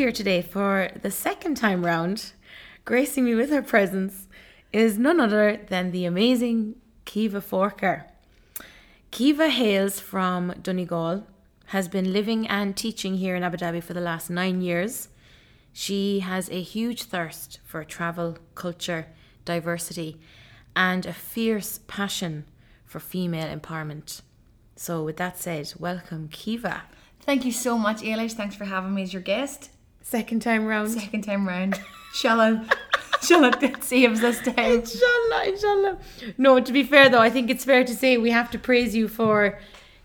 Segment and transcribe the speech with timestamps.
[0.00, 2.32] here today for the second time round.
[2.86, 4.28] Gracing me with her presence
[4.72, 8.04] is none other than the amazing Kiva Forker.
[9.10, 11.26] Kiva hails from Donegal,
[11.66, 15.08] has been living and teaching here in Abu Dhabi for the last nine years.
[15.74, 19.06] She has a huge thirst for travel, culture,
[19.44, 20.18] diversity,
[20.74, 22.46] and a fierce passion
[22.86, 24.22] for female empowerment.
[24.76, 26.84] So, with that said, welcome, Kiva.
[27.20, 28.32] Thank you so much, Ailish.
[28.32, 29.68] Thanks for having me as your guest.
[30.02, 30.90] Second time round.
[30.90, 31.80] Second time round.
[32.12, 32.66] Inshallah,
[33.20, 34.58] inshallah, it saves this time.
[34.58, 35.98] Inshallah, inshallah.
[36.38, 38.94] No, to be fair though, I think it's fair to say we have to praise
[38.94, 39.58] you for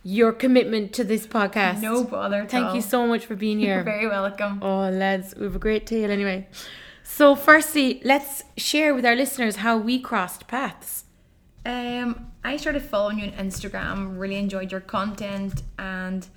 [0.03, 1.81] your commitment to this podcast.
[1.81, 2.41] No bother.
[2.43, 2.75] At Thank all.
[2.75, 3.75] you so much for being here.
[3.75, 4.59] You're very welcome.
[4.61, 6.47] Oh, lads, we have a great tale anyway.
[7.03, 11.05] So, firstly, let's share with our listeners how we crossed paths.
[11.65, 14.19] Um, I started following you on Instagram.
[14.19, 16.27] Really enjoyed your content, and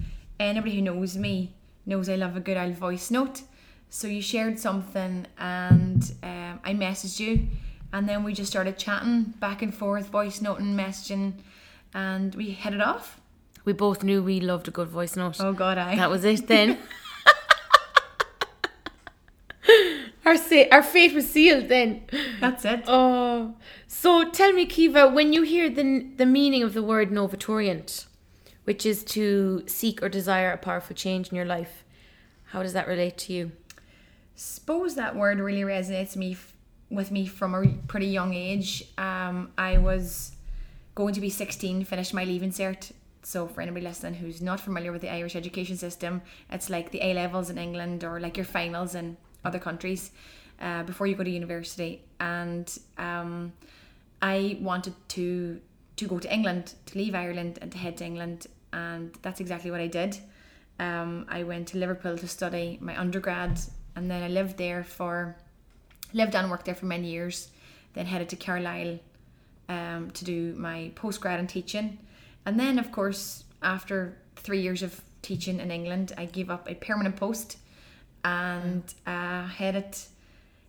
[0.40, 1.54] anybody who knows me
[1.88, 3.42] knows I love a good old voice note.
[3.90, 7.48] So you shared something, and um, I messaged you,
[7.92, 11.32] and then we just started chatting back and forth, voice noting, messaging,
[11.94, 13.18] and we hit it off.
[13.64, 15.40] We both knew we loved a good voice note.
[15.40, 15.96] Oh God, I.
[15.96, 16.78] That was it then.
[20.26, 22.02] our, sa- our fate was sealed then.
[22.40, 22.84] That's it.
[22.86, 23.54] Oh,
[23.86, 28.06] so tell me, Kiva, when you hear the the meaning of the word novaturient,
[28.68, 31.84] which is to seek or desire a powerful change in your life,
[32.52, 33.52] how does that relate to you?
[34.38, 36.36] suppose that word really resonates me
[36.90, 38.84] with me from a pretty young age.
[38.96, 40.36] Um, I was
[40.94, 42.92] going to be 16, finished my leaving cert.
[43.24, 47.02] So for anybody listening who's not familiar with the Irish education system, it's like the
[47.02, 50.12] A levels in England or like your finals in other countries
[50.60, 52.02] uh, before you go to university.
[52.20, 53.52] And um,
[54.22, 55.60] I wanted to
[55.96, 59.70] to go to England, to leave Ireland and to head to England, and that's exactly
[59.70, 60.18] what I did.
[60.78, 63.60] Um, I went to Liverpool to study my undergrad,
[63.96, 65.36] and then I lived there for
[66.12, 67.50] lived and worked there for many years.
[67.94, 68.98] Then headed to Carlisle
[69.68, 71.98] um, to do my postgrad in teaching,
[72.46, 76.74] and then of course after three years of teaching in England, I gave up a
[76.74, 77.58] permanent post
[78.24, 79.96] and uh, headed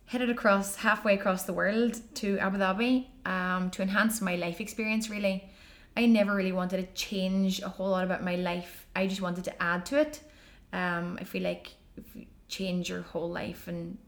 [0.06, 5.08] headed across halfway across the world to Abu Dhabi um, to enhance my life experience.
[5.08, 5.48] Really,
[5.96, 8.86] I never really wanted to change a whole lot about my life.
[8.94, 10.20] I just wanted to add to it.
[10.72, 13.98] Um, I feel like if you change your whole life and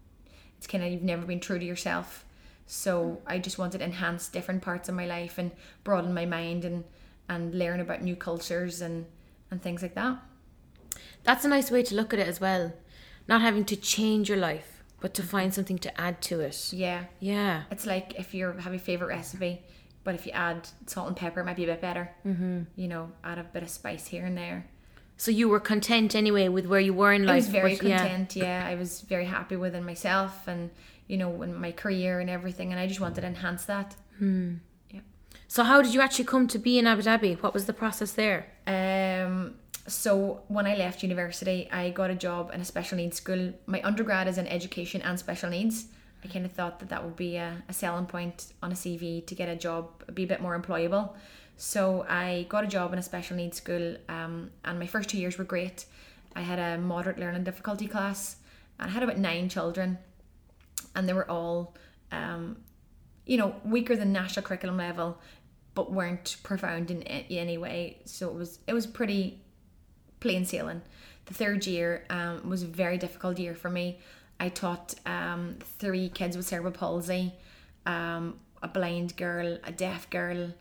[0.56, 2.24] it's kind of you've never been true to yourself.
[2.66, 5.50] So I just wanted to enhance different parts of my life and
[5.84, 6.84] broaden my mind and
[7.28, 9.06] and learn about new cultures and
[9.50, 10.18] and things like that.
[11.24, 12.72] That's a nice way to look at it as well.
[13.28, 16.72] Not having to change your life, but to find something to add to it.
[16.72, 17.04] Yeah.
[17.20, 17.64] Yeah.
[17.70, 19.62] It's like if you have a favorite recipe,
[20.04, 22.10] but if you add salt and pepper, it might be a bit better.
[22.26, 22.62] Mm-hmm.
[22.76, 24.66] You know, add a bit of spice here and there.
[25.16, 27.32] So you were content anyway with where you were in life.
[27.32, 28.34] I was very but content.
[28.34, 28.66] Yeah.
[28.66, 30.70] I was very happy within myself and
[31.06, 33.94] you know in my career and everything, and I just wanted to enhance that.
[34.18, 34.54] Hmm.
[34.90, 35.00] Yeah.
[35.48, 37.40] So how did you actually come to be in Abu Dhabi?
[37.42, 38.46] What was the process there?
[38.66, 39.54] Um,
[39.86, 43.52] so when I left university, I got a job in a special needs school.
[43.66, 45.86] My undergrad is in education and special needs.
[46.24, 49.26] I kind of thought that that would be a, a selling point on a CV
[49.26, 51.10] to get a job, be a bit more employable.
[51.56, 55.18] So I got a job in a special needs school, um, and my first two
[55.18, 55.84] years were great.
[56.34, 58.36] I had a moderate learning difficulty class,
[58.78, 59.98] and I had about nine children,
[60.94, 61.74] and they were all,
[62.10, 62.56] um,
[63.26, 65.18] you know, weaker than national curriculum level,
[65.74, 67.98] but weren't profound in any way.
[68.04, 69.40] So it was it was pretty
[70.20, 70.82] plain sailing.
[71.26, 73.98] The third year um, was a very difficult year for me.
[74.42, 77.32] I taught um, three kids with cerebral palsy,
[77.86, 80.52] um, a blind girl, a deaf girl,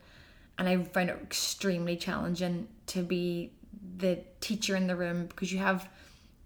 [0.58, 3.54] and I found it extremely challenging to be
[3.98, 5.90] the teacher in the room because you have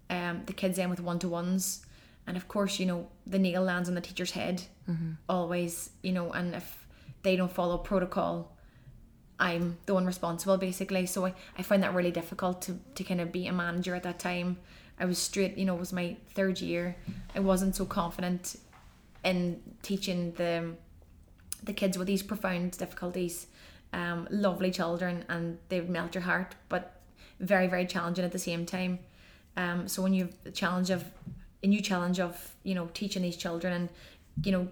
[0.08, 1.84] um, the kids in with one to ones,
[2.26, 4.62] and of course, you know, the nail lands on the teacher's head
[5.28, 6.86] always, you know, and if
[7.22, 8.56] they don't follow protocol,
[9.38, 11.04] I'm the one responsible basically.
[11.04, 14.04] So I, I find that really difficult to, to kind of be a manager at
[14.04, 14.56] that time.
[14.98, 16.96] I was straight, you know, it was my third year.
[17.36, 18.56] I wasn't so confident
[19.22, 20.74] in teaching the
[21.62, 23.46] the kids with these profound difficulties.
[23.92, 27.00] Um, lovely children and they would melt your heart, but
[27.40, 28.98] very, very challenging at the same time.
[29.56, 31.04] Um, so when you have the challenge of
[31.62, 33.88] a new challenge of, you know, teaching these children and,
[34.44, 34.68] you know,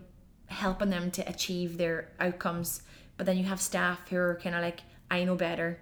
[0.46, 2.82] helping them to achieve their outcomes,
[3.17, 5.81] but then you have staff who are kind of like, I know better.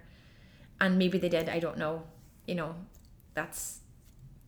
[0.79, 2.03] And maybe they did, I don't know.
[2.47, 2.75] You know,
[3.33, 3.81] that's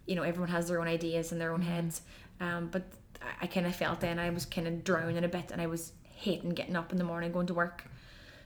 [0.06, 2.02] you know everyone has their own ideas in their own heads
[2.40, 2.84] um, but
[3.22, 5.68] I, I kind of felt then I was kind of drowning a bit and I
[5.68, 7.84] was hating getting up in the morning going to work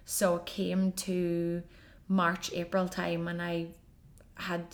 [0.06, 1.62] So it came to
[2.08, 3.68] March, April time, and I
[4.34, 4.66] had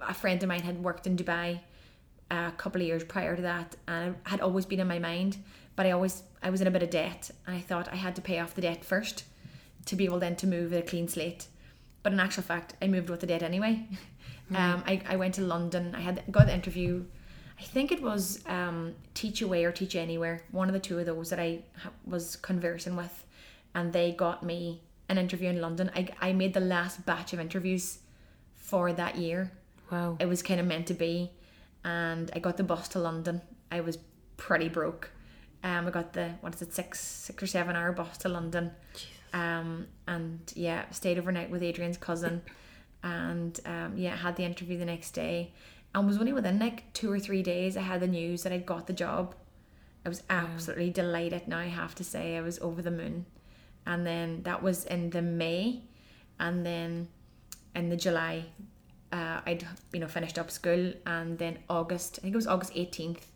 [0.00, 1.58] a friend of mine had worked in Dubai
[2.30, 5.38] a couple of years prior to that, and it had always been in my mind.
[5.74, 8.14] But I always I was in a bit of debt, and I thought I had
[8.16, 9.24] to pay off the debt first
[9.86, 11.48] to be able then to move with a clean slate.
[12.04, 13.88] But in actual fact, I moved with the debt anyway.
[14.54, 15.94] Um, I, I went to London.
[15.94, 17.06] I had got the interview.
[17.58, 21.06] I think it was um, Teach Away or Teach Anywhere, one of the two of
[21.06, 21.60] those that I
[22.04, 23.24] was conversing with,
[23.74, 25.90] and they got me an interview in London.
[25.94, 27.98] I, I made the last batch of interviews
[28.54, 29.52] for that year.
[29.90, 30.16] Wow.
[30.18, 31.30] It was kind of meant to be,
[31.84, 33.40] and I got the bus to London.
[33.70, 33.98] I was
[34.36, 35.10] pretty broke.
[35.62, 38.72] Um, I got the what is it six six or seven hour bus to London.
[38.94, 39.08] Jesus.
[39.32, 42.42] Um, and yeah, stayed overnight with Adrian's cousin,
[43.02, 45.52] and um, yeah, had the interview the next day,
[45.94, 48.66] and was only within like two or three days I had the news that I'd
[48.66, 49.34] got the job.
[50.04, 51.48] I was absolutely delighted.
[51.48, 53.26] Now I have to say I was over the moon,
[53.86, 55.82] and then that was in the May,
[56.38, 57.08] and then
[57.74, 58.44] in the July,
[59.12, 62.72] uh, I'd you know finished up school, and then August I think it was August
[62.74, 63.26] eighteenth,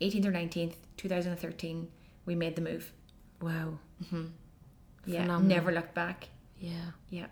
[0.00, 1.88] eighteenth or nineteenth, two thousand and thirteen,
[2.26, 2.92] we made the move.
[3.40, 3.78] Wow.
[5.06, 5.42] Yeah, Phenomenal.
[5.42, 6.28] never looked back.
[6.58, 6.92] Yeah.
[7.08, 7.26] Yeah,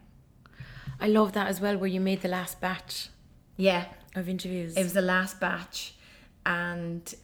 [1.00, 3.08] I love that as well, where you made the last batch
[3.56, 3.84] yeah.
[4.14, 4.76] Of interviews.
[4.76, 5.94] It was the last batch,
[6.44, 7.14] and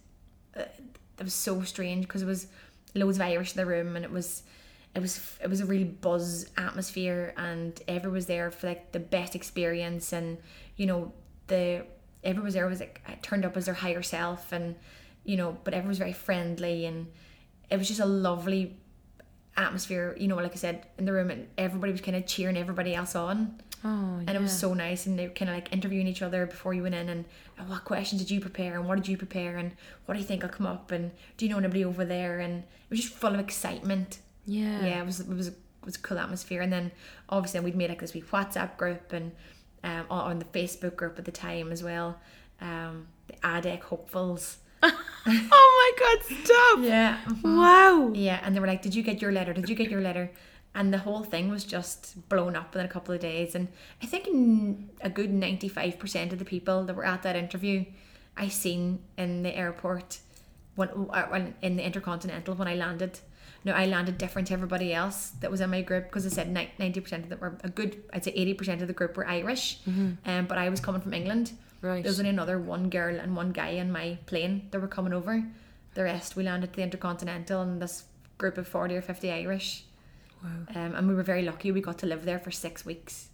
[0.57, 0.63] uh,
[1.19, 2.47] it was so strange because it was
[2.95, 4.43] loads of Irish in the room, and it was,
[4.95, 9.01] it was, it was a real buzz atmosphere, and everyone was there for like the
[9.01, 10.39] best experience, and
[10.77, 11.13] you know
[11.49, 11.85] the
[12.25, 14.75] everyone was there was like turned up as their higher self, and
[15.25, 17.07] you know, but everyone was very friendly, and
[17.71, 18.77] it was just a lovely
[19.57, 20.17] atmosphere.
[20.19, 22.95] You know, like I said in the room, and everybody was kind of cheering everybody
[22.95, 26.07] else on oh, and it was so nice and they were kind of like interviewing
[26.07, 27.25] each other before you went in and
[27.59, 29.73] "Oh, what questions did you prepare and what did you prepare and
[30.07, 32.63] what do you think will come up and do you know anybody over there and
[32.63, 34.85] it was just full of excitement yeah.
[34.85, 35.55] yeah it was it was it
[35.85, 36.91] was a cool atmosphere and then
[37.29, 39.33] obviously we'd made like this wee WhatsApp group and
[39.85, 42.19] um on on the Facebook group at the time as well
[42.61, 46.37] um the ADEC hopefuls Oh my God!
[46.45, 46.79] Stop.
[46.81, 48.13] yeah Wow.
[48.15, 49.53] Yeah, and they were like, "Did you get your letter?
[49.53, 50.31] Did you get your letter?"
[50.79, 53.57] And the whole thing was just blown up within a couple of days.
[53.57, 53.67] And
[54.01, 54.29] I think
[55.01, 57.85] a good ninety-five percent of the people that were at that interview,
[58.37, 60.21] I seen in the airport
[60.77, 63.19] when, uh, when in the intercontinental when I landed.
[63.65, 66.49] No, I landed different to everybody else that was in my group because I said
[66.49, 68.01] ninety percent of them were a good.
[68.13, 69.81] I'd say eighty percent of the group were Irish,
[70.27, 71.55] um, but I was coming from England.
[71.83, 72.05] Right.
[72.05, 75.13] There was only another one girl and one guy in my plane that were coming
[75.13, 75.43] over.
[75.95, 78.05] The rest we landed at the Intercontinental and this
[78.39, 79.85] group of 40 or 50 Irish.
[80.43, 80.51] Wow.
[80.75, 81.73] Um, and we were very lucky.
[81.73, 83.29] We got to live there for six weeks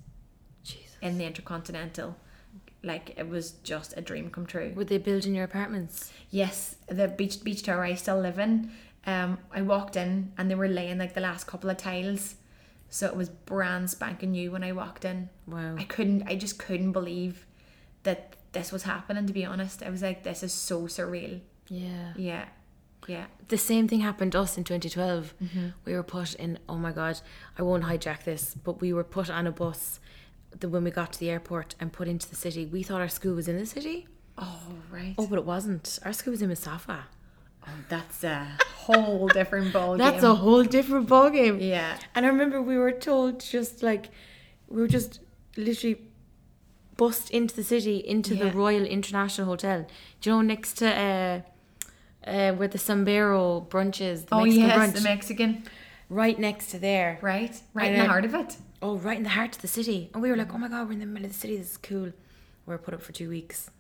[0.63, 0.97] Jesus.
[1.03, 2.17] in the Intercontinental.
[2.83, 4.73] Like it was just a dream come true.
[4.77, 6.13] Would they build in your apartments?
[6.31, 8.71] Yes, the beach beach tower I still live in.
[9.07, 12.37] Um, I walked in and they were laying like the last couple of tiles,
[12.91, 15.31] so it was brand spanking new when I walked in.
[15.47, 15.77] Wow.
[15.79, 16.25] I couldn't.
[16.27, 17.47] I just couldn't believe
[18.03, 19.27] that this was happening.
[19.27, 21.41] To be honest, I was like, this is so surreal.
[21.69, 22.13] Yeah.
[22.17, 22.45] Yeah,
[23.09, 25.35] yeah, The same thing happened to us in 2012.
[25.43, 25.67] Mm-hmm.
[25.85, 27.21] We were put in, oh my God,
[27.59, 30.01] I won't hijack this, but we were put on a bus
[30.59, 32.67] the, when we got to the airport and put into the city.
[32.67, 34.07] We thought our school was in the city.
[34.39, 35.15] Oh right.
[35.19, 35.99] Oh, but it wasn't.
[36.05, 37.05] Our school was in Mussafah.
[37.67, 38.47] Oh, that's a
[38.77, 41.61] whole different ball That's a whole different ballgame.
[41.67, 41.97] yeah.
[42.15, 44.11] And I remember we were told just like,
[44.69, 45.21] we were just
[45.57, 46.03] literally
[46.97, 49.87] bussed into the city, into the Royal International Hotel.
[50.21, 51.41] Do you know, next to uh,
[52.27, 55.63] uh, where the Sambero brunch is, the Oh Mexican yes, brunch, the Mexican.
[56.09, 57.19] right next to there.
[57.23, 58.57] Right, right And in the heart of it.
[58.83, 60.11] Oh, right in the heart of the city.
[60.13, 61.57] And we were like, oh my God, we're in the middle of the city.
[61.57, 62.05] This is cool.
[62.67, 63.71] We were put up for two weeks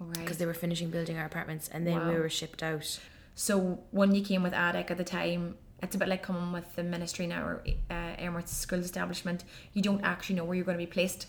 [0.00, 0.12] Right.
[0.18, 3.00] because they were finishing building our apartments and then we were shipped out.
[3.34, 6.74] So when you came with ADEC at the time, it's a bit like coming with
[6.76, 9.44] the ministry now or uh, Emirates School Establishment.
[9.72, 11.26] You don't actually know where you're going to be placed.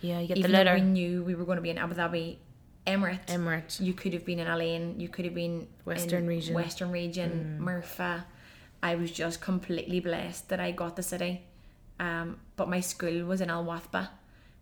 [0.00, 0.74] Yeah, you get Even the letter.
[0.74, 2.36] we knew we were going to be in Abu Dhabi,
[2.86, 3.26] Emirates.
[3.26, 3.80] Emirate.
[3.80, 6.54] you could have been in Al Ain, you could have been Western region.
[6.54, 6.56] Mm.
[6.56, 8.24] Western region, Mirfa.
[8.82, 11.42] I was just completely blessed that I got the city.
[12.00, 14.08] Um, but my school was in Al Wathba,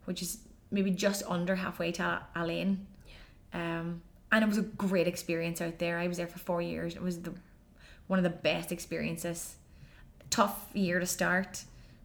[0.04, 0.38] which is
[0.70, 2.86] maybe just under halfway to Al Ain.
[3.54, 5.98] Um, and it was a great experience out there.
[5.98, 6.94] I was there for four years.
[6.94, 7.32] It was the
[8.06, 9.56] one of the best experiences.
[10.28, 11.64] Tough year to start,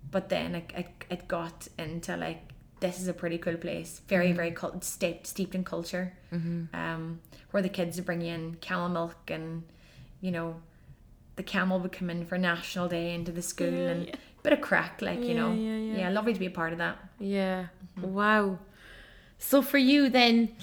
[0.09, 2.44] but then it, it, it got into like
[2.79, 4.01] this is a pretty cool place.
[4.07, 6.13] Very very cult, steeped steeped in culture.
[6.31, 7.19] Um,
[7.51, 9.63] where the kids would bring in camel milk and
[10.21, 10.61] you know
[11.37, 14.15] the camel would come in for National Day into the school Yeah, and yeah.
[14.43, 16.09] bit of crack like you Yeah, know yeah, yeah.
[16.09, 16.97] lovely to be a part of that.
[17.19, 17.67] Yeah.
[18.01, 18.59] Wow.
[19.37, 20.55] So for you then,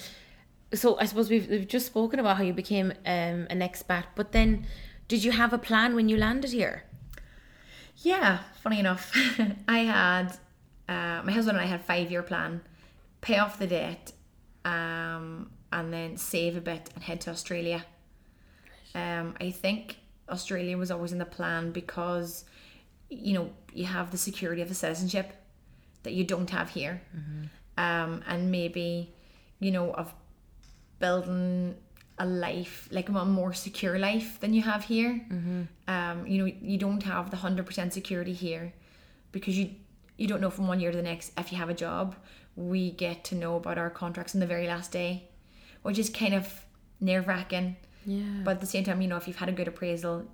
[0.73, 4.31] so I suppose we've, we've just spoken about how you became um, an expat, but
[4.31, 4.65] then
[5.07, 6.83] did you have a plan when you landed here?
[7.97, 9.11] Yeah, funny enough,
[9.67, 10.37] I had
[10.87, 12.61] uh, my husband and I had a five year plan,
[13.21, 14.11] pay off the debt,
[14.65, 17.85] um, and then save a bit and head to Australia.
[18.95, 19.97] Um, I think
[20.29, 22.45] Australia was always in the plan because,
[23.09, 25.33] you know, you have the security of the citizenship
[26.03, 27.01] that you don't have here,
[27.77, 29.13] um, and maybe,
[29.59, 30.13] you know, of
[30.99, 31.75] building
[32.19, 35.25] a life like a more secure life than you have here.
[35.87, 38.73] Um, you know, you don't have the hundred percent security here
[39.31, 39.71] because you
[40.17, 42.15] you don't know from one year to the next if you have a job.
[42.55, 45.29] We get to know about our contracts on the very last day,
[45.81, 46.65] which is kind of
[46.99, 47.75] nerve wracking.
[48.05, 48.23] Yeah.
[48.43, 50.25] But at the same time, you know, if you've had a good appraisal,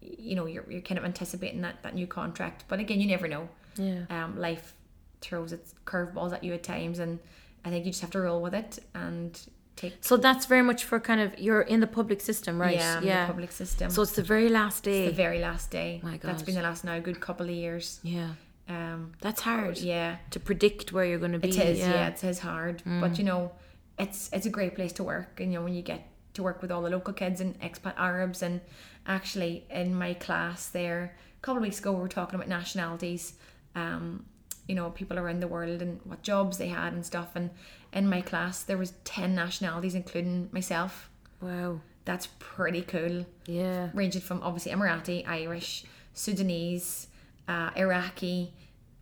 [0.00, 2.64] you know, you're, you're kind of anticipating that, that new contract.
[2.68, 3.48] But again, you never know.
[3.76, 4.04] yeah.
[4.10, 4.74] Um, life
[5.22, 7.18] throws its curveballs at you at times, and
[7.64, 9.36] I think you just have to roll with it and
[9.74, 9.94] take.
[10.02, 12.76] So that's very much for kind of you're in the public system, right?
[12.76, 13.26] Yeah, Yeah.
[13.26, 13.90] the public system.
[13.90, 15.06] So it's the very last day.
[15.06, 16.00] the very last day.
[16.04, 16.46] My That's God.
[16.46, 17.98] been the last now good couple of years.
[18.04, 18.30] yeah.
[18.68, 19.78] Um, That's hard.
[19.78, 21.48] yeah, To predict where you're going to be.
[21.50, 21.78] it is.
[21.78, 22.08] Yeah, yeah.
[22.08, 23.52] it is hard, but you know,
[23.98, 25.40] it's it's a great place to work.
[25.40, 27.94] And you know, when you get to work with all the local kids and expat
[27.96, 28.60] Arabs, and
[29.06, 33.34] actually in my class there a couple of weeks ago, we were talking about nationalities.
[33.74, 34.24] Um,
[34.68, 37.36] you know, people around the world and what jobs they had and stuff.
[37.36, 37.50] And
[37.92, 41.08] in my class, there was ten nationalities, including myself.
[41.40, 41.80] Wow.
[42.04, 43.26] That's pretty cool.
[43.46, 43.90] Yeah.
[43.94, 47.06] ranging from obviously Emirati, Irish, Sudanese,
[47.48, 48.52] uh, Iraqi,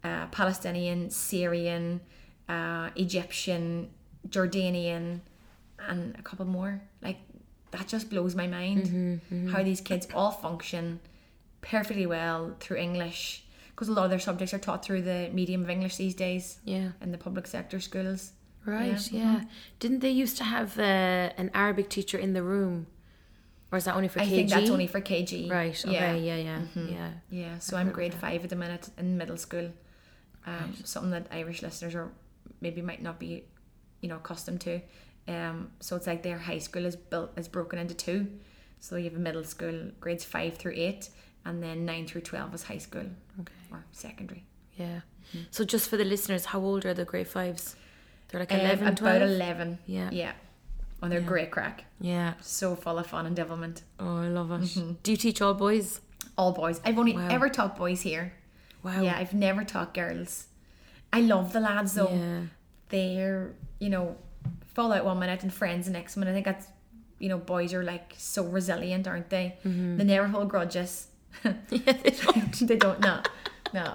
[0.02, 2.00] uh, Palestinian, Syrian,
[2.48, 3.90] uh, Egyptian,
[4.28, 5.20] Jordanian,
[5.88, 6.80] and a couple more.
[7.02, 7.18] Like
[7.70, 9.20] that just blows my mind
[9.52, 11.00] how these kids all function
[11.60, 15.62] perfectly well through English because a lot of their subjects are taught through the medium
[15.62, 16.90] of English these days Yeah.
[17.00, 18.32] in the public sector schools.
[18.64, 19.10] Right.
[19.10, 19.20] Yeah.
[19.20, 19.40] Yeah.
[19.80, 20.82] Didn't they used to have uh,
[21.36, 22.86] an Arabic teacher in the room,
[23.74, 24.30] or is that only for I KG?
[24.30, 25.50] think that's only for KG.
[25.50, 25.84] Right.
[25.84, 25.92] Okay.
[25.94, 26.14] Yeah.
[26.14, 26.36] Yeah.
[26.36, 26.60] Yeah.
[26.96, 27.10] Yeah.
[27.30, 29.70] Yeah, so I'm grade five at the minute in middle school.
[30.46, 32.10] Um, Something that Irish listeners are
[32.60, 33.44] maybe might not be,
[34.00, 34.80] you know, accustomed to.
[35.26, 38.26] Um, so it's like their high school is built is broken into two.
[38.78, 41.08] So you have a middle school, grades five through eight,
[41.44, 43.06] and then nine through twelve is high school
[43.40, 43.52] Okay.
[43.72, 44.44] or secondary.
[44.76, 45.00] Yeah.
[45.50, 47.74] So just for the listeners, how old are the grade fives?
[48.28, 49.22] They're like Um, 11, about 12?
[49.22, 49.78] eleven.
[49.86, 50.10] Yeah.
[50.12, 50.32] Yeah.
[51.02, 51.84] And they're great crack.
[52.00, 52.34] Yeah.
[52.40, 53.82] So full of fun and devilment.
[54.00, 54.60] Oh, I love it.
[54.62, 54.92] Mm-hmm.
[55.02, 56.00] Do you teach all boys?
[56.38, 56.80] All boys.
[56.84, 57.28] I've only Wow.
[57.30, 58.32] ever taught boys here.
[58.82, 59.02] Wow.
[59.02, 60.46] Yeah, I've never taught girls.
[61.12, 62.10] I love the lads though.
[62.12, 62.40] Yeah.
[62.88, 64.16] they're you know
[64.74, 66.30] fall out one minute and friends the next minute.
[66.30, 66.66] I think that's
[67.18, 69.56] you know boys are like so resilient, aren't they?
[69.64, 69.96] Mm-hmm.
[69.98, 71.08] They never hold grudges.
[71.44, 72.68] yeah they don't.
[72.68, 73.00] they don't.
[73.00, 73.20] No,
[73.72, 73.94] no.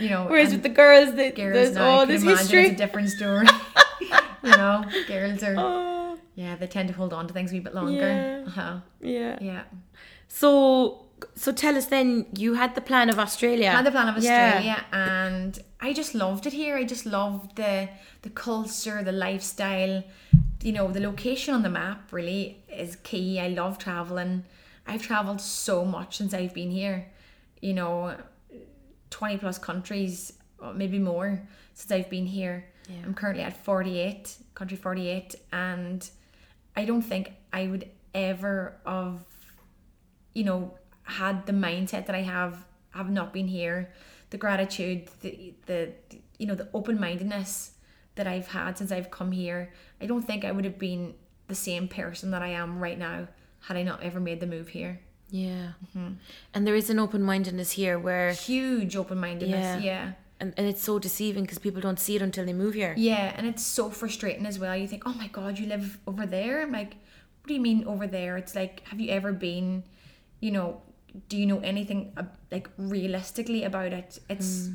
[0.00, 0.24] You know.
[0.26, 2.62] Whereas with the girls, they, girls there's all can this imagine history.
[2.68, 3.46] It's a different story.
[4.42, 5.54] you know, girls are.
[5.56, 6.05] Oh,
[6.36, 7.92] Yeah, they tend to hold on to things a wee bit longer.
[7.94, 8.44] Yeah.
[8.46, 8.76] Uh-huh.
[9.00, 9.38] yeah.
[9.40, 9.62] Yeah.
[10.28, 12.26] So, so tell us then.
[12.36, 13.70] You had the plan of Australia.
[13.70, 14.46] had the plan of Yeah.
[14.46, 16.76] Australia and I just loved it here.
[16.76, 17.88] I just loved the
[18.22, 20.02] the culture, the lifestyle,
[20.62, 23.40] you know, the location on the map really is key.
[23.40, 24.44] I love traveling.
[24.86, 27.06] I've traveled so much since I've been here.
[27.60, 28.16] You know,
[29.10, 30.32] 20 plus countries,
[30.74, 31.40] maybe more
[31.74, 32.66] since I've been here.
[32.88, 32.96] Yeah.
[33.04, 36.08] I'm currently at 48, country 48 and
[36.76, 39.20] I don't think I would ever have
[40.36, 40.70] you know,
[41.04, 43.90] had the mindset that I have, have not been here,
[44.28, 45.92] the gratitude, the, the
[46.38, 47.70] you know, the open mindedness
[48.16, 51.14] that I've had since I've come here, I don't think I would have been
[51.48, 53.28] the same person that I am right now
[53.60, 55.00] had I not ever made the move here.
[55.30, 55.72] Yeah.
[55.86, 56.12] Mm-hmm.
[56.52, 59.86] And there is an open mindedness here where, Huge open mindedness, Yeah.
[59.86, 60.12] yeah.
[60.40, 62.94] And, and it's so deceiving because people don't see it until they move here.
[62.96, 64.76] Yeah, and it's so frustrating as well.
[64.76, 66.62] You think, oh my god, you live over there?
[66.62, 66.96] I'm like,
[67.40, 68.36] what do you mean over there?
[68.36, 69.84] It's like, have you ever been,
[70.40, 70.82] you know,
[71.28, 74.18] do you know anything uh, like realistically about it?
[74.28, 74.70] It's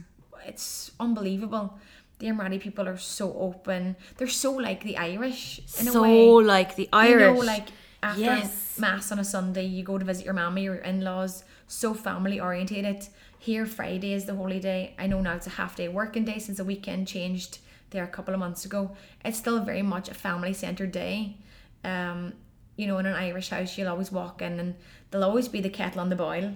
[0.46, 1.78] it's unbelievable.
[2.20, 3.96] The Emirati people are so open.
[4.18, 6.26] They're so like the Irish in so a way.
[6.26, 7.22] So like the Irish.
[7.22, 7.68] You know, like
[8.04, 8.78] after Yes.
[8.80, 11.44] mass on a Sunday, you go to visit your mama, your in-laws.
[11.68, 13.08] So family orientated.
[13.40, 14.94] Here, Friday is the holy day.
[15.00, 17.60] I know now it's a half day working day since the weekend changed
[17.92, 18.92] there a couple of months ago.
[19.26, 21.38] It's still very much a family-centered day.
[21.84, 22.34] Um,
[22.78, 24.76] you know, in an Irish house, you'll always walk in, and
[25.10, 26.54] there'll always be the kettle on the boil,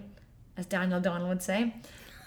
[0.57, 1.73] as Daniel O'Donnell would say.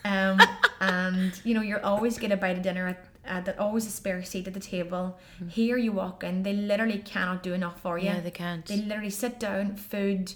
[0.04, 0.38] Um,
[0.80, 3.04] and you know, you'll always get a bite of dinner at.
[3.28, 5.18] Uh, that always a spare seat at the table.
[5.48, 8.06] Here you walk in, they literally cannot do enough for you.
[8.06, 8.64] yeah, they can't.
[8.66, 10.32] They literally sit down, food.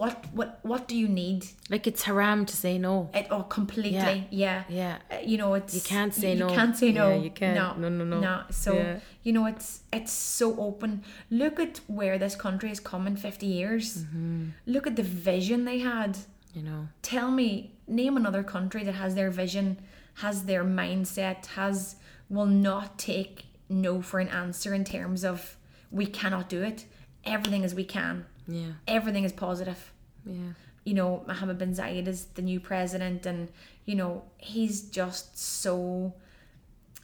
[0.00, 1.46] What what what do you need?
[1.68, 3.10] like it's haram to say no.
[3.12, 4.64] It oh completely yeah.
[4.68, 4.98] Yeah.
[5.10, 6.48] Uh, you know it's You can't say you, no.
[6.48, 7.08] You can't say no.
[7.10, 7.56] Yeah, you can't.
[7.56, 8.20] No No, no, no.
[8.20, 8.42] No.
[8.50, 8.98] So Yeah.
[9.22, 11.02] you know it's it's so open.
[11.30, 13.98] Look at where this country has come in fifty years.
[13.98, 14.44] Mm-hmm.
[14.66, 16.18] Look at the vision they had.
[16.54, 16.88] You know.
[17.02, 19.76] tell me name another country that has their vision
[20.14, 21.96] has their mindset has
[22.28, 25.56] will not take no for an answer in terms of
[25.90, 26.84] we cannot do it.
[27.24, 28.26] Everything is we can.
[28.46, 28.72] Yeah.
[28.86, 29.92] everything is positive.
[30.26, 30.52] Yeah.
[30.84, 33.48] you know Mohammed bin Zayed is the new president and
[33.84, 36.14] you know he's just so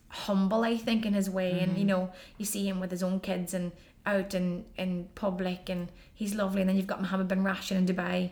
[0.08, 1.60] humble I think in his way.
[1.60, 1.86] And you mm-hmm.
[1.86, 3.72] know you see him with his own kids and
[4.06, 6.60] out in in public and he's lovely.
[6.60, 8.30] And then you've got Mohammed bin Rashid in Dubai.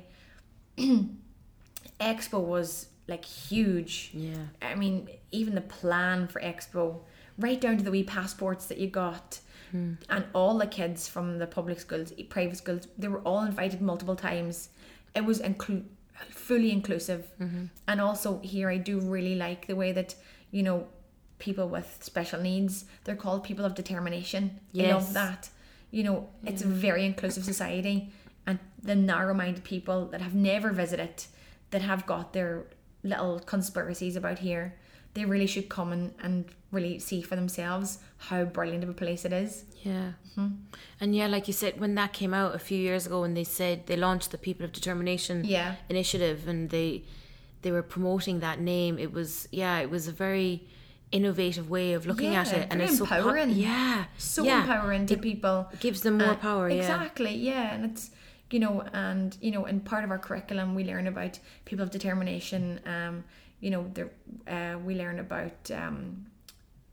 [2.00, 4.37] Expo was like huge Yeah.
[4.62, 7.00] I mean, even the plan for Expo,
[7.38, 9.95] right down to the wee passports that you got, hmm.
[10.11, 14.17] and all the kids from the public schools, private schools, they were all invited multiple
[14.17, 14.69] times.
[15.15, 15.85] It was inclu-
[16.31, 17.65] fully inclusive, mm-hmm.
[17.87, 20.15] and also here I do really like the way that
[20.50, 20.87] you know
[21.38, 24.59] people with special needs they're called people of determination.
[24.75, 24.93] I Yes.
[24.95, 25.50] love that.
[25.91, 28.12] You know, it's a very inclusive society,
[28.47, 31.25] and the narrow-minded people that have never visited,
[31.71, 32.65] that have got their
[33.02, 34.75] little conspiracies about here,
[35.14, 39.25] they really should come and, and really see for themselves how brilliant of a place
[39.25, 39.64] it is.
[39.83, 40.12] Yeah.
[41.00, 43.45] And yeah, like you said, when that came out a few years ago, and they
[43.45, 45.76] said they launched the People of Determination Yeah.
[45.88, 47.05] initiative, and they
[47.62, 48.99] they were promoting that name.
[48.99, 50.69] It was yeah, it was a very
[51.11, 53.50] innovative way of looking at it, and it's so po- empowering.
[53.50, 54.61] yeah, So yeah.
[54.61, 55.69] empowering to people.
[55.81, 56.69] gives them more Uh, power.
[56.69, 57.75] Yeah, Exactly, yeah.
[57.75, 58.11] And it's
[58.50, 61.90] you know, and you know, in part of our curriculum we learn about people of
[61.90, 62.81] determination.
[62.87, 63.25] Um,
[63.61, 64.11] you know, there
[64.47, 66.26] uh, we learn about um,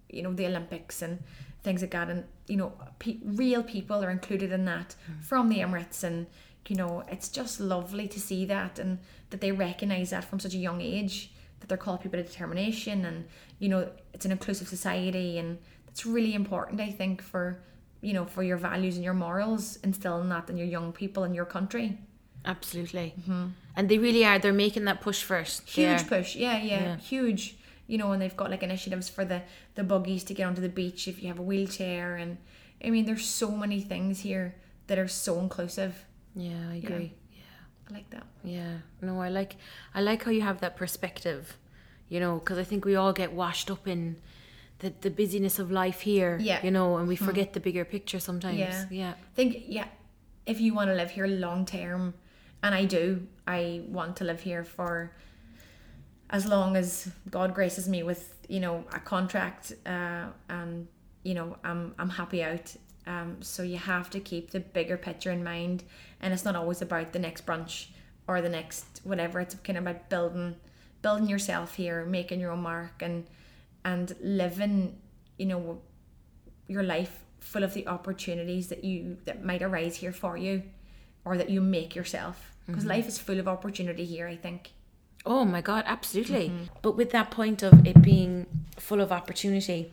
[0.09, 1.19] you know, the Olympics and
[1.63, 5.59] things like that, and you know, pe- real people are included in that from the
[5.59, 6.27] Emirates, and
[6.67, 8.97] you know, it's just lovely to see that and
[9.29, 13.05] that they recognise that from such a young age that they're called people of determination,
[13.05, 13.25] and
[13.59, 17.61] you know, it's an inclusive society, and it's really important, I think, for
[18.01, 21.33] you know, for your values and your morals, instilling that in your young people in
[21.33, 21.97] your country.
[22.45, 23.13] absolutely.
[23.21, 23.45] Mm-hmm.
[23.75, 24.39] And they really are.
[24.39, 25.67] They're making that push first.
[25.69, 26.97] Huge push, yeah, yeah, Yeah.
[26.97, 27.55] huge.
[27.87, 29.41] You know, and they've got like initiatives for the
[29.75, 32.37] the buggies to get onto the beach if you have a wheelchair, and
[32.83, 34.55] I mean, there's so many things here
[34.87, 35.93] that are so inclusive.
[36.35, 37.13] Yeah, I agree.
[37.31, 37.89] Yeah.
[37.89, 38.25] I like that.
[38.43, 39.55] Yeah, no, I like
[39.93, 41.57] I like how you have that perspective,
[42.09, 44.15] you know, because I think we all get washed up in
[44.79, 46.59] the the busyness of life here, Yeah.
[46.63, 48.57] you know, and we forget the bigger picture sometimes.
[48.59, 48.85] Yeah.
[48.89, 49.87] yeah, think yeah
[50.45, 52.13] if you want to live here long term
[52.61, 55.11] and i do i want to live here for
[56.29, 60.87] as long as god graces me with you know a contract uh, and
[61.23, 62.75] you know i'm i'm happy out
[63.07, 65.83] um, so you have to keep the bigger picture in mind
[66.21, 67.87] and it's not always about the next brunch
[68.27, 70.55] or the next whatever it's kind of about building
[71.01, 73.25] building yourself here making your own mark and
[73.85, 74.97] and living
[75.37, 75.81] you know
[76.67, 80.63] your life full of the opportunities that you that might arise here for you
[81.23, 84.71] or that you make yourself because life is full of opportunity here i think
[85.25, 86.49] Oh my god, absolutely.
[86.49, 86.63] Mm-hmm.
[86.81, 88.45] But with that point of it being
[88.77, 89.91] full of opportunity,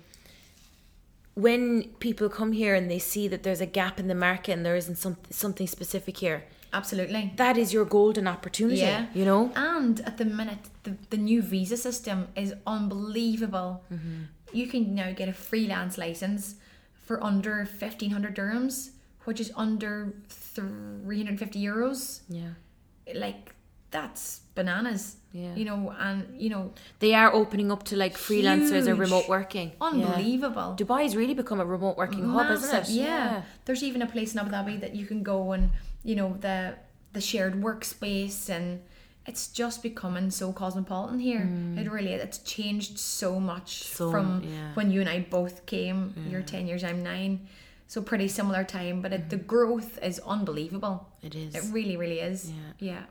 [1.34, 4.66] when people come here and they see that there's a gap in the market and
[4.66, 8.80] there isn't some, something specific here, absolutely that is your golden opportunity.
[8.80, 9.06] Yeah.
[9.14, 9.52] You know?
[9.54, 14.22] and at the minute the, the new visa system is unbelievable mm-hmm.
[14.52, 16.54] you can now get a freelance license
[17.06, 18.90] for under 1500 dirhams
[19.24, 22.54] which is under 350 euros Yeah.
[23.14, 23.54] like
[23.90, 25.54] that's bananas Yeah.
[25.54, 29.68] you know and you know They are opening up to like freelancers or remote working.
[29.72, 29.86] Yeah.
[29.88, 32.72] unbelievable Dubai's really become a remote working hub, isn't it?
[32.72, 33.42] Massive, Yeah.
[33.66, 35.70] There's even a place in Abu Dhabi that you can go and
[36.04, 36.74] you know the
[37.12, 38.80] the shared workspace and
[39.26, 41.40] it's just becoming so cosmopolitan here.
[41.40, 41.78] Mm.
[41.78, 44.74] It really it's changed so much So, from yeah.
[44.74, 46.14] when you and I both came.
[46.28, 47.46] You're ten years, I'm nine.
[47.86, 49.46] So pretty similar time, but it, the mm-hmm.
[49.46, 51.08] growth is unbelievable.
[51.22, 51.54] It is.
[51.54, 52.50] It really, really is.
[52.78, 52.92] Yeah.
[52.92, 53.02] Yeah.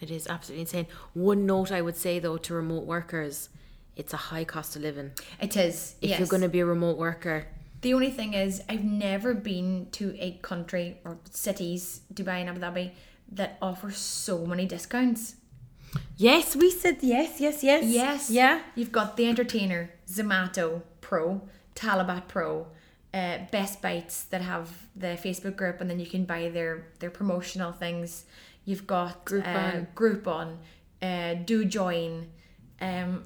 [0.00, 0.86] It is absolutely insane.
[1.14, 3.48] One note I would say though to remote workers,
[3.96, 5.12] it's a high cost of living.
[5.40, 5.96] It is.
[6.00, 6.18] If yes.
[6.18, 7.46] you're going to be a remote worker,
[7.82, 12.60] The only thing is, I've never been to a country or cities, Dubai and Abu
[12.60, 12.90] Dhabi,
[13.32, 15.34] that offer so many discounts.
[16.16, 18.30] yes, we said yes, yes, yes, Yes.
[18.30, 21.42] yeah, You've got the entertainer, Zomato Pro,
[21.74, 22.68] Talabat Pro,
[23.12, 27.10] uh, Best Bites that have the Facebook group, and then you can buy their their
[27.10, 28.24] promotional things.
[28.64, 29.82] You've got Groupon.
[29.82, 30.48] uh, Groupon,
[31.02, 32.28] uh, Do Join.
[32.80, 33.24] Um,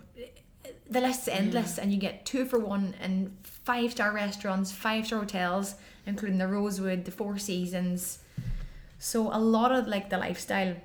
[0.89, 5.07] the list is endless, and you get two for one in five star restaurants, five
[5.07, 5.75] star hotels,
[6.07, 8.21] including the Rosewood, the Four Seasons.
[8.99, 10.77] So a lot of like the lifestyle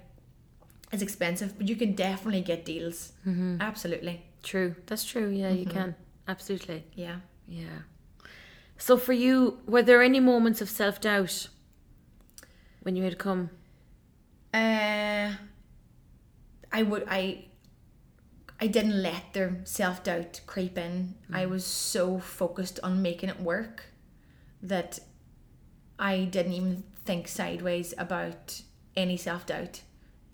[0.91, 3.13] is expensive, but you can definitely get deals.
[3.25, 3.61] Mm-hmm.
[3.61, 4.75] Absolutely, true.
[4.87, 5.29] That's true.
[5.29, 5.95] Yeah, you can
[6.27, 6.83] absolutely.
[6.95, 7.17] yeah.
[7.47, 7.79] Yeah.
[8.77, 11.49] So for you, were there any moments of self doubt
[12.81, 13.51] when you had come?
[14.53, 15.33] Uh,
[16.73, 17.45] I would I
[18.62, 21.15] I didn't let their self doubt creep in.
[21.34, 21.50] I mm.
[21.50, 23.86] was so focused on making it work
[24.62, 25.00] that
[25.97, 28.62] I didn't even think sideways about
[28.95, 29.82] any self doubt.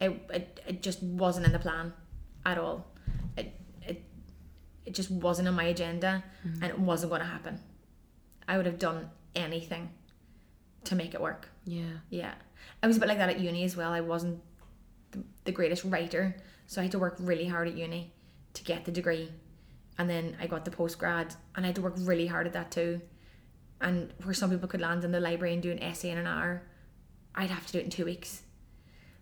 [0.01, 1.93] It, it it just wasn't in the plan
[2.45, 2.85] at all.
[3.37, 4.03] It it
[4.85, 6.61] it just wasn't on my agenda mm-hmm.
[6.61, 7.61] and it wasn't going to happen.
[8.45, 9.89] I would have done anything
[10.83, 11.47] to make it work.
[11.65, 11.99] Yeah.
[12.09, 12.33] Yeah.
[12.83, 13.91] I was a bit like that at uni as well.
[13.91, 14.41] I wasn't
[15.11, 16.35] the, the greatest writer,
[16.65, 18.13] so I had to work really hard at uni
[18.57, 19.31] to get the degree.
[19.97, 22.53] And then I got the post grad, and I had to work really hard at
[22.53, 23.01] that too.
[23.81, 26.27] And where some people could land in the library and do an essay in an
[26.27, 26.63] hour,
[27.33, 28.43] I'd have to do it in two weeks.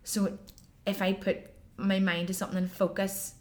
[0.04, 0.38] So
[0.86, 1.38] if I put
[1.78, 3.36] my mind to something and focus,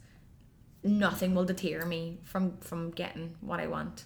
[0.82, 4.04] nothing will deter me from from getting what I want.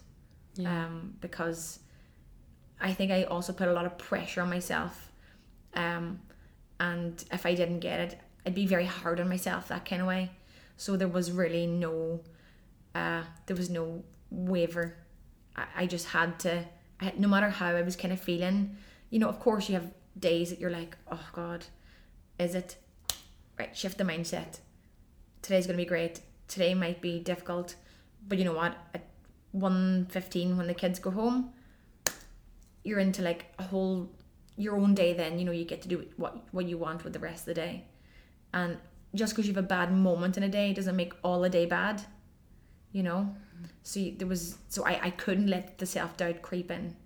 [0.55, 0.87] Yeah.
[0.87, 1.81] Um, because
[2.81, 5.11] I think I also put a lot of pressure on myself.
[5.75, 6.21] Um,
[6.81, 10.09] and if I didn't get it, I'd be very hard on myself that kind of
[10.09, 10.31] way.
[10.79, 12.21] So there was really no,
[12.95, 14.97] uh, there was no waver.
[15.55, 16.65] I, I just had to,
[17.01, 18.77] I, no matter how I was kind of feeling,
[19.11, 21.67] you know, of course you have days that you're like, oh God,
[22.39, 22.77] is it?
[23.59, 24.61] Right, shift the mindset.
[25.43, 26.21] Today's going to be great.
[26.47, 27.75] Today might be difficult.
[28.27, 28.77] But you know what?
[28.95, 29.05] At
[29.55, 31.53] 1.15 when the kids go home,
[32.85, 34.09] you're into like a whole
[34.57, 37.13] your own day then you know you get to do what what you want with
[37.13, 37.85] the rest of the day
[38.53, 38.77] and
[39.15, 41.67] just because you have a bad moment in a day doesn't make all a day
[41.67, 42.03] bad
[42.93, 43.35] you know?
[43.83, 46.97] So you, there was so I, I couldn't let the self-doubt creep in.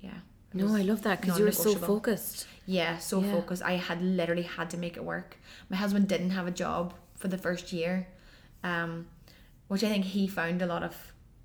[0.00, 0.18] Yeah.
[0.52, 2.46] No, I love that because you were so focused.
[2.66, 3.32] yeah so Yeah.
[3.32, 3.62] focused.
[3.62, 5.36] I had literally had to make it work.
[5.68, 8.08] My husband didn't have a job for the first year
[8.62, 9.06] um
[9.68, 10.94] which i think he found a lot of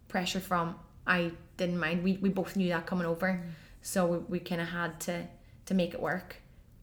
[0.07, 0.75] pressure from.
[1.07, 2.03] I didn't mind.
[2.03, 3.43] We, we both knew that coming over.
[3.81, 5.27] So we, we kind of had to
[5.67, 6.37] to make it work.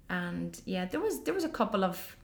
[0.09, 2.17] And yeah there was there was a couple of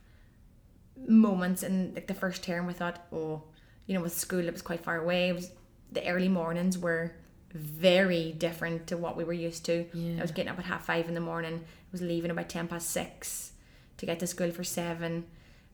[1.07, 3.43] moments in like the first term we thought oh
[3.87, 5.31] you know with school it was quite far away.
[5.31, 5.51] It was
[5.91, 7.13] the early mornings were
[7.53, 9.87] very different to what we were used to.
[9.95, 10.19] Yeah.
[10.19, 11.65] I was getting up at half five in the morning.
[11.65, 13.53] I was leaving about 10 past six
[13.97, 15.25] to get to school for seven.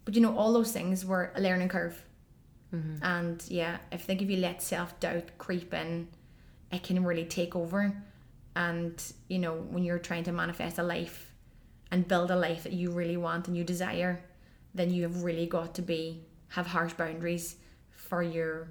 [0.05, 2.01] But you know all those things were a learning curve.
[2.73, 3.05] Mm-hmm.
[3.05, 6.09] And yeah I think if you let self-doubt creep in
[6.71, 8.01] it can really take over.
[8.55, 11.33] And you know when you're trying to manifest a life
[11.91, 14.23] and build a life that you really want and you desire
[14.75, 17.57] then you have really got to be have harsh boundaries
[17.91, 18.69] for your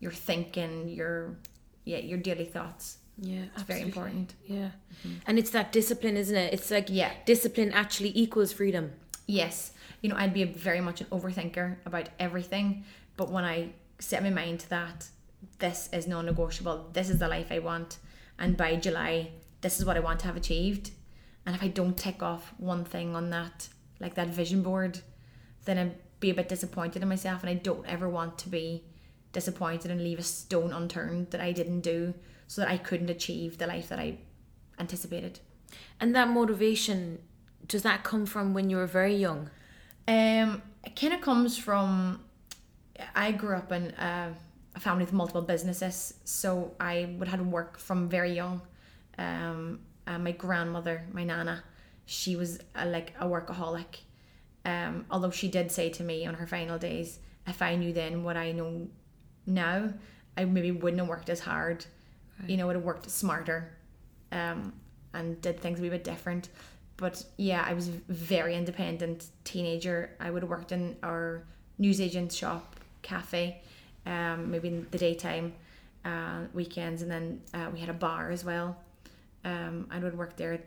[0.00, 1.36] your thinking your
[1.84, 2.98] yeah your daily thoughts.
[3.20, 4.34] Yeah, it's very important.
[4.46, 4.70] Yeah,
[5.04, 5.16] mm-hmm.
[5.26, 6.54] and it's that discipline, isn't it?
[6.54, 7.12] It's like Yeah.
[7.26, 8.92] discipline actually equals freedom.
[9.26, 9.72] yes.
[10.00, 12.84] You know i'd be a, very much an overthinker about everything
[13.16, 15.08] but when i set my mind to that
[15.58, 16.90] this is non-negotiable.
[16.92, 17.98] This is the life i want.
[18.38, 19.30] And by july
[19.60, 20.92] this is what i want to have achieved.
[21.44, 25.00] And if i don't tick off one thing on that like that vision board
[25.68, 28.84] then i'd be a bit disappointed in myself and i don't ever want to be
[29.32, 32.14] disappointed and leave a stone unturned that i didn't do
[32.46, 34.18] so that i couldn't achieve the life that i
[34.78, 35.40] anticipated
[36.00, 37.18] And that motivation,
[37.66, 39.50] does that come from when you were very young?
[40.06, 42.20] Um, it kind of comes from.
[43.14, 44.34] I grew up in a,
[44.74, 48.62] a family with multiple businesses, so I would have to work from very young.
[49.18, 51.62] Um, uh, my grandmother, my nana,
[52.06, 53.92] she was a, like a workaholic.
[54.68, 58.22] Um, although she did say to me on her final days, if I knew then
[58.22, 58.88] what I know
[59.46, 59.78] now,
[60.36, 61.86] I maybe wouldn't have worked as hard.
[62.46, 63.58] You know, would have worked smarter,
[64.30, 64.72] um,
[65.12, 66.50] and did things a wee bit different.
[66.96, 70.10] But yeah, I was a very independent teenager.
[70.20, 71.42] I would have worked in our
[71.78, 73.62] newsagent shop, cafe,
[74.06, 75.54] um, maybe in the daytime,
[76.04, 78.76] uh, weekends, and then uh, we had a bar as well.
[79.44, 80.60] Um, I would work there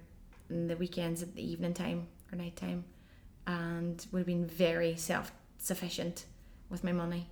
[0.50, 2.84] in the weekends at the evening time or night time,
[3.48, 6.26] and would have been very self sufficient
[6.70, 7.28] with my money.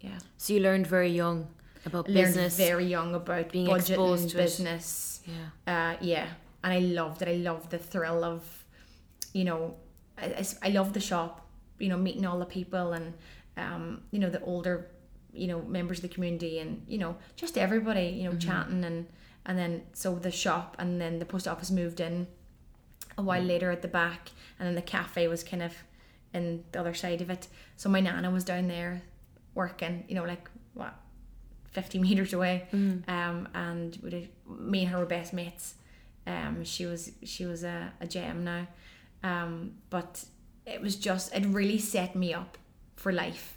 [0.00, 1.46] Yeah, So you learned very young
[1.86, 2.56] about learned business.
[2.56, 4.42] very young about being exposed to it.
[4.42, 5.20] business.
[5.26, 5.92] yeah.
[5.92, 6.26] Uh, yeah,
[6.64, 7.28] and I loved it.
[7.28, 8.42] I loved the thrill of,
[9.32, 9.76] you know,
[10.18, 11.46] I I loved the shop.
[11.78, 13.14] You know, meeting all the people and,
[13.56, 14.86] um, you know, the older,
[15.32, 18.06] you know, members of the community and you know just everybody.
[18.08, 19.06] You know, chatting and
[19.46, 22.26] and then so the shop and then the post office moved in
[23.18, 25.74] a while later at the back and then the cafe was kind of
[26.34, 27.46] in the other side of it.
[27.76, 29.02] So my nana was down there
[29.54, 30.04] working.
[30.08, 30.94] You know, like what
[31.72, 32.66] 50 meters away.
[32.72, 35.74] Um and we me and her were best mates.
[36.26, 38.66] Um she was she was a, a gem now.
[39.22, 40.24] Um but
[40.66, 42.56] it was just it really set me up
[42.96, 43.56] for life.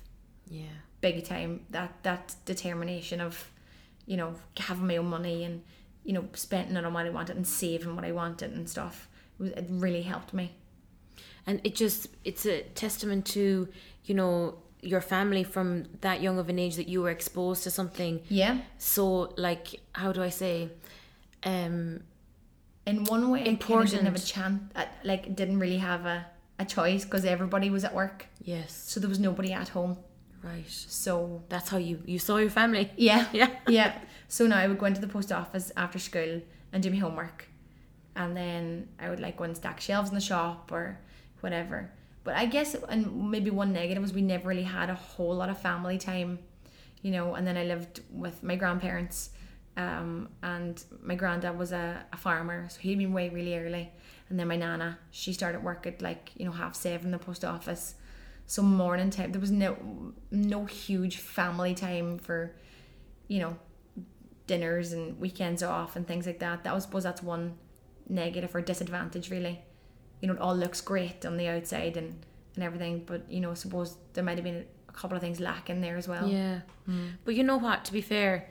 [0.50, 0.76] Yeah.
[1.02, 1.62] big time.
[1.70, 3.50] That that determination of
[4.06, 5.62] you know having my own money and
[6.04, 9.08] you know spending it on what I wanted and saving what I wanted and stuff
[9.40, 10.52] was, it really helped me
[11.48, 13.68] and it just it's a testament to
[14.06, 17.72] you know your family from that young of an age that you were exposed to
[17.72, 18.60] something Yeah.
[18.78, 20.70] so like how do I say
[21.44, 22.02] um
[22.86, 24.62] In one way, I kinda didn't have a chance.
[24.76, 26.26] uh, Like, didn't really have a,
[26.60, 29.98] a choice because everybody was at work, yes so there was nobody at home.
[30.44, 33.92] right So that's how you you saw your family yeah, yeah yeah.
[34.28, 37.48] So now I would go into the post office after school and do my homework,
[38.16, 41.00] and then I would like go and stack shelves in the shop or
[41.42, 41.92] whatever.
[42.24, 45.50] But I guess, and maybe one negative was we never really had a whole lot
[45.50, 46.40] of family time,
[47.02, 47.36] you know.
[47.36, 49.30] And then I lived with my grandparents,
[49.78, 53.92] um, and my granddad was a, a farmer, so he'd been away really early.
[54.30, 57.20] And then my nana, she started work at like you know half seven in the
[57.20, 57.94] post office,
[58.48, 59.78] so morning time there was no
[60.32, 62.56] no huge family time for,
[63.28, 63.56] you know,
[64.48, 66.64] dinners and weekends off and things like that.
[66.64, 67.56] That was suppose that's one
[68.10, 69.62] negative or disadvantage really.
[70.22, 72.16] You know, it all looks great on the outside and,
[72.56, 75.40] and everything, but you know, I suppose there might have been a couple of things
[75.40, 76.28] lacking there as well.
[76.28, 76.62] Yeah.
[76.86, 77.08] Hmm.
[77.26, 77.86] But you know what?
[77.86, 78.50] To be fair,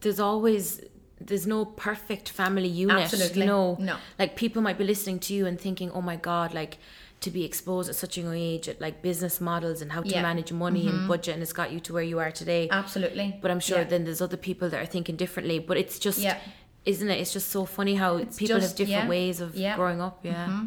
[0.00, 0.80] there's always
[1.20, 2.96] there's no perfect family unit.
[3.04, 3.42] Absolutely.
[3.42, 3.96] You know, No.
[4.18, 6.78] like people might be listening to you and thinking, "Oh my God!" Like
[7.20, 10.08] to be exposed at such a young age at like business models and how to
[10.08, 10.16] Yeah.
[10.16, 10.22] Mm-hmm.
[10.22, 12.68] manage money and budget, and it's got you to where you are today.
[12.70, 13.38] Absolutely.
[13.40, 13.84] But I'm sure Yeah.
[13.84, 15.58] then there's other people that are thinking differently.
[15.60, 16.38] But it's just, Yeah.
[16.84, 17.18] Isn't it?
[17.20, 19.08] It's just so funny how people just- have different yeah.
[19.08, 19.70] ways of Yeah.
[19.72, 19.80] Mm-hmm.
[19.80, 20.18] growing up.
[20.24, 20.64] Yeah.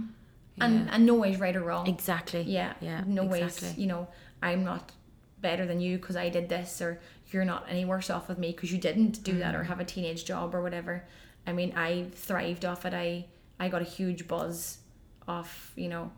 [0.60, 1.88] And and no way's right or wrong.
[1.88, 2.42] Exactly.
[2.42, 2.74] Yeah.
[2.82, 3.04] Yeah.
[3.06, 3.68] No exactly.
[3.70, 4.08] ways, you know,
[4.42, 4.92] I'm not
[5.40, 7.00] better than you because I did this, or
[7.32, 9.68] you're not any worse off with me because you didn't do that or Mm.
[9.68, 11.04] have a teenage job or whatever.
[11.46, 12.94] I mean, I thrived off it.
[12.96, 13.26] I
[13.60, 14.80] I got a huge buzz
[15.28, 16.12] off, you know,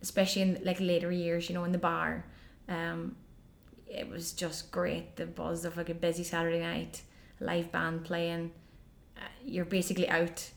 [0.00, 2.24] especially in like later years, you know, in the bar.
[2.68, 3.16] Um,
[3.88, 5.16] it was just great.
[5.16, 7.02] The buzz of like a busy Saturday night,
[7.40, 8.52] live band playing.
[9.44, 10.50] You're basically out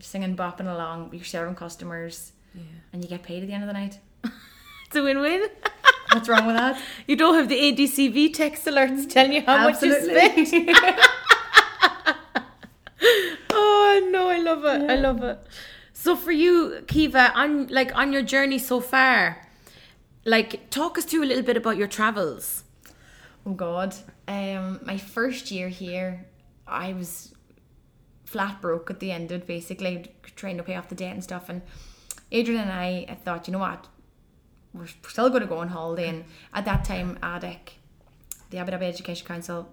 [0.00, 1.10] singing, bopping along.
[1.12, 2.62] You're serving customers, Yeah.
[2.92, 3.98] and you get paid at the end of the night.
[4.86, 5.48] It's a win-win.
[6.12, 6.80] What's wrong with that?
[7.08, 10.44] You don't have the ADCB text alerts telling you how much you Absolutely.
[10.46, 10.68] spent.
[13.50, 14.90] oh no, I love it.
[14.90, 15.38] I love it.
[15.92, 19.46] So for you, Kiva, on like on your journey so far,
[20.24, 22.62] like talk us through a little bit about your travels.
[23.46, 23.94] Oh God.
[24.28, 26.24] Um, my first year here,
[26.66, 27.33] I was
[28.34, 31.22] flat broke at the end of it, basically trying to pay off the debt and
[31.22, 31.48] stuff.
[31.48, 31.62] And
[32.32, 33.86] Adrian and I, I thought, you know what,
[34.72, 36.08] we're still going to go on holiday.
[36.08, 37.60] And at that time, ADEC,
[38.50, 39.68] the Abu Dhabi Education Council,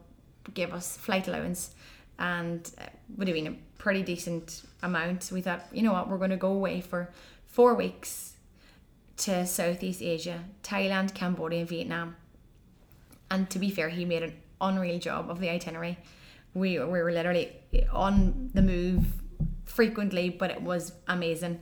[0.54, 1.74] gave us flight allowance,
[2.20, 2.84] and uh,
[3.18, 5.24] would have been a pretty decent amount.
[5.24, 7.10] So we thought, you know what, we're going to go away for
[7.48, 8.36] four weeks
[9.18, 12.16] to Southeast Asia, Thailand, Cambodia, and Vietnam.
[13.32, 15.98] And to be fair, he made an unreal job of the itinerary.
[16.54, 17.56] We, we were literally
[17.92, 19.06] on the move
[19.66, 21.62] frequently, but it was amazing.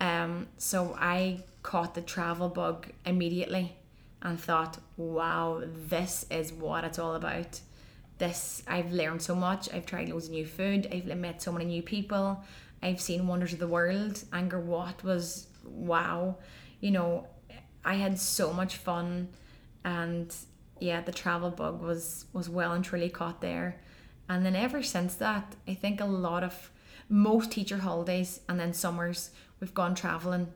[0.00, 3.76] Um, so I caught the travel bug immediately
[4.22, 7.60] and thought, wow, this is what it's all about.
[8.18, 9.72] This I've learned so much.
[9.72, 10.88] I've tried loads of new food.
[10.92, 12.42] I've met so many new people.
[12.82, 14.14] I've seen wonders of the world.
[14.32, 16.36] Angkor Wat was wow.
[16.80, 17.26] You know,
[17.84, 19.28] I had so much fun,
[19.84, 20.34] and
[20.80, 23.80] yeah, the travel bug was was well and truly caught there.
[24.30, 26.70] And then ever since that, I think a lot of
[27.08, 30.46] most teacher holidays and then summers we've gone traveling.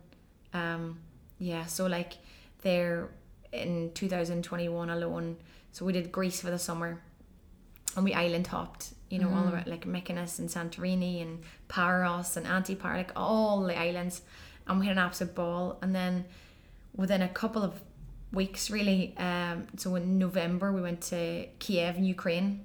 [0.53, 1.01] Um,
[1.41, 2.13] yeah, so like
[2.63, 3.09] there
[3.53, 5.39] in 2021 alone,
[5.73, 7.03] so we did Greece for the summer,
[7.97, 8.95] and we island hopped.
[9.11, 13.77] You know, all around like Mykonos and Santorini and Paros and Antipar, like all the
[13.77, 14.23] islands,
[14.69, 15.79] and we had an absolute ball.
[15.83, 16.27] And then
[16.95, 17.81] within a couple of
[18.33, 22.65] weeks, really, um, so in November we went to Kiev in Ukraine,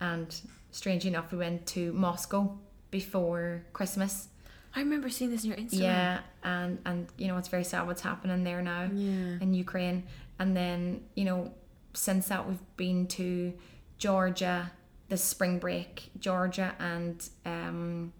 [0.00, 0.34] and
[0.70, 2.56] strangely enough, we went to Moscow
[2.90, 4.28] before Christmas.
[4.74, 5.80] I remember seeing this in your Instagram.
[5.80, 9.38] Yeah, and and you know it's very sad what's happening there now Yeah.
[9.40, 10.04] in Ukraine.
[10.38, 11.52] And then you know
[11.94, 13.54] since that we've been to
[13.98, 14.70] Georgia
[15.08, 18.12] this spring break, Georgia and um,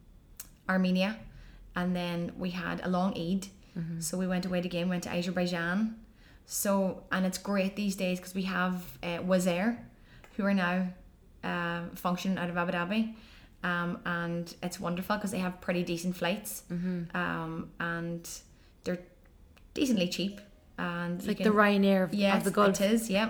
[0.68, 1.16] Armenia,
[1.74, 3.48] and then we had a long Eid.
[3.98, 5.96] So we went away again, went to Azerbaijan.
[6.46, 9.86] So and it's great these days because we have uh, Wizz Air,
[10.36, 10.88] who are now
[11.50, 13.14] uh, functioning out of Abu Dhabi.
[13.64, 18.22] Um, and it's wonderful because they have pretty decent flights, um, and
[18.84, 19.00] they're
[19.74, 20.40] decently cheap.
[20.78, 22.80] And Like can- the Ryanair of, Yes, of the Gulf.
[22.80, 23.08] it is.
[23.16, 23.28] Yeah,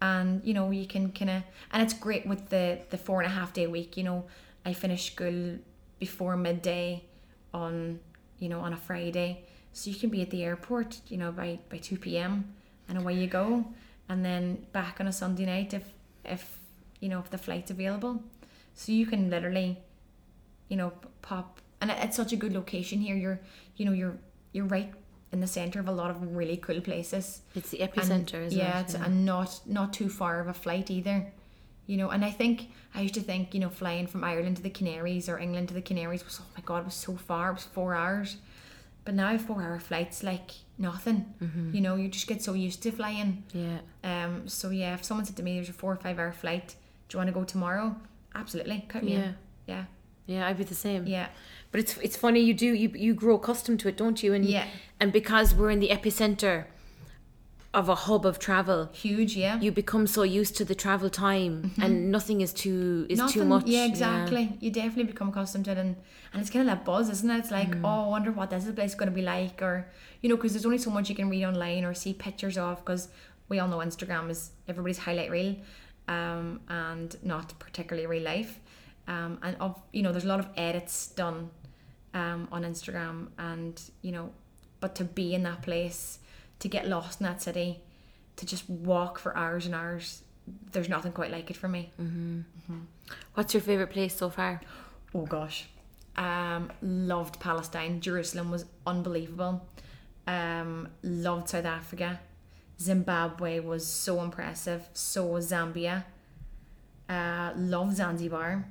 [0.00, 3.30] and you know you can kind of, and it's great with the the four and
[3.32, 3.96] a half day week.
[3.96, 4.24] You know,
[4.66, 5.58] I finish school
[5.98, 7.04] before midday
[7.52, 8.00] on
[8.38, 9.30] you know on a Friday,
[9.72, 12.32] so you can be at the airport you know by by two p.m.
[12.88, 13.64] and away you go,
[14.08, 15.84] and then back on a Sunday night if
[16.24, 16.58] if
[17.04, 18.22] you know if the flight's available,
[18.74, 19.70] so you can literally,
[20.70, 23.14] you know, pop, and it's such a good location here.
[23.14, 23.40] You're
[23.76, 24.16] you know you're
[24.52, 24.90] you're right
[25.32, 27.42] in the center of a lot of really cool places.
[27.54, 28.82] It's the epicenter, isn't yeah, it?
[28.84, 31.26] it's, and not not too far of a flight either.
[31.86, 34.62] You know, and I think I used to think, you know, flying from Ireland to
[34.62, 37.50] the Canaries or England to the Canaries was oh my god, it was so far.
[37.50, 38.38] It was four hours.
[39.04, 41.34] But now four hour flights like nothing.
[41.42, 41.74] Mm-hmm.
[41.74, 43.44] You know, you just get so used to flying.
[43.52, 43.80] yeah.
[44.02, 44.48] Um.
[44.48, 46.76] So yeah, if someone said to me, "There's a four or five hour flight.
[47.14, 47.94] Do you want to go tomorrow?"
[48.34, 49.18] Absolutely, count me Yeah.
[49.24, 49.34] in.
[49.66, 49.84] Yeah.
[50.26, 51.06] Yeah, I'd be the same.
[51.06, 51.28] Yeah.
[51.70, 54.34] But it's it's funny you do you you grow accustomed to it, don't you?
[54.34, 54.66] And Yeah.
[55.00, 56.64] and because we're in the epicenter
[57.72, 59.36] of a hub of travel, Huge.
[59.36, 59.60] Yeah.
[59.60, 63.48] you become so used to the travel time and nothing is too is too Mm-hmm.
[63.48, 63.66] Much.
[63.66, 64.44] Yeah, exactly.
[64.60, 65.96] You definitely become accustomed to it, and
[66.32, 67.38] and it's kind of that buzz, isn't it?
[67.42, 67.84] It's like, Mm.
[67.84, 69.74] oh, I wonder what this place is going to be like, or
[70.20, 72.72] you know, because there's only so much you can read online or see pictures of,
[72.82, 73.08] because
[73.50, 75.54] we all know Instagram is everybody's highlight reel,
[76.08, 78.60] um, and not particularly real life,
[79.08, 81.50] um, and of you know, there's a lot of edits done,
[82.14, 84.30] um, on Instagram, and you know,
[84.80, 86.18] but to be in that place,
[86.60, 87.80] to get lost in that city,
[88.36, 90.22] to just walk for hours and hours,
[90.72, 91.90] there's nothing quite like it for me.
[93.34, 94.60] What's your favorite place so far?
[95.14, 95.66] Oh gosh.
[96.16, 98.00] Um, loved Palestine.
[98.00, 99.66] Jerusalem was unbelievable.
[100.26, 102.20] Um, loved South Africa.
[102.80, 104.88] Zimbabwe was so impressive.
[104.92, 106.04] So was Zambia.
[107.08, 108.66] Uh, loved Zanzibar.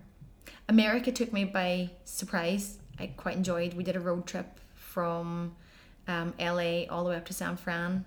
[0.70, 2.78] America took me by surprise.
[3.00, 3.74] I quite enjoyed.
[3.74, 5.56] We did a road trip from
[6.08, 8.06] um, LA all the way up to San Fran.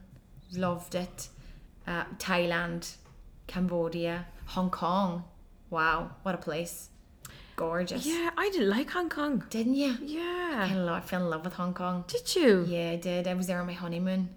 [0.54, 1.28] Loved it.
[1.86, 2.94] Uh, Thailand,
[3.46, 5.24] Cambodia, Hong Kong.
[5.70, 6.88] Wow, what a place.
[7.56, 8.04] Gorgeous.
[8.04, 9.44] Yeah, I did like Hong Kong.
[9.50, 9.92] Didn't you?
[9.92, 10.68] I Yeah.
[10.68, 12.04] fell in love, fell in love with Hong Kong.
[12.06, 12.64] Did you?
[12.68, 13.26] Yeah, I did.
[13.26, 14.28] I was there on my honeymoon.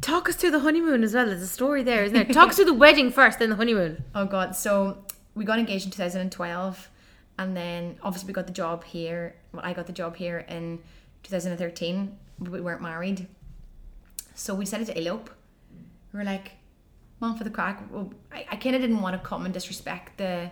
[0.00, 1.26] Talk us through the honeymoon as well.
[1.26, 2.24] There's a story there, isn't there?
[2.24, 4.04] Talk us through the wedding first, then the honeymoon.
[4.14, 6.90] Oh god, so we got engaged in 2012
[7.38, 9.36] and then obviously we got the job here.
[9.52, 10.80] Well, I got the job here in
[11.22, 13.28] 2013, but we weren't married.
[14.34, 15.30] So we decided to elope.
[16.12, 16.52] We were like,
[17.20, 20.18] "Mom, for the crack." Well, I, I kind of didn't want to come and disrespect
[20.18, 20.50] the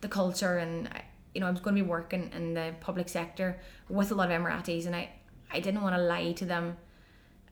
[0.00, 1.02] the culture and I,
[1.34, 4.30] you know, I was going to be working in the public sector with a lot
[4.30, 5.10] of Emiratis and I
[5.50, 6.76] I didn't want to lie to them.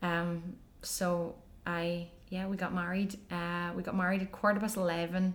[0.01, 1.35] Um so
[1.65, 3.17] I yeah, we got married.
[3.31, 5.33] Uh we got married at quarter past 11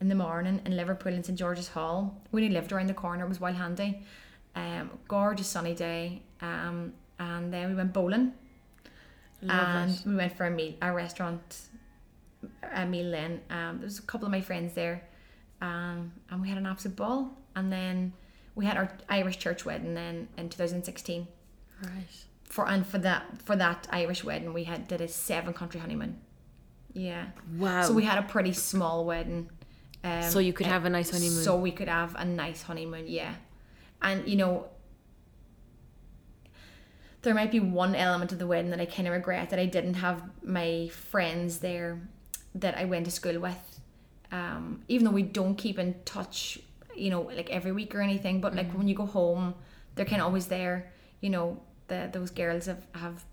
[0.00, 2.20] in the morning in Liverpool in St George's Hall.
[2.32, 4.02] We only lived around the corner, it was well handy.
[4.54, 6.22] Um, gorgeous sunny day.
[6.40, 8.32] Um, and then we went bowling
[9.42, 10.02] Love and it.
[10.06, 11.60] we went for a meal, a restaurant,
[12.74, 13.40] a meal then.
[13.50, 15.02] Um, there was a couple of my friends there,
[15.60, 17.30] um, and we had an absolute ball.
[17.54, 18.12] And then
[18.54, 21.26] we had our Irish church wedding then in 2016.
[21.82, 21.90] Right.
[22.48, 26.20] For and for that for that Irish wedding, we had did a seven country honeymoon.
[26.92, 27.26] Yeah.
[27.58, 27.82] Wow.
[27.82, 29.50] So we had a pretty small wedding.
[30.02, 31.44] Um, So you could uh, have a nice honeymoon.
[31.44, 33.34] So we could have a nice honeymoon, yeah.
[34.00, 34.66] And you know,
[37.22, 39.66] there might be one element of the wedding that I kind of regret that I
[39.66, 42.00] didn't have my friends there
[42.54, 43.80] that I went to school with.
[44.32, 46.58] Um, even though we don't keep in touch,
[46.96, 49.54] you know, like every week or anything, but like when you go home,
[49.94, 50.92] they're kind of always there.
[51.20, 53.24] You know, the those girls have have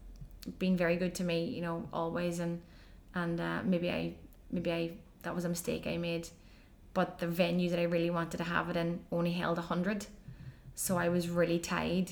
[0.60, 2.62] been very good to me, you know, always, and
[3.16, 4.14] and uh, maybe I
[4.52, 4.92] maybe I
[5.24, 6.30] that was a mistake I made,
[6.94, 10.06] but the venue that I really wanted to have it in only held a hundred,
[10.76, 12.12] so I was really tied,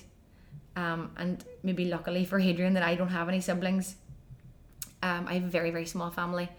[0.75, 3.95] um, and maybe luckily for Adrian that I don't have any siblings.
[5.03, 6.49] Um, I have a very very small family,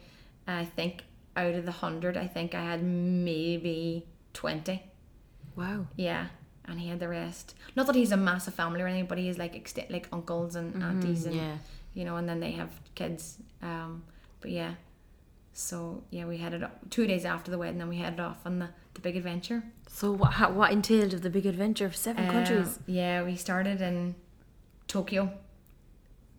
[0.46, 1.04] I think
[1.36, 4.82] out of the hundred, I think I had maybe twenty.
[5.56, 5.86] wow.
[5.96, 6.26] Yeah,
[6.66, 7.54] and he had the rest.
[7.76, 10.56] Not that he's a massive family or anything, but he has like ext- like uncles
[10.56, 11.56] and aunties and yeah.
[11.94, 13.38] you know, and then they have kids.
[13.62, 14.04] Um,
[14.40, 14.74] but yeah,
[15.52, 18.58] so yeah, we headed up two days after the wedding, and we headed off on
[18.58, 19.62] the, the big adventure.
[19.88, 22.78] So what how, what entailed of the big adventure of seven countries?
[22.78, 24.14] Um, yeah, we started in
[24.88, 25.32] Tokyo.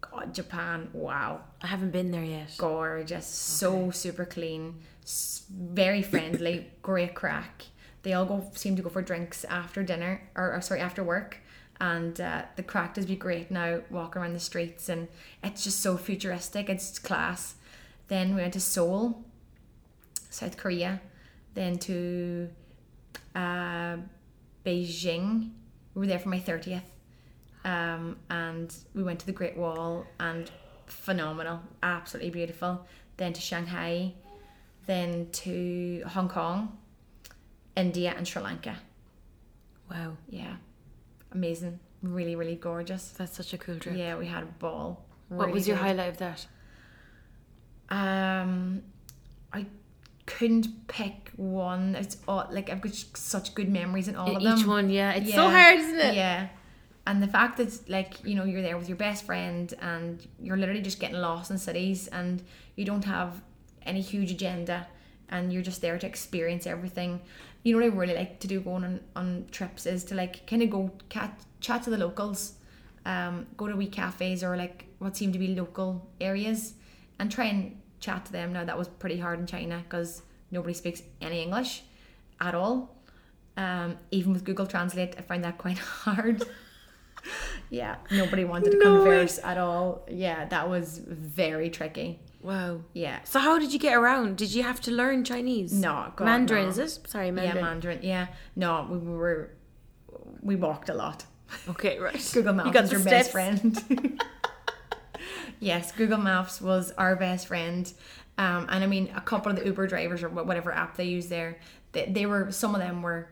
[0.02, 0.90] God, Japan!
[0.94, 2.56] Wow, I haven't been there yet.
[2.58, 4.76] gorgeous, so super clean,
[5.50, 7.66] very friendly, great crack.
[8.04, 11.38] They all go seem to go for drinks after dinner, or, or sorry, after work,
[11.80, 13.82] and uh, the crack does be great now.
[13.90, 15.08] Walking around the streets, and
[15.44, 16.70] it's just so futuristic.
[16.70, 17.56] It's class.
[18.10, 19.24] Then we went to Seoul,
[20.30, 21.02] South Korea,
[21.54, 22.50] then to
[23.34, 23.98] uh,
[24.66, 25.52] Beijing.
[25.96, 26.84] We were there for my thirtieth,
[27.64, 30.52] um, and we went to the Great Wall and
[30.88, 32.86] phenomenal, absolutely beautiful.
[33.16, 34.14] Then to Shanghai,
[34.88, 36.78] then to Hong Kong,
[37.76, 38.78] India, and Sri Lanka.
[39.90, 40.18] Wow.
[40.30, 40.56] Yeah,
[41.32, 43.10] amazing, really, really gorgeous.
[43.18, 43.96] That's such a cool trip.
[43.98, 45.06] Yeah, we had a ball.
[45.30, 45.84] What was your good.
[45.84, 46.46] highlight of that?
[47.90, 48.84] Um,
[49.52, 49.66] I
[50.26, 51.96] couldn't pick one.
[51.96, 54.58] It's all like I've got such good memories in all of them.
[54.58, 55.12] Each one, yeah.
[55.14, 56.16] It's so hard, isn't it?
[56.16, 56.48] Yeah.
[57.06, 60.58] and the fact that like you know you're there with your best friend and you're
[60.58, 62.42] literally just getting lost in cities and
[62.76, 63.42] you don't have
[63.86, 64.88] any huge agenda
[65.30, 67.20] and you're just there to experience everything
[67.64, 70.46] you know what i really like to do going on, on trips is to like
[70.48, 72.54] kind of go cat, chat to the locals
[73.06, 76.74] um, go to wee cafes or like what seem to be local areas
[77.20, 78.54] and try and chat to them.
[78.54, 81.84] Now that was pretty hard in china because nobody speaks any english
[82.40, 82.96] at all.
[83.58, 86.44] Um, even with google translate i found that quite hard.
[87.70, 89.00] Yeah nobody wanted to No way.
[89.00, 90.06] converse at all.
[90.10, 92.82] Yeah that was very tricky Wow.
[92.94, 94.38] yeah So how did you get around?
[94.38, 95.72] Did you have to learn Chinese?
[95.74, 96.70] No, God, Mandarin no.
[96.70, 97.00] is it?
[97.08, 97.56] Sorry, Mandarin.
[97.58, 98.00] yeah Mandarin.
[98.04, 99.52] yeah no we were
[100.42, 101.26] we walked a lot
[101.70, 102.32] Okay, right.
[102.34, 104.22] Google Maps You got is your best friend.
[105.60, 107.92] yes, Google Maps was our best friend.
[108.38, 111.28] Um, and I mean, a couple of the Uber drivers or whatever app they use
[111.28, 111.58] there,
[111.92, 113.30] they, they were, some of them were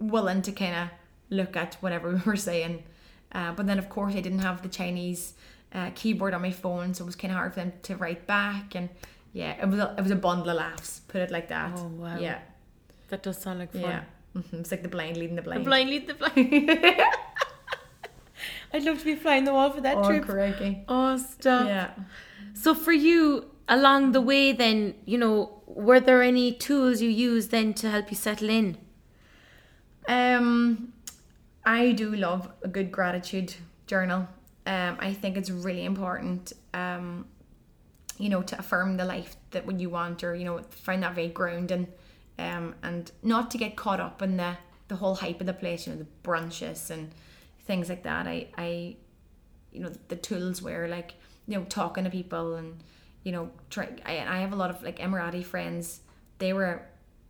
[0.00, 0.88] willing to kind of
[1.30, 2.82] look at whatever we were saying.
[3.30, 5.34] Uh, but then, of course, I didn't have the Chinese
[5.74, 8.26] uh, keyboard on my phone, so it was kind of hard for them to write
[8.26, 8.74] back.
[8.74, 8.88] And
[9.32, 11.72] yeah, it was a, it was a bundle of laughs, put it like that.
[11.76, 12.18] Oh, wow.
[12.18, 12.38] Yeah,
[13.08, 13.80] That does sound like fun.
[13.82, 14.02] yeah.
[14.34, 15.60] hmm It's like the blind leading the blind.
[15.64, 15.88] The blind.
[15.88, 16.14] blind lead the
[16.94, 17.00] blind.
[18.72, 20.24] I'd love to be flying the wall for that Oh, trip.
[20.24, 20.84] crikey.
[20.88, 21.66] Oh, stop.
[21.66, 21.90] Yeah.
[22.54, 27.50] So for you, along the way, then you know, were there any tools you used
[27.50, 28.76] then to help you settle in?
[30.06, 30.92] Um,
[31.64, 33.54] I do love a good gratitude
[33.86, 34.28] journal.
[34.68, 36.52] Um, I think it's really important.
[36.74, 37.24] Um,
[38.18, 41.14] you know, to affirm the life that what you want, or you know, find that
[41.14, 41.88] very grounding.
[42.38, 44.58] Um, and not to get caught up in the
[44.88, 45.86] the whole hype of the place.
[45.86, 47.10] You know, the brunches and
[47.60, 48.26] things like that.
[48.26, 48.96] I I,
[49.72, 51.14] you know, the tools where like
[51.46, 52.76] you know talking to people and
[53.24, 53.88] you know try.
[54.04, 56.00] I I have a lot of like Emirati friends.
[56.40, 56.82] They were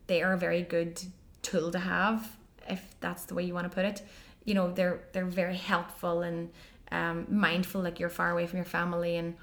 [0.08, 1.00] they are a very good
[1.42, 2.36] tool to have
[2.68, 4.02] if that's the way you want to put it
[4.48, 6.50] you know they're they're very helpful and
[6.92, 9.34] um, mindful like you're far away from your family and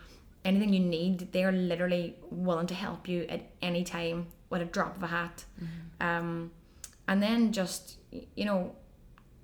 [0.44, 4.66] anything you need they are literally willing to help you at any time with a
[4.66, 5.46] drop of a hat.
[6.00, 6.52] Um,
[7.08, 7.98] and then just
[8.36, 8.76] you know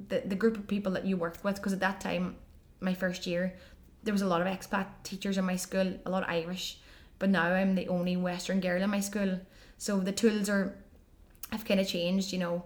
[0.07, 2.35] the, the group of people that you work with because at that time
[2.79, 3.55] my first year
[4.03, 6.79] there was a lot of expat teachers in my school a lot of irish
[7.19, 9.39] but now i'm the only western girl in my school.
[9.77, 10.75] So the tools are
[11.51, 12.63] have kind of changed you know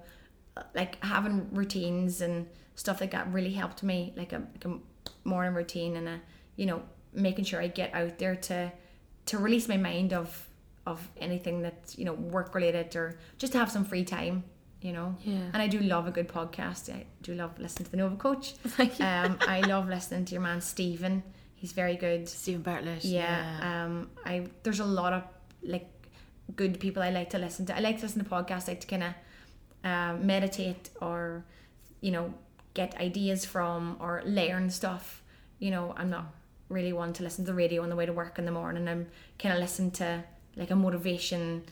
[0.73, 4.77] like having routines and stuff like that really helped me like a, like a
[5.25, 6.21] morning routine and a
[6.55, 6.81] you know
[7.13, 8.71] making sure i get out there to
[9.25, 10.47] to release my mind of
[10.85, 14.43] of anything that's you know work related or just to have some free time
[14.81, 15.15] you know?
[15.23, 15.49] Yeah.
[15.53, 16.93] and i do love a good podcast.
[16.93, 18.53] I do love listening to the nova coach.
[18.99, 21.23] Um i love listening to your man stephen.
[21.55, 22.29] He's very good.
[22.29, 23.03] Stephen Bartlett.
[23.03, 23.43] yeah,
[23.85, 25.23] um i there's a lot of
[25.63, 25.89] like
[26.55, 27.75] good people i like to listen to.
[27.75, 29.13] I like to listen to podcasts like to kind of
[29.83, 31.43] uh, meditate or
[32.01, 32.31] you know
[32.75, 35.23] get ideas from or learn stuff.
[35.57, 36.27] You know i'm not
[36.69, 38.87] really one to listen to the radio on the way to work in the morning.
[38.87, 39.07] I'm
[39.39, 40.23] kind of listen to
[40.55, 41.63] like a motivation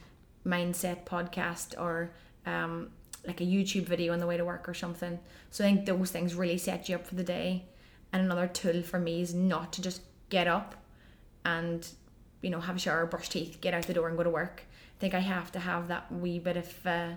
[0.45, 2.11] mindset podcast or
[2.45, 2.89] um,
[3.25, 5.19] like a youtube video on the way to work or something.
[5.51, 7.65] So i think those things really set you up for the day.
[8.11, 10.75] And another tool for me is not to just get up
[11.45, 11.87] and
[12.41, 14.63] you know have a shower brush teeth get out the door and go to work.
[14.97, 17.09] I think i have to have that wee bit of uh,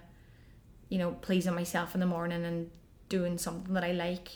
[0.88, 2.70] you know pleasing myself in the morning and
[3.08, 4.28] doing something that i like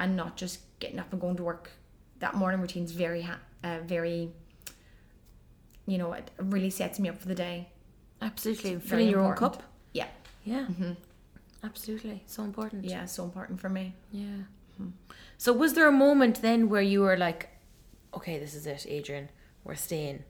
[0.00, 1.70] and not just getting up and going to work
[2.18, 4.30] that morning routine's very ha- uh, very
[5.86, 7.68] you know it really sets me up for the day
[8.22, 8.76] Absolutely.
[8.80, 9.62] Filling your own cup.
[9.92, 10.08] yeah
[10.44, 10.64] Yeah.
[10.66, 10.92] hmm
[11.62, 12.22] Absolutely.
[12.26, 12.84] So important.
[12.84, 14.38] yeah so important for me Yeah.
[15.38, 17.48] So was there a moment then where you were like,
[18.14, 19.28] okay, this is it, Adrian,
[19.64, 20.24] we're staying?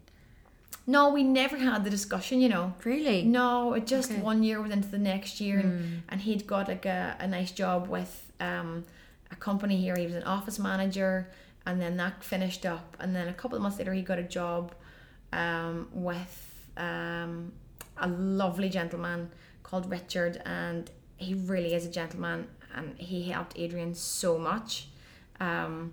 [0.86, 3.22] No we never had the discussion you know Really?
[3.22, 4.20] No, it just Okay.
[4.20, 7.50] one year went into the next year, and, and he'd got like a, a nice
[7.50, 8.84] job with um,
[9.30, 9.96] a company here.
[9.96, 11.28] He was an office manager,
[11.66, 12.96] and then that finished up.
[13.00, 14.74] And then a couple of months later, he got a job
[15.32, 16.36] um, with
[16.76, 17.52] um,
[17.98, 19.30] a lovely gentleman
[19.62, 24.88] called Richard, and he really is a gentleman, and he helped Adrian so much.
[25.40, 25.92] Um,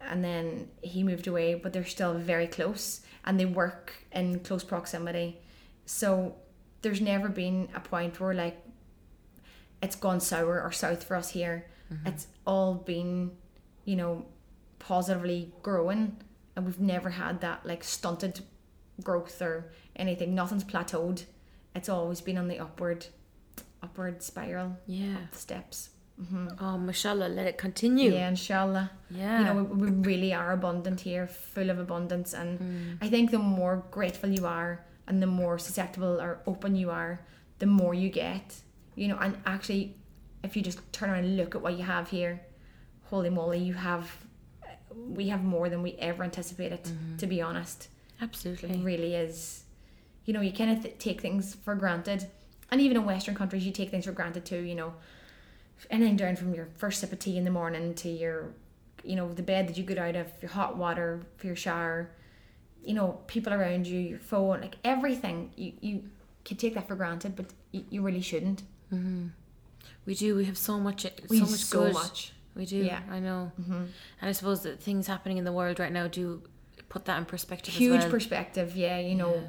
[0.00, 4.64] and then he moved away, but they're still very close, and they work in close
[4.64, 5.38] proximity.
[5.86, 6.36] So
[6.82, 8.62] there's never been a point where like
[9.82, 11.66] it's gone sour or south for us here.
[11.92, 12.06] Mm-hmm.
[12.08, 13.32] It's all been,
[13.84, 14.26] you know,
[14.78, 16.16] positively growing,
[16.56, 18.40] and we've never had that like stunted
[19.02, 20.34] growth or anything.
[20.34, 21.24] Nothing's plateaued.
[21.74, 23.06] It's always been on the upward,
[23.82, 25.16] upward spiral Yeah.
[25.32, 25.90] steps.
[26.28, 28.12] Hmm Oh, mashallah, let it continue.
[28.12, 28.90] Yeah, inshallah.
[29.10, 29.38] Yeah.
[29.38, 33.38] You know, we, we really are abundant here, full of abundance, and I think the
[33.38, 37.20] more grateful you are, and the more susceptible or open you are,
[37.58, 38.56] the more you get.
[38.96, 39.96] You know, and actually,
[40.44, 42.40] if you just turn around and look at what you have here,
[43.04, 44.10] holy moly, you have
[44.94, 46.80] we have more than we ever anticipated.
[47.18, 47.88] To be honest,
[48.20, 48.70] Absolutely.
[48.70, 49.64] it really is.
[50.24, 52.26] You know, you kind of th- take things for granted,
[52.70, 54.60] and even in Western countries, you take things for granted too.
[54.60, 54.94] You know,
[55.90, 58.52] anything down from your first sip of tea in the morning to your,
[59.04, 62.10] you know, the bed that you get out of, your hot water for your shower,
[62.82, 65.52] you know, people around you, your phone, like everything.
[65.56, 66.02] You you
[66.44, 68.62] can take that for granted, but you, you really shouldn't.
[70.06, 70.34] We do.
[70.34, 71.06] We have so much.
[71.28, 71.94] We so much so good.
[71.94, 72.32] much.
[72.54, 72.78] We do.
[72.78, 73.00] Yeah.
[73.10, 73.52] I know.
[73.60, 73.72] Mm-hmm.
[73.72, 76.42] And I suppose that things happening in the world right now do
[76.90, 77.72] put that in perspective.
[77.72, 78.10] huge well.
[78.10, 79.48] perspective yeah you know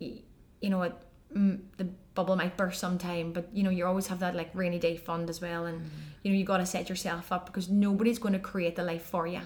[0.00, 0.20] y-
[0.60, 1.00] you know what
[1.30, 1.88] the
[2.18, 5.30] bubble might burst sometime but you know you always have that like rainy day fund
[5.34, 6.22] as well and mm-hmm.
[6.22, 9.06] you know you got to set yourself up because nobody's going to create the life
[9.14, 9.42] for you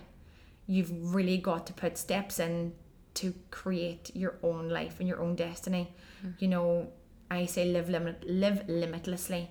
[0.67, 2.73] you've really got to put steps in
[3.15, 5.95] to create your own life and your own destiny.
[6.19, 6.31] Mm-hmm.
[6.39, 6.89] You know
[7.31, 9.51] i say live limit live limitlessly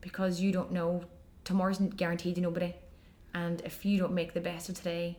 [0.00, 1.04] because you don't know.
[1.44, 2.74] Tomorrow's guaranteed to nobody.
[3.34, 5.18] And if you don't make the best of today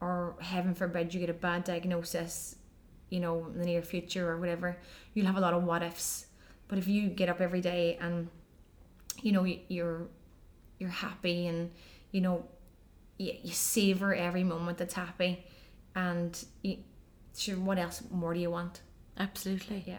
[0.00, 2.56] or heaven forbid you get a bad diagnosis
[3.10, 4.76] you know in the near future or whatever
[5.12, 6.26] you'll have a lot of what ifs
[6.68, 8.28] but if you get up every day and
[9.22, 10.06] you know you're
[10.78, 11.70] you're happy and
[12.12, 12.44] you know
[13.18, 15.44] you, you savor every moment that's happy
[15.94, 16.76] and you,
[17.36, 18.80] sure what else more do you want
[19.18, 19.82] Absolutely.
[19.86, 19.98] yeah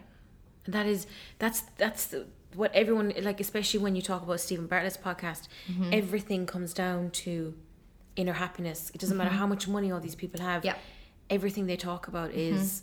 [0.66, 1.06] And that is
[1.40, 5.48] that's that's the, what everyone like, especially when you talk about Stephen Bartlett's podcast.
[5.70, 5.90] Mm-hmm.
[5.94, 7.54] Everything comes down to
[8.16, 8.90] inner happiness.
[8.94, 10.62] It doesn't matter how much money all these people have.
[10.64, 10.68] Mm-hmm.
[10.68, 11.36] Yeah.
[11.38, 12.56] Everything they talk about Mm-hmm.
[12.56, 12.82] is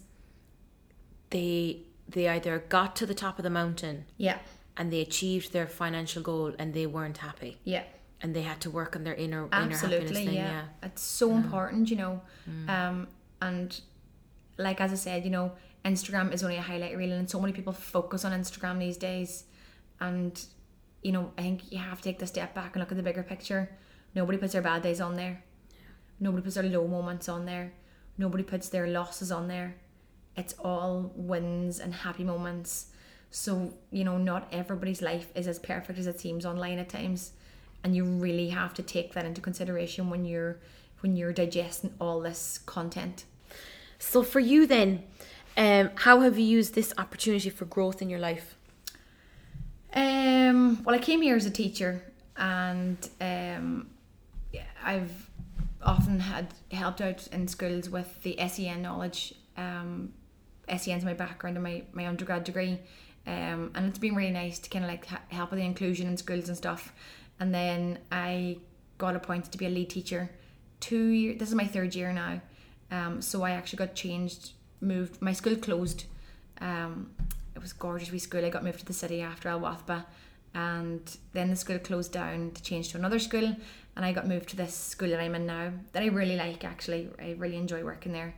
[1.31, 4.39] they they either got to the top of the mountain yeah.
[4.77, 7.59] and they achieved their financial goal and they weren't happy.
[7.65, 7.85] Yeah.
[8.21, 10.33] And they had to work on their inner inner happiness thing.
[10.33, 10.33] yeah.
[10.33, 10.63] Yeah.
[10.83, 12.23] it's so important you know.
[12.69, 13.09] Um
[13.43, 13.81] and
[14.57, 15.53] like as i said you know
[15.85, 19.45] instagram is only a highlight reel and so many people focus on instagram these days.
[20.01, 20.43] And
[21.03, 23.03] you know i think you have to take the step back and look at the
[23.03, 23.71] bigger picture.
[24.15, 25.45] Nobody puts their bad days on there.
[26.19, 27.73] Nobody puts their low moments on there.
[28.17, 29.77] Nobody puts their losses on there
[30.37, 32.87] it's all wins and happy moments
[33.31, 37.33] so you know not everybody's life is as perfect as it seems online at times
[37.85, 40.59] and you really have to take that into consideration when you're
[41.01, 43.25] when you're digesting all this content
[43.99, 45.03] So for you then,
[45.57, 48.57] um, how have you used this opportunity for growth in your life?
[49.95, 52.03] Um, well, I came here as a teacher,
[52.37, 53.89] and um,
[54.85, 55.31] I've
[55.83, 59.35] often had helped out in schools with the SEN knowledge.
[59.57, 60.13] Um,
[60.75, 62.79] SEN's my background and my, my undergrad degree,
[63.27, 66.17] um, and it's been really nice to kind of like help with the inclusion in
[66.17, 66.93] schools and stuff.
[67.41, 68.59] And then I
[68.99, 70.31] got appointed to be a lead teacher.
[70.81, 71.35] Two year.
[71.35, 72.41] This is my third year now.
[72.91, 75.21] Um, so I actually got changed, moved.
[75.21, 76.05] My school closed.
[76.61, 77.11] Um,
[77.55, 78.45] it was gorgeous wee school.
[78.45, 80.05] I got moved to the city after Al Wathba,
[80.55, 83.57] and then the school closed down to change to another school,
[83.97, 86.65] and I got moved to this school that I'm in now that I really like.
[86.65, 88.35] Actually, I really enjoy working there.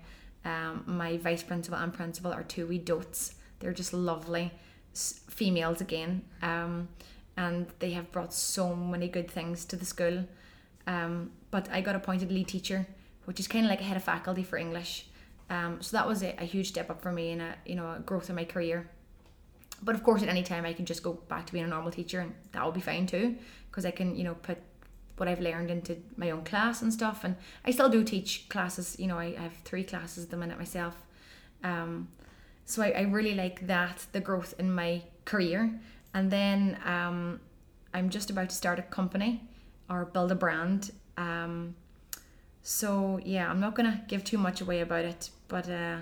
[0.48, 3.34] Um, my vice principal and principal are two wee dotes.
[3.60, 4.50] They're just lovely
[4.94, 6.88] females again, um,
[7.36, 10.24] and they have brought so many good things to the school.
[10.86, 12.86] Um, but I got appointed lead teacher,
[13.26, 15.06] which is kind of like a head of faculty for English.
[15.50, 17.92] Um, so that was a, a huge step up for me and a you know
[17.92, 18.88] a growth in my career.
[19.82, 21.92] But of course, at any time I can just go back to being a normal
[21.92, 23.36] teacher, and that will be fine too,
[23.70, 24.58] because I can you know put
[25.18, 27.24] what I've learned into my own class and stuff.
[27.24, 28.96] And I still do teach classes.
[28.98, 30.94] You know, I, I have three classes at the minute myself.
[31.64, 32.08] Um,
[32.64, 35.80] so I, I really like that the growth in my career.
[36.14, 37.40] And then um,
[37.94, 39.42] I'm just about to start a company
[39.88, 40.92] or build a brand.
[41.16, 41.74] Um,
[42.62, 45.98] so yeah, I'm not gonna give too much away about it, but uh,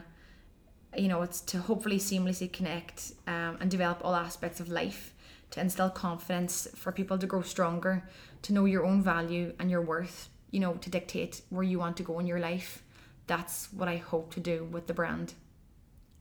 [0.96, 5.12] you know, it's to hopefully seamlessly connect um, and develop all aspects of life,
[5.50, 8.08] to instill confidence for people to grow stronger,
[8.42, 10.28] to know your own value and your worth.
[10.52, 12.82] You know, to dictate where you want to go in your life.
[13.26, 15.34] That's what I hope to do with the brand.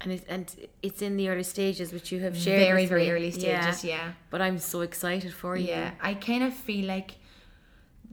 [0.02, 2.60] And it, and it's in the early stages, which you have shared.
[2.60, 3.12] Very, very me.
[3.12, 3.84] early stages.
[3.84, 4.12] yeah.
[4.32, 5.68] But I'm so excited for you.
[5.68, 7.16] Yeah, I kind of feel like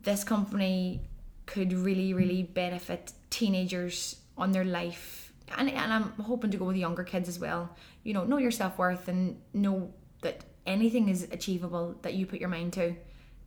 [0.02, 1.00] this company
[1.46, 6.76] could really, really benefit teenagers on their life, and and I'm hoping to go with
[6.76, 7.74] younger kids as well.
[8.04, 12.40] You know, know your self worth and know that anything is achievable that you put
[12.40, 12.94] your mind to.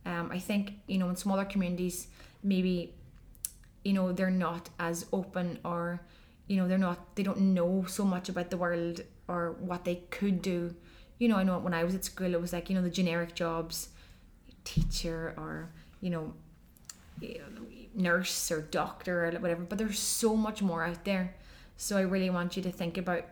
[0.04, 2.08] Um, I think you know in smaller communities,
[2.42, 2.94] maybe
[3.86, 6.00] you know they're not as open or
[6.48, 9.96] you know they're not they don't know so much about the world or what they
[10.10, 10.74] could do
[11.18, 12.90] you know i know when i was at school it was like you know the
[12.90, 13.88] generic jobs
[14.64, 16.34] teacher or you know
[17.94, 21.34] nurse or doctor or whatever but there's so much more out there
[21.76, 23.24] so i really want you to think about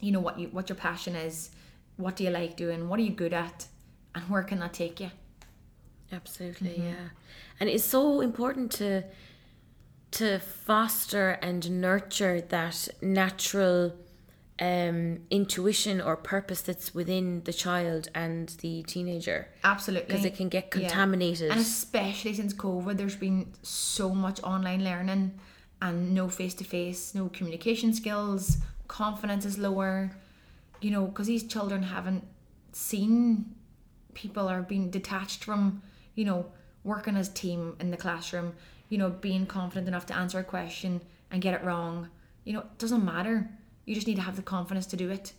[0.00, 1.50] you know what you what your passion is
[1.98, 3.66] what do you like doing what are you good at
[4.14, 5.10] and where can that take you
[6.10, 6.82] Absolutely, Mm-hmm.
[6.86, 7.08] yeah.
[7.60, 9.04] And it's so important to
[10.12, 13.94] to foster and nurture that natural
[14.58, 20.06] um, intuition or purpose that's within the child and the teenager Absolutely.
[20.06, 20.70] because it can get Yeah.
[20.88, 21.50] contaminated.
[21.50, 25.38] And especially since COVID, there's been so much online learning
[25.82, 28.56] and no face to face, no communication skills,
[28.88, 30.10] confidence is lower,
[30.80, 32.24] you know, because these children haven't
[32.72, 33.54] seen
[34.14, 35.82] people are being detached from,
[36.14, 36.46] you know,
[36.84, 38.54] working as team in the classroom,
[38.88, 41.00] you know, being confident enough to answer a question
[41.30, 42.08] and get it wrong.
[42.44, 43.48] You know, it doesn't matter.
[43.84, 45.32] You just need to have the confidence to do it.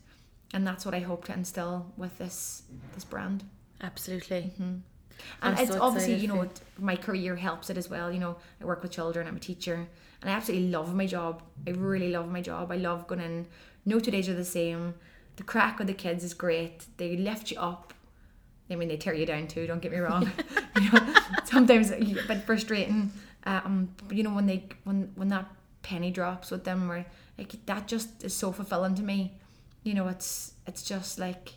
[0.53, 2.63] And that's what I hope to instill with this
[2.95, 3.43] this brand.
[3.81, 4.51] Absolutely.
[4.53, 4.77] Mm-hmm.
[5.41, 8.11] And I'm it's so obviously, you know, it, my career helps it as well.
[8.11, 9.87] You know, I work with children, I'm a teacher,
[10.21, 11.43] and I absolutely love my job.
[11.67, 12.71] I really love my job.
[12.71, 13.47] I love going in.
[13.85, 14.95] No two days are the same.
[15.39, 16.85] The crack with the kids is great.
[16.97, 17.93] They lift you up.
[18.69, 19.65] I mean, they tear you down too.
[19.65, 20.29] Don't get me wrong.
[20.81, 21.15] you know,
[21.45, 23.13] sometimes a bit frustrating.
[23.45, 25.45] Um, but you know when they when when that
[25.81, 27.05] penny drops with them, where
[27.37, 29.39] like that just is so fulfilling to me.
[29.83, 31.53] You know, it's it's just like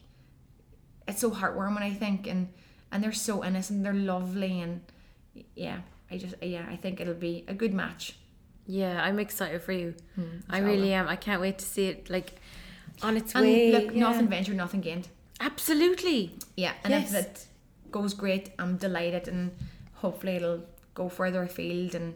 [1.09, 2.51] it's so heartwarming I think and
[2.93, 4.81] and they're so innocent they're lovely and
[5.57, 5.79] yeah
[6.09, 8.15] I just yeah I think it'll be a good match
[8.65, 9.95] Yeah, I'm excited for you.
[10.15, 11.09] Hmm, I really am.
[11.09, 12.35] I can't wait to see it like
[13.03, 13.73] on its and way.
[13.73, 14.01] look yeah.
[14.01, 15.09] nothing ventured nothing gained
[15.41, 16.37] Absolutely.
[16.57, 17.13] yeah and Yes.
[17.13, 17.47] if it
[17.91, 19.51] goes great I'm delighted and
[19.95, 20.63] hopefully it'll
[20.95, 22.15] go further afield and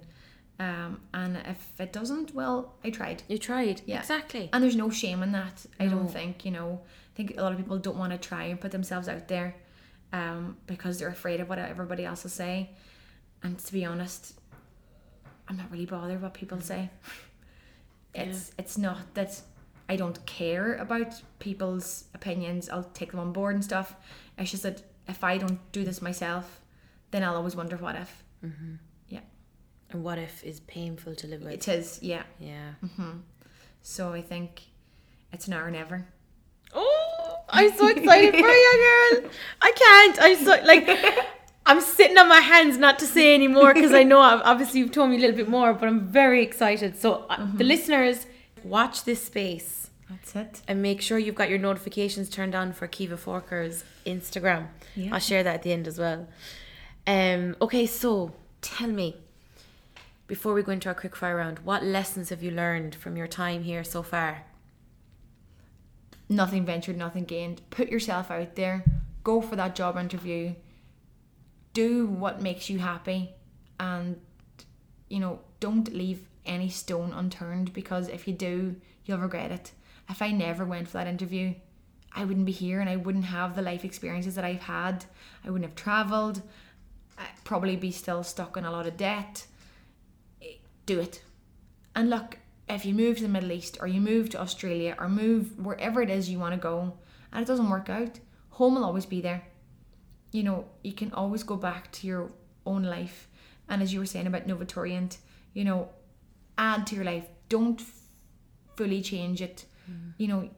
[0.58, 3.82] um and if it doesn't well I tried You tried.
[3.86, 3.98] Yeah.
[4.00, 4.48] Exactly.
[4.52, 7.52] and there's no shame in that I don't think you know I think a lot
[7.52, 9.54] of people don't want to try and put themselves out there
[10.12, 12.70] um, because they're afraid of what everybody else will say
[13.42, 14.38] and to be honest
[15.48, 16.90] I'm not really bothered what people say
[18.14, 19.40] it's it's not that
[19.88, 23.94] I don't care about people's opinions I'll take them on board and stuff
[24.38, 26.60] it's just that if I don't do this myself
[27.10, 28.74] then I'll always wonder what if mm-hmm.
[29.08, 29.20] yeah
[29.90, 31.52] And what if is painful to live with?
[31.52, 32.72] it is yeah yeah.
[32.84, 33.18] Mm-hmm.
[33.82, 34.62] so I think
[35.32, 36.06] it's now or never
[36.74, 39.30] Oh, I'm so excited for you, girl.
[39.62, 40.18] I can't.
[40.20, 40.88] I'm so like
[41.66, 44.92] I'm sitting on my hands not to say anymore because I know ob- obviously you've
[44.92, 46.98] told me a little bit more, but I'm very excited.
[46.98, 47.58] So uh, the mm-hmm.
[47.58, 48.26] listeners,
[48.68, 52.86] watch this space that's it and make sure you've got your notifications turned on for
[52.86, 54.68] Kiva Forker's Instagram.
[54.94, 55.12] Yeah.
[55.12, 56.28] I'll share that at the end as well.
[57.06, 57.56] Um.
[57.60, 59.16] Okay, so tell me.
[60.28, 63.28] Before we go into our quick fire round, what lessons have you learned from your
[63.28, 64.44] time here so far?
[66.28, 67.62] nothing ventured, nothing gained.
[67.70, 68.84] Put yourself out there.
[69.22, 70.54] Go for that job interview.
[71.72, 73.30] Do what makes you happy,
[73.78, 74.20] and
[75.08, 79.72] you know, don't leave any stone unturned because if you do, you'll regret it.
[80.08, 81.54] If I never went for that interview,
[82.12, 85.04] I wouldn't be here and I wouldn't have the life experiences that I've had.
[85.44, 86.42] I wouldn't have traveled.
[87.18, 89.46] I'd probably be still stuck in a lot of debt.
[90.86, 91.22] Do it.
[91.94, 92.38] And look,
[92.68, 96.02] if you move to the Middle East or you move to Australia or move wherever
[96.02, 96.94] it is you want to go
[97.32, 98.18] and it doesn't work out,
[98.50, 99.42] home will always be there.
[100.32, 102.30] You know, you can always go back to your
[102.64, 103.28] own life.
[103.68, 105.18] And as you were saying about Novaturient,
[105.54, 105.88] you know,
[106.58, 107.26] add to your life.
[107.48, 107.80] Don't
[108.76, 109.64] fully change it.
[110.18, 110.50] You know,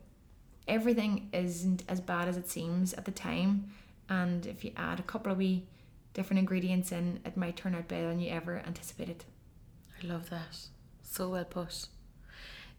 [0.66, 3.70] everything isn't as bad as it seems at the time.
[4.08, 5.66] And if you add a couple of wee
[6.14, 9.24] different ingredients in, it might turn out better than you ever anticipated.
[10.02, 10.56] I love that.
[11.02, 11.88] So well put.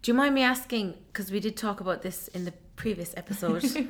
[0.01, 0.95] Do you mind me asking?
[1.07, 3.63] Because we did talk about this in the previous episode.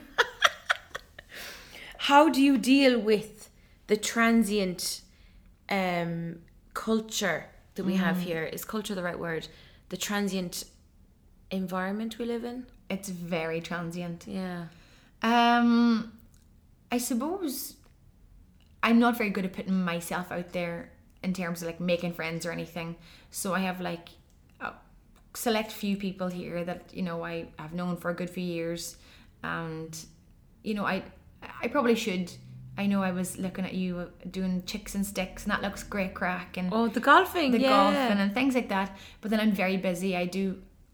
[1.99, 3.49] How do you deal with
[3.88, 5.01] the transient
[5.69, 6.39] um,
[6.73, 7.45] culture
[7.80, 8.43] that we have here?
[8.43, 9.47] Is culture the right word?
[9.88, 10.65] The transient
[11.49, 12.65] environment we live in?
[12.89, 14.25] It's very transient.
[14.27, 14.65] Yeah.
[15.21, 16.11] Um,
[16.91, 17.75] I suppose
[18.84, 20.91] I'm not very good at putting myself out there
[21.23, 22.95] in terms of like making friends or anything.
[23.32, 24.09] So I have like
[24.59, 24.73] a
[25.34, 28.97] select few people here that you know I have known for a good few years,
[29.41, 29.97] and
[30.63, 31.03] you know I
[31.61, 32.32] I probably should.
[32.80, 36.13] I know I was looking at you doing chicks and sticks, and that looks great
[36.13, 37.51] crack and Oh, the golfing.
[37.51, 37.69] the yeah.
[37.69, 38.89] golfing and things like that.
[39.21, 40.15] But then I'm very busy.
[40.15, 40.43] I do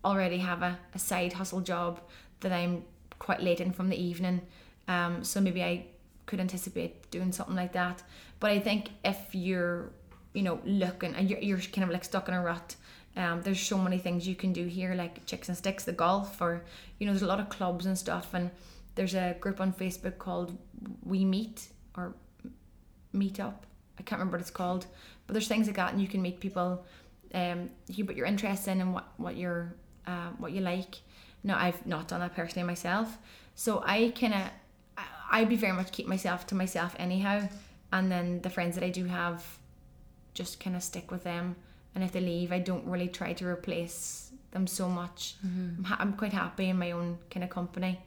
[0.03, 1.99] already have a, a side hustle job
[2.41, 2.83] that I'm
[3.19, 4.41] quite late in from the evening.
[4.87, 5.85] Um, so maybe I
[6.25, 8.01] could anticipate doing something like that.
[8.39, 9.91] But I think if you're,
[10.33, 12.75] you know, looking and you're, you're kind of like stuck in a rut,
[13.15, 16.41] um, there's so many things you can do here, like chicks and sticks, the golf,
[16.41, 16.63] or
[16.99, 18.33] you know, there's a lot of clubs and stuff.
[18.33, 18.49] And
[18.95, 20.57] there's a group on Facebook called
[21.03, 21.67] We Meet
[21.97, 22.13] or
[23.13, 23.65] meet up.
[23.99, 24.87] I can't remember what it's called,
[25.25, 26.85] but there's things like that, and you can meet people.
[27.33, 29.73] Um, you put your interest in and what what you're
[30.07, 30.95] uh, what you like.
[31.43, 33.17] No, I've not done that personally myself,
[33.55, 34.49] so I kind of
[35.31, 37.47] I'd be very much keep myself to myself anyhow,
[37.91, 39.43] and then the friends that I do have,
[40.33, 41.55] just kind of stick with them.
[41.93, 45.35] And if they leave, I don't really try to replace them so much.
[45.77, 47.99] I'm, ha- I'm quite happy in my own kind of company.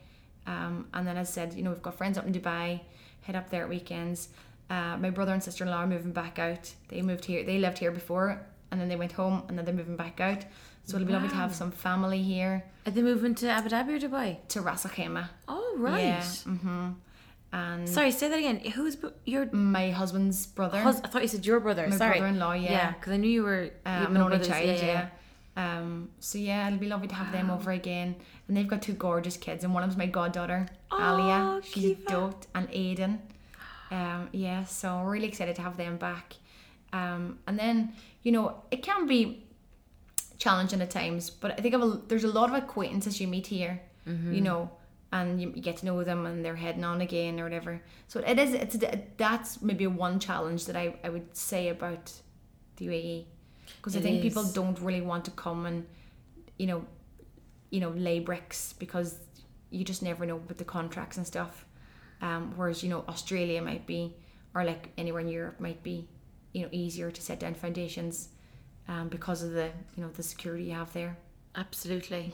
[0.47, 2.80] Um, and then as I said, you know, we've got friends up in Dubai,
[3.29, 4.29] head up there at weekends.
[4.70, 6.72] Uh, my brother and sister in law are moving back out.
[6.89, 7.45] They moved here.
[7.45, 10.45] They lived here before, and then they went home, and then they're moving back out.
[10.85, 13.91] So it'll be lovely to have some family here Are they moving to Abu Dhabi
[13.97, 14.39] or Dubai?
[14.49, 15.29] to Ras Al Khaimah.
[15.47, 16.03] Oh, right.
[16.03, 16.22] Yeah.
[16.45, 16.89] hmm
[17.53, 18.59] And Sorry, say that again.
[18.76, 21.87] Who's your my husband's brother, hus- I thought you said your brother.
[21.89, 22.12] my Sorry.
[22.18, 22.55] brother-in-law.
[22.55, 22.70] Yeah.
[22.72, 23.68] Yeah, because I knew you were.
[23.85, 24.49] um, no an only brothers.
[24.49, 25.09] child, yeah.
[25.59, 28.15] Um, so yeah, it'll be lovely to have them over again.
[28.47, 31.61] And they've got two gorgeous kids, and one of them's my goddaughter, Oh, Alia.
[31.65, 32.11] She's a Kiva.
[32.11, 33.19] dote, and Aiden.
[33.91, 36.35] Um, yeah, so really excited to have them back.
[36.93, 37.93] Um, and then
[38.23, 39.45] you know it can be
[40.39, 43.47] challenging at times, but I think of a, there's a lot of acquaintances you meet
[43.49, 43.81] here.
[44.07, 44.71] You know.
[45.11, 47.81] And you, you get to know them, and they're heading on again or whatever.
[48.09, 48.53] So it is.
[48.53, 48.77] It's
[49.17, 52.13] that's maybe one challenge that I, I would say about
[52.77, 53.25] the UAE
[53.77, 55.87] because I think people don't really want to come and
[56.59, 56.85] you know
[57.71, 59.19] you know lay bricks because
[59.71, 61.64] you just never know with the contracts and stuff.
[62.21, 64.14] Um, whereas you know Australia might be
[64.55, 66.09] or like anywhere in Europe might be
[66.53, 68.29] you know easier to set down foundations
[68.89, 71.16] um, because of the you know the security you have there.
[71.55, 72.33] Absolutely.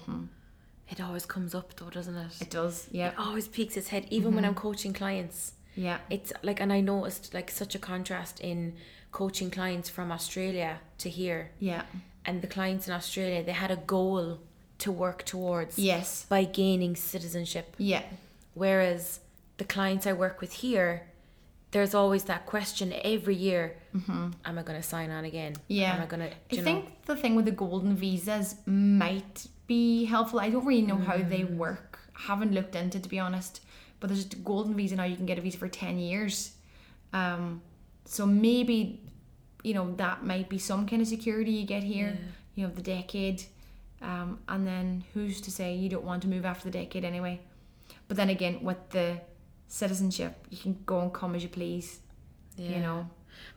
[0.89, 2.41] It always comes up though, doesn't it?
[2.41, 3.09] it does yeah.
[3.09, 5.53] It always peeks its head, even when I'm coaching clients.
[5.74, 5.99] yeah.
[6.11, 8.74] It's like, and I noticed like such a contrast in
[9.19, 11.43] coaching clients from Australia to here.
[11.71, 11.83] yeah
[12.27, 14.23] And the clients in Australia, they had a goal
[14.85, 17.67] to work towards yes by gaining citizenship.
[17.93, 18.03] yeah
[18.62, 19.03] Whereas
[19.61, 20.93] the clients I work with here,
[21.73, 23.62] there's always that question every year:
[24.49, 25.53] Am I going to sign on again?
[25.55, 25.81] Mm-hmm.
[25.81, 25.95] Yeah.
[25.97, 26.33] Am I going to?
[26.57, 28.47] I think the thing with the golden visas
[29.05, 29.37] might
[29.73, 30.39] be helpful.
[30.47, 31.57] I don't really know how they Mm.
[31.67, 31.91] work.
[32.29, 33.55] haven't looked into it, to be honest.
[33.99, 35.07] But there's a golden visa now.
[35.12, 36.35] You can get a visa for ten years.
[37.21, 37.45] Um,
[38.17, 38.79] so maybe,
[39.65, 42.17] you know, that might be some kind of security you get here.
[42.55, 43.43] You know, the decade,
[44.01, 47.41] um, and then who's to say you don't want to move after the decade anyway?
[48.07, 49.21] But then again, with the
[49.67, 51.99] citizenship, you can go and come as you please.
[52.57, 53.11] You know.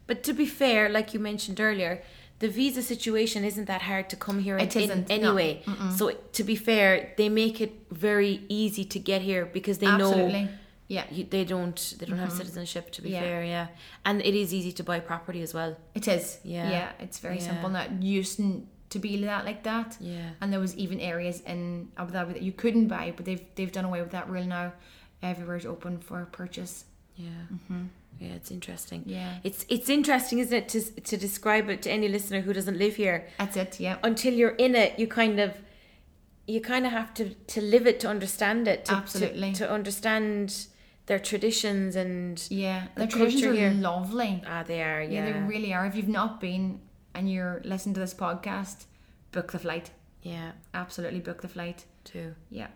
[0.08, 2.02] But to be fair, like you mentioned earlier,
[2.40, 5.16] the visa situation isn't that hard to come here It in, isn't, no.
[5.16, 5.62] anyway.
[5.96, 10.44] So to be fair, they make it very easy to get here because they Absolutely.
[10.44, 10.50] know
[10.88, 11.06] Yeah.
[11.12, 12.38] you, they don't they don't have mm-hmm.
[12.38, 12.92] citizenship.
[12.92, 13.22] To be Yeah.
[13.22, 13.68] fair, yeah,
[14.06, 15.78] and it is easy to buy property as well.
[15.94, 16.40] It is.
[16.44, 16.70] Yeah.
[16.70, 16.92] Yeah.
[17.00, 17.48] it's very Yeah.
[17.48, 17.70] simple.
[17.70, 18.40] Not used
[18.90, 19.98] to be that like that.
[20.00, 20.30] Yeah.
[20.42, 23.72] And there was even areas in Abu Dhabi that you couldn't buy, but they've they've
[23.72, 24.74] done away with that rule now.
[25.22, 26.86] Everywhere's open for purchase.
[27.16, 27.30] Yeah.
[27.54, 27.86] Mm-hmm.
[28.20, 29.04] Yeah, it's interesting.
[29.06, 29.36] Yeah.
[29.44, 32.96] It's it's interesting, isn't it, to to describe it to any listener who doesn't live
[32.96, 33.28] here.
[33.38, 33.80] That's it.
[33.80, 33.98] Yeah.
[34.04, 35.58] Until you're in it, you kind of
[36.48, 38.86] you kind of have to to live it to understand it.
[38.86, 39.54] To, to- Absolutely.
[39.54, 40.68] To, understand
[41.08, 42.88] their traditions and Yeah.
[42.96, 43.72] The The traditions culture are here.
[43.72, 44.44] lovely.
[44.48, 45.02] ah, they are.
[45.02, 45.26] Yeah.
[45.26, 45.34] Yeah.
[45.34, 45.86] they really are.
[45.86, 46.80] If you've not been
[47.16, 48.86] and you're listening to this podcast,
[49.32, 49.92] book the flight.
[50.22, 50.52] yeah.
[50.74, 51.86] Absolutely book the flight.
[52.04, 52.36] Too.
[52.50, 52.68] Yeah.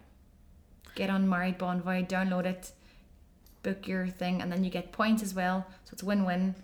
[0.95, 2.71] Get on Marriott Bonvoy, download it,
[3.63, 5.65] book your thing, and then you get points as well.
[5.85, 6.55] So it's win win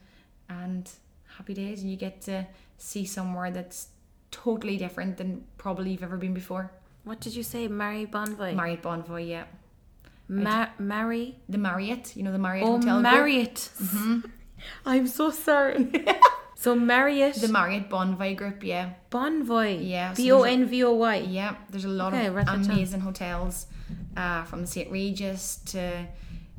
[0.50, 0.90] and
[1.38, 1.82] happy days.
[1.82, 2.46] And you get to
[2.78, 3.90] see somewhere that's
[4.32, 6.72] totally different than probably you've ever been before.
[7.06, 7.68] What did you say?
[7.70, 8.54] Mary Bonvoy.
[8.56, 9.46] Marriott Bonvoy, yeah.
[10.28, 11.36] Ma- Mary.
[11.50, 12.96] The Marriott, you know, the Marriott Oh, Hotel.
[13.02, 13.04] Group.
[13.14, 13.70] Marriott.
[14.86, 15.92] I'm so sorry.
[16.56, 17.36] so Marriott.
[17.36, 18.92] The Marriott Bonvoy Group, yeah.
[19.12, 19.88] Bonvoy.
[19.88, 21.16] Yeah, B O N V O Y.
[21.18, 23.68] Yeah, there's a lot Okay, of amazing hotels
[24.18, 24.92] uh, from the St.
[24.92, 26.06] Regis to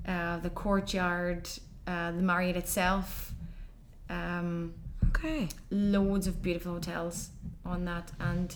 [0.07, 1.49] uh, the Courtyard,
[1.87, 3.33] uh, the Marriott itself.
[4.11, 4.75] Um,
[5.11, 5.49] Okay.
[5.71, 7.31] loads of beautiful hotels
[7.65, 8.55] on that and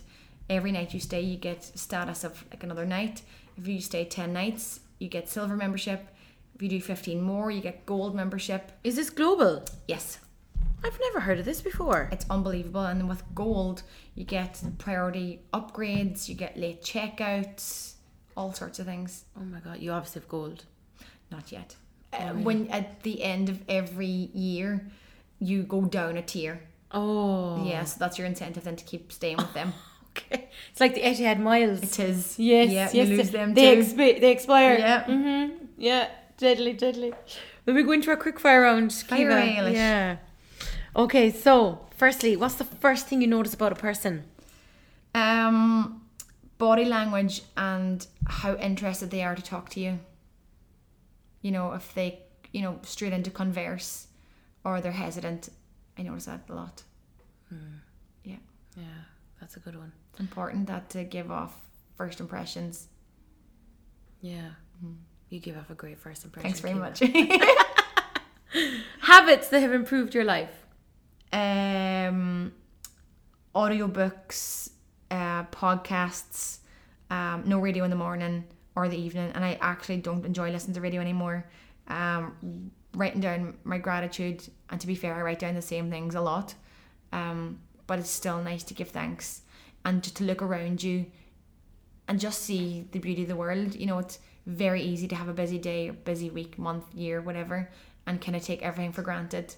[0.50, 3.22] every night you stay you get status of like another night
[3.56, 6.08] if you stay 10 nights you get silver membership.
[6.54, 8.72] If you do 15 more you get gold membership.
[8.84, 9.64] Is this global?
[9.88, 10.18] yes.
[10.84, 12.08] I've never heard of this before.
[12.10, 12.84] it's unbelievable.
[12.84, 13.82] And then with gold
[14.14, 17.94] you get priority upgrades you get late checkouts
[18.36, 19.24] all sorts of things.
[19.38, 20.64] Oh my god, you obviously have gold.
[21.30, 21.76] not yet.
[22.12, 24.86] Uh, when at the end of every year
[25.38, 26.62] you go down a tier.
[26.94, 27.64] Oh.
[27.64, 29.72] yeah so that's your incentive then to keep staying with them
[30.14, 30.48] Okay.
[30.70, 31.82] It's like the Etihad miles.
[31.82, 32.94] it is Yes, yeah yes.
[32.94, 34.78] you lose they, them they, expi- they expire.
[34.78, 35.04] Yeah.
[35.04, 35.64] Mm-hmm.
[35.78, 36.08] Yeah.
[36.38, 37.12] Deadly, deadly.
[37.66, 38.92] Will we go into a quick fire round?
[38.92, 39.70] Fire Kiva?
[39.70, 40.16] Yeah.
[40.96, 44.24] Okay, so firstly, what's the first thing you notice about a person?
[45.14, 46.02] Um,
[46.58, 50.00] body language and how interested they are to talk to you.
[51.42, 52.20] You know, if they,
[52.52, 54.08] you know, straight into converse
[54.64, 55.48] or they're hesitant.
[55.98, 56.82] I notice that a lot.
[58.24, 58.36] Yeah.
[58.76, 58.84] Yeah,
[59.40, 59.92] that's a good one.
[60.12, 61.54] It's important that to give off
[61.96, 62.88] first impressions.
[64.20, 64.50] Yeah.
[65.30, 66.50] You give off a great first impression.
[66.50, 67.00] Thanks very much.
[69.00, 70.66] Habits that have improved your life.
[71.32, 72.52] Um,
[73.54, 74.70] audiobooks,
[75.10, 76.58] uh, podcasts,
[77.10, 78.44] um, no radio in the morning
[78.76, 81.48] or the evening, and I actually don't enjoy listening to radio anymore.
[81.88, 86.14] Um, writing down my gratitude, and to be fair, I write down the same things
[86.14, 86.54] a lot.
[87.12, 89.42] Um, but it's still nice to give thanks
[89.84, 91.06] and just to look around you
[92.08, 93.74] and just see the beauty of the world.
[93.74, 97.20] You know, it's very easy to have a busy day, or busy week, month, year,
[97.20, 97.70] whatever,
[98.06, 99.54] and kind of take everything for granted.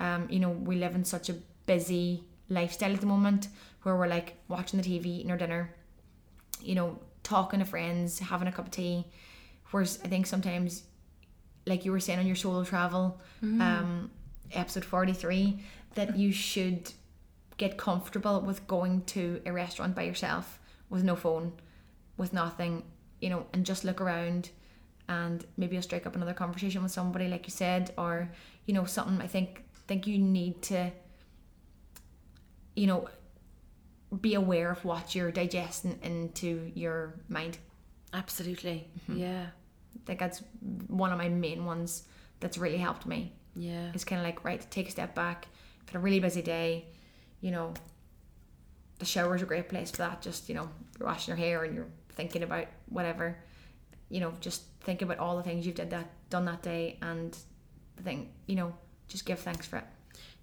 [0.00, 1.34] Um, you know, we live in such a
[1.66, 3.48] busy lifestyle at the moment
[3.82, 5.74] where we're like watching the TV, eating our dinner,
[6.60, 9.04] you know, talking to friends, having a cup of tea.
[9.70, 10.84] Whereas I think sometimes,
[11.66, 13.20] like you were saying on your solo travel,
[13.60, 14.10] um,
[14.52, 15.58] episode 43,
[15.94, 16.92] that you should
[17.56, 21.52] get comfortable with going to a restaurant by yourself with no phone,
[22.16, 22.82] with nothing,
[23.20, 24.50] you know, and just look around
[25.08, 28.30] and maybe you'll strike up another conversation with somebody like you said or
[28.66, 30.92] you know something I think think you need to
[32.76, 33.08] you know
[34.20, 37.56] be aware of what you're digesting into your mind.
[38.12, 38.86] Absolutely.
[39.00, 39.20] Mm-hmm.
[39.20, 39.46] Yeah.
[39.46, 40.42] I think that's
[40.88, 42.04] one of my main ones
[42.40, 43.32] that's really helped me.
[43.56, 43.90] Yeah.
[43.94, 45.48] It's kind of like right, take a step back.
[45.86, 46.86] Had a really busy day,
[47.42, 47.74] you know.
[48.98, 50.22] The shower's a great place for that.
[50.22, 53.36] Just you know, you're washing your hair and you're thinking about whatever.
[54.08, 57.36] You know, just think about all the things you've did that done that day, and
[57.96, 58.74] the thing, you know,
[59.08, 59.84] just give thanks for it.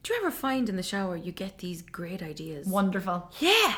[0.03, 2.67] Do you ever find in the shower you get these great ideas?
[2.67, 3.31] Wonderful.
[3.39, 3.75] Yeah.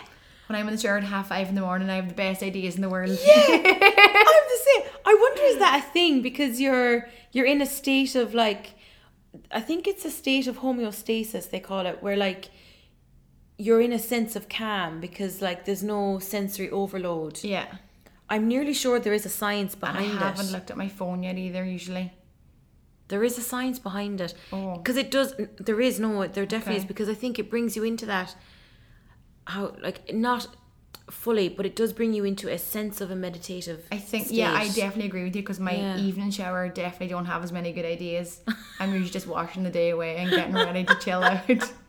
[0.48, 2.44] When I'm in the shower at half five in the morning, I have the best
[2.44, 3.18] ideas in the world.
[3.26, 3.46] Yeah.
[3.48, 4.84] I'm the same.
[5.06, 8.76] I wonder is that a thing because you're you're in a state of like
[9.50, 12.50] I think it's a state of homeostasis they call it where like
[13.66, 17.34] you're in a sense of calm because like there's no sensory overload.
[17.44, 17.68] yeah.
[18.34, 20.22] I'm nearly sure there is a science behind it.
[20.22, 20.54] I haven't it.
[20.54, 21.64] looked at my phone yet either.
[21.66, 22.06] Usually.
[23.10, 24.34] There is a science behind it.
[24.54, 24.76] Oh.
[24.78, 25.30] Because it does
[25.68, 28.30] there is no there definitely is because I think it brings you into that
[29.54, 30.48] how like not
[31.10, 34.54] fully but it does bring you into a sense of a meditative I think yeah,
[34.54, 35.98] I definitely agree with you because my Yeah.
[36.08, 38.40] evening shower definitely don't have as many good ideas.
[38.80, 41.44] I'm usually just washing the day away and getting ready to chill out.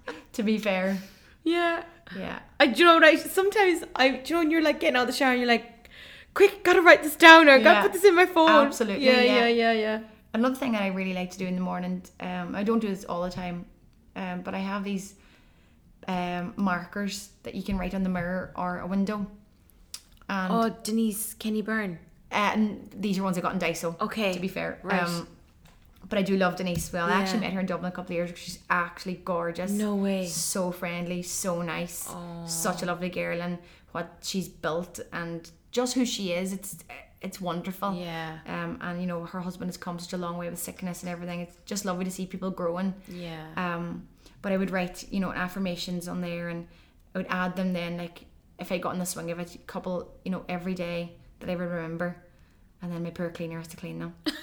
[0.37, 0.99] to be fair,
[1.45, 1.83] Yeah.
[2.17, 4.81] yeah, I, do you know what I sometimes I do you know when you're like
[4.81, 5.89] getting out of the shower and you're like,
[6.35, 7.65] quick, gotta write this down or Yeah.
[7.65, 8.49] gotta put this in my phone.
[8.67, 9.47] Absolutely, Yeah, yeah.
[9.47, 10.01] yeah, yeah, yeah.
[10.35, 12.03] another thing that I really like to do in the morning.
[12.21, 13.67] Um, I don't do this all the time,
[14.17, 15.15] um, but I have these
[16.09, 19.27] um markers that you can write on the mirror or a window,
[20.29, 21.99] and Oh, Denise Kenny Byrne.
[22.31, 24.01] and these are ones I got in Daiso.
[24.01, 25.03] Okay, to be fair, right.
[25.03, 25.29] um,
[26.13, 26.93] but I do love Denise.
[26.93, 28.39] Well, I actually met her in Dublin a couple of years ago.
[28.39, 29.71] She's actually gorgeous.
[29.71, 30.27] No way.
[30.27, 32.07] so friendly, so nice,
[32.45, 33.57] such a lovely girl, and
[33.93, 36.53] what she's built and just who she is.
[36.53, 36.77] It's
[37.23, 37.95] it's wonderful.
[37.95, 38.41] Yeah.
[38.47, 41.09] Um, and you know her husband has come such a long way with sickness and
[41.09, 41.41] everything.
[41.41, 42.93] It's just lovely to see people growing.
[43.09, 43.47] Yeah.
[43.57, 44.07] Um,
[44.43, 46.69] but I would write you know affirmations on there, and
[47.15, 48.27] I would add them then like
[48.59, 51.49] if I got in the swing of it, a couple you know every day that
[51.49, 52.23] I would remember,
[52.83, 54.15] and then my poor cleaner has to clean them.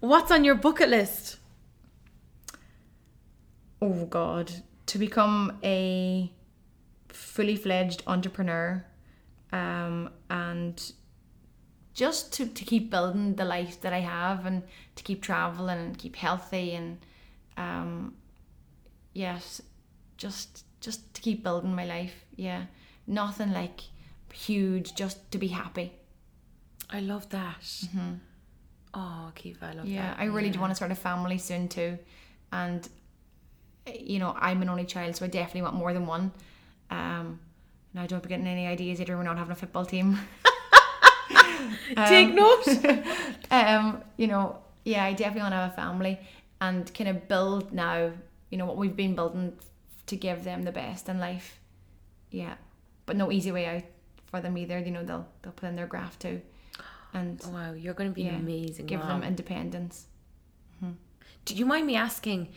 [0.00, 1.36] What's on your bucket list?
[3.82, 4.52] oh god.
[4.86, 6.32] To become a
[7.08, 8.84] fully fledged entrepreneur
[9.52, 10.92] um, and
[11.92, 14.62] just to, to keep building the life that i have and
[14.96, 16.98] to keep traveling and keep healthy and
[17.56, 18.14] um,
[19.14, 19.62] yes
[20.18, 22.24] just just to keep building my life.
[22.36, 22.66] Yeah.
[23.06, 23.80] Nothing like
[24.32, 25.92] huge just to be happy.
[26.90, 27.82] I love that.
[28.98, 30.20] Oh, Kiva, I love yeah that.
[30.20, 31.98] i really do want to start a family soon too.
[32.50, 32.88] And
[34.10, 36.32] you know i'm an only child so i definitely want more than one.
[36.90, 37.38] Um
[37.92, 40.18] and i don't be getting any ideas either we're not having a football team.
[42.08, 42.66] Take note.
[43.50, 46.18] um you know yeah i definitely want to have a family
[46.60, 48.10] and kind of build now
[48.50, 49.52] you know what we've been building
[50.06, 51.58] to give them the best in life.
[52.30, 52.54] Yeah
[53.04, 53.82] but no easy way out
[54.30, 56.40] for them either you know they'll they'll put in their graft too
[57.14, 58.86] and wow, you're going to be yeah, an amazing.
[58.86, 59.20] give mom.
[59.20, 60.06] them independence
[61.44, 62.48] Do you mind me asking,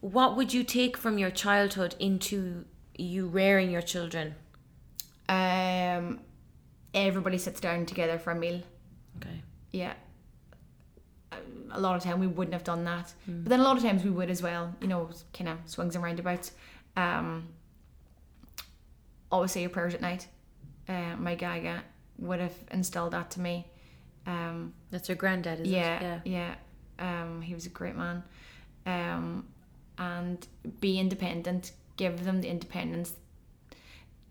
[0.00, 2.64] what would you take from your childhood into
[2.96, 4.34] you rearing your children?
[5.28, 6.20] um
[6.94, 8.62] everybody sits down together for a meal
[9.18, 9.42] Okay.
[9.72, 9.92] yeah
[11.70, 14.02] a lot of time we wouldn't have done that but then a lot of times
[14.02, 16.52] we would as well you know kind of swings and roundabouts
[16.96, 17.46] um
[19.30, 20.26] always say your prayers at night
[20.88, 21.82] uh, my gaga
[22.18, 23.66] would have instilled that to me.
[24.26, 26.22] Um That's your granddad, is yeah it?
[26.24, 26.54] Yeah.
[26.98, 27.22] yeah.
[27.22, 28.22] um he was a great man.
[28.86, 29.46] Um
[29.98, 30.46] and
[30.80, 31.72] be independent.
[31.96, 33.14] Give them the independence.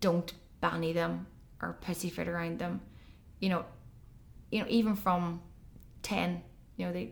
[0.00, 0.32] Don't
[0.62, 1.26] banny them
[1.60, 2.80] or pussyfoot around them.
[3.40, 3.64] You know
[4.50, 5.42] you know even from
[6.02, 6.42] 10
[6.76, 7.10] you know they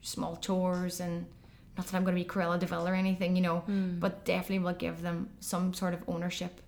[0.00, 1.26] small chores and
[1.76, 3.62] not that I'm going to be Cruella de Vil or anything, you know,
[4.00, 6.60] but definitely will give them some sort of ownership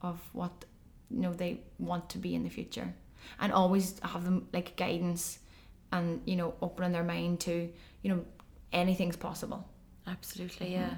[0.00, 0.64] of what
[1.10, 2.94] you know they want to be in the future,
[3.40, 5.38] and always have them like guidance,
[5.92, 7.70] and you know opening their mind to
[8.02, 8.24] you know
[8.72, 9.66] anything's possible.
[10.06, 10.94] Absolutely, yeah.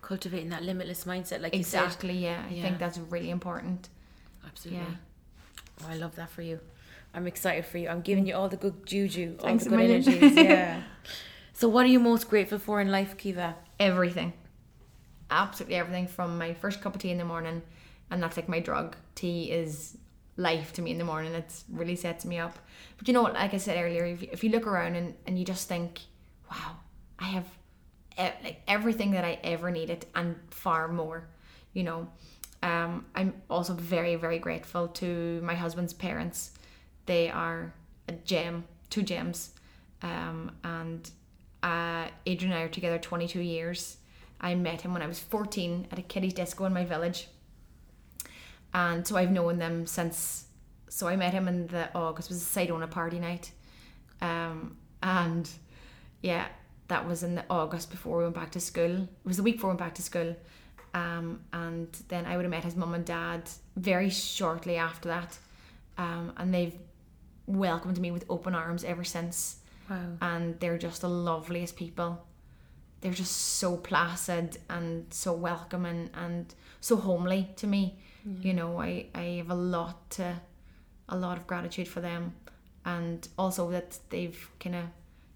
[0.00, 2.16] Cultivating that limitless mindset, like Exactly.
[2.16, 2.62] Yeah, I Yeah.
[2.62, 3.88] think that's really important.
[4.46, 4.84] Absolutely.
[4.84, 5.84] Yeah.
[5.84, 6.60] Oh, I love that for you.
[7.12, 7.88] I'm excited for you.
[7.88, 8.28] I'm giving mm.
[8.28, 10.36] you all the good juju, all Thanks the good energies.
[10.36, 10.82] Yeah.
[11.52, 13.56] so, what are you most grateful for in life, Kiva?
[13.78, 14.32] everything
[15.30, 17.62] absolutely everything from my first cup of tea in the morning
[18.10, 18.96] and that's like my drug.
[19.14, 19.96] Tea is
[20.36, 21.32] life to me in the morning.
[21.34, 22.58] It's really sets me up.
[22.98, 23.34] But you know what?
[23.34, 26.00] Like i said earlier if you, if you look around and, and you just think
[26.50, 26.76] wow
[27.18, 27.46] i have
[28.18, 31.26] e- like everything that i ever needed and far more
[31.72, 32.08] you know?
[32.62, 36.52] Um, i'm also very very grateful to my husband's parents.
[37.04, 37.74] They are
[38.08, 39.50] a gem two gems.
[40.02, 41.08] Um, and
[41.62, 43.98] uh, Adrian and I are together 22 years.
[44.40, 47.28] I met him when I was 14 at a kiddies disco in my village.
[48.76, 50.44] And so I've known them since.
[50.88, 53.50] So I met him in the August, it was a Sidona party night.
[54.20, 55.48] Um, and
[56.22, 56.46] yeah,
[56.88, 58.94] that was in the August before we went back to school.
[59.02, 60.36] It was the week before we went back to school.
[60.94, 63.42] Um, and then I would have met his mum and dad
[63.76, 65.38] very shortly after that.
[65.98, 66.76] Um, and they've
[67.46, 69.56] welcomed me with open arms ever since
[69.88, 69.96] Wow.
[70.20, 72.26] and they're just the loveliest people.
[73.00, 77.98] They're just so placid and so welcoming and so homely to me.
[78.42, 80.40] You know, I, I have a lot to
[81.08, 82.34] a lot of gratitude for them
[82.84, 84.84] and also that they've kind of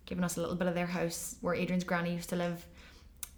[0.06, 2.66] given us a little bit of their house where Adrian's granny used to live.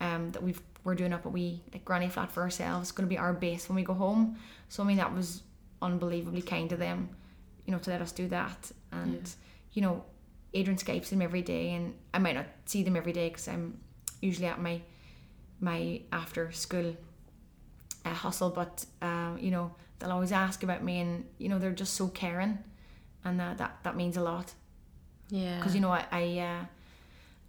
[0.01, 2.89] Um, that we've we're doing up a wee like granny flat for ourselves.
[2.89, 4.37] It's going to be our base when we go home.
[4.69, 5.43] So I mean that was
[5.81, 7.11] unbelievably kind of them,
[7.67, 8.73] you know, to let us do that.
[8.91, 9.31] And
[9.73, 10.05] you know,
[10.55, 13.79] Adrian Skypes them every day, and I might not see them every day because I'm
[14.21, 14.81] usually at my
[15.61, 16.97] my after school
[18.05, 18.51] uh, hustle.
[18.51, 22.09] But um, you know, they'll always ask about me, and you know, they're just so
[22.09, 22.59] caring,
[23.25, 24.53] and uh, that that means a lot.
[25.29, 25.57] Yeah.
[25.57, 26.65] Because you know, I I, uh,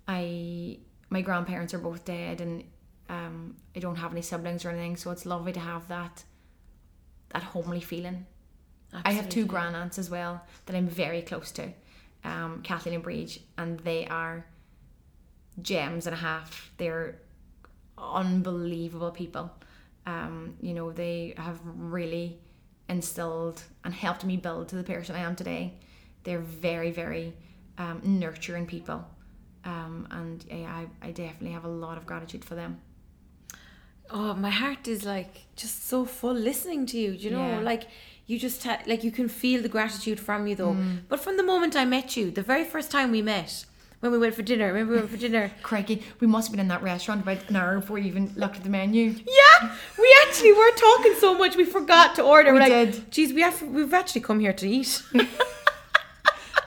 [0.07, 0.77] I
[1.09, 2.63] my grandparents are both dead, and
[3.09, 6.23] um, I don't have any siblings or anything, so it's lovely to have that
[7.29, 8.25] that homely feeling.
[8.93, 9.49] I have two Absolutely.
[9.49, 11.69] grand aunts as well that I'm very close to,
[12.23, 14.45] um, Kathleen and Breege, and they are
[15.61, 16.71] gems and a half.
[16.77, 17.15] They're
[17.97, 19.51] unbelievable people.
[20.05, 22.39] Um, you know, they have really
[22.89, 25.73] instilled and helped me build to the person I am today.
[26.23, 27.33] They're very, very
[27.77, 29.05] um, nurturing people.
[29.65, 32.81] Um, and yeah, I, I definitely have a lot of gratitude for them.
[34.09, 37.11] Oh, my heart is like just so full listening to you.
[37.11, 37.59] You know, Yeah.
[37.61, 37.83] like
[38.27, 40.73] you just ha- like you can feel the gratitude from you though.
[40.73, 41.03] Mm.
[41.07, 43.65] But from the moment I met you, the very first time we met,
[44.03, 45.49] when we went for dinner, remember we went for dinner?
[45.63, 48.57] Crikey, we must have been in that restaurant about an hour before you even looked
[48.57, 49.15] at the menu.
[49.25, 52.51] Yeah, we actually were talking so much we forgot to order.
[52.51, 53.11] We We're like, did.
[53.11, 55.01] Geez, we have we've actually come here to eat.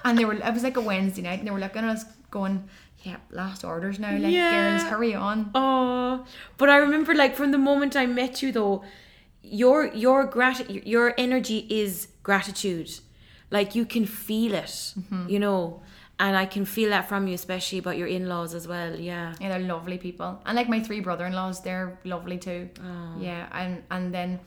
[0.04, 2.04] And they were it was like a Wednesday night and they were looking at us
[2.30, 2.68] going,
[3.02, 4.78] Yeah, last orders now, like Yeah.
[4.78, 5.50] girls, hurry on.
[5.54, 6.24] Oh,
[6.56, 8.84] but I remember like from the moment I met you though,
[9.42, 13.00] your your grat your energy is gratitude.
[13.50, 15.28] Like you can feel it, mm-hmm.
[15.28, 15.82] you know,
[16.18, 18.98] and I can feel that from you, especially about your in laws as well.
[18.98, 19.34] Yeah.
[19.40, 20.40] Yeah, they're lovely people.
[20.46, 22.70] And like my three brother in laws, they're lovely too.
[22.80, 23.20] Oh.
[23.20, 24.40] Yeah, and and then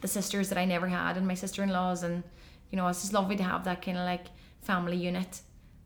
[0.00, 2.22] the sisters that I never had and my sister in laws and
[2.70, 4.26] you know, it's just lovely to have that kind of like
[4.62, 5.40] family unit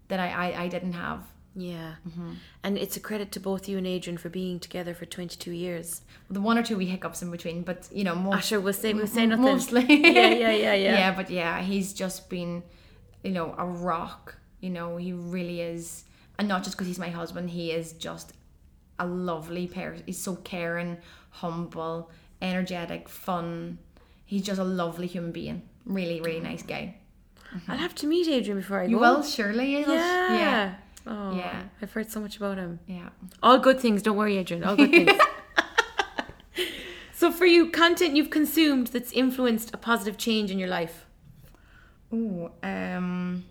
[0.08, 1.22] that I, I, I didn't have.
[1.54, 1.94] Yeah.
[2.08, 2.32] Mm-hmm.
[2.62, 6.02] And it's a credit to both you and Adrian for being together for 22 years.
[6.30, 8.96] The one or two wee hiccups in between, but you know, most Asher was saying,
[8.96, 9.44] we were saying nothing.
[9.44, 9.84] mostly.
[9.88, 10.74] Yeah, yeah, yeah, yeah.
[10.74, 12.62] yeah, but yeah, he's just been,
[13.22, 14.36] you know, a rock.
[14.60, 16.04] You know, he really is,
[16.38, 17.50] and not just because he's my husband.
[17.50, 18.32] He is just
[18.98, 20.02] a lovely person.
[20.06, 20.98] He's so caring,
[21.30, 22.10] humble,
[22.42, 23.78] energetic, fun.
[24.26, 25.62] He's just a lovely human being.
[25.86, 26.96] Really, really nice guy.
[27.68, 28.90] I'll have to meet Adrian before I go.
[28.90, 29.80] You will surely.
[29.80, 29.86] Yeah.
[30.34, 30.74] yeah,
[31.06, 31.62] Oh, Yeah.
[31.80, 32.80] I've heard so much about him.
[32.86, 33.08] yeah.
[33.42, 34.02] All good things.
[34.02, 34.64] Don't worry, Adrian.
[34.64, 35.12] All good things.
[37.14, 41.06] so, for you, content you've consumed that's influenced a positive change in your life.
[42.12, 43.44] Ooh, um,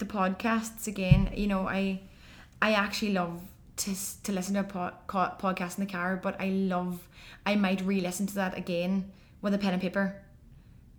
[0.00, 1.30] the podcasts again.
[1.36, 2.00] You know, I,
[2.60, 3.40] I actually love
[3.76, 3.94] to
[4.24, 7.06] to listen to a po- co- podcast in the car, but I love.
[7.46, 10.20] I might re-listen to that again with a pen and paper,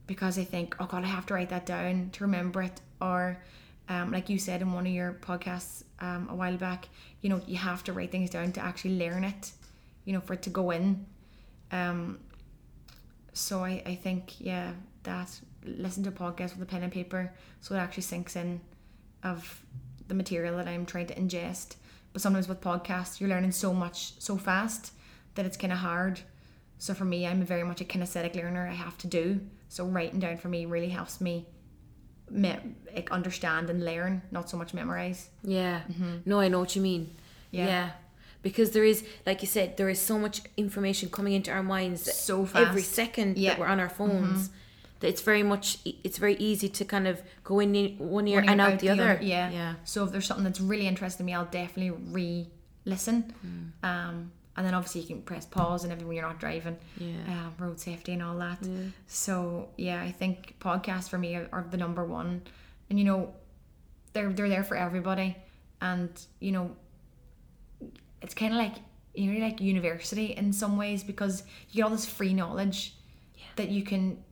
[0.08, 2.80] because I think, oh God, I have to write that down to remember it.
[3.02, 3.38] Or,
[3.90, 6.88] um, like you said in one of your podcasts um, a while back,
[7.22, 9.52] you know, you have to write things down to actually learn it.
[10.06, 11.06] You know, for it to go in.
[11.72, 12.20] Um,
[13.34, 14.74] so I, I think yeah
[15.04, 17.32] that listen to a podcast with a pen and paper
[17.62, 18.60] so it actually sinks in
[19.24, 19.62] of
[20.08, 21.76] the material that I'm trying to ingest.
[22.14, 24.92] But sometimes with podcasts, you're learning so much so fast
[25.36, 26.20] that it's kind of hard.
[26.78, 28.68] So for me, I'm very much a kinesthetic learner.
[28.68, 29.86] I have to do so.
[29.86, 31.46] Writing down for me really helps me
[32.30, 32.58] me-
[32.94, 35.30] like understand and learn, not so much memorize.
[35.44, 35.82] Yeah.
[35.92, 36.18] Mm-hmm.
[36.26, 37.16] No, I know what you mean.
[37.52, 37.66] Yeah.
[37.68, 37.90] Yeah.
[38.42, 42.12] Because there is, like you said, there is so much information coming into our minds
[42.14, 42.68] So fast.
[42.70, 43.52] every second Yeah.
[43.52, 44.48] that we're on our phones.
[44.50, 44.56] Mm-hmm.
[45.02, 48.28] That it's very much, it's very easy to kind of go in one ear One
[48.28, 49.20] ear and out, the, other.
[49.22, 49.50] Yeah.
[49.52, 49.74] Yeah.
[49.84, 53.34] So if there's something that's really interesting me, I'll definitely re-listen.
[53.42, 53.86] Hmm.
[53.86, 56.78] Um, and then obviously you can press pause and everything when you're not driving.
[56.98, 57.16] Yeah.
[57.28, 58.60] Um, road safety and all that.
[58.62, 58.78] Yeah.
[59.08, 62.42] So yeah, I think podcasts for me are, are the number one.
[62.90, 63.34] And you know,
[64.14, 65.36] they're they're there for everybody.
[65.82, 66.76] And you know,
[68.22, 68.76] it's kind of like
[69.14, 72.96] you know like university in some ways because you get all this free knowledge
[73.56, 74.24] that you can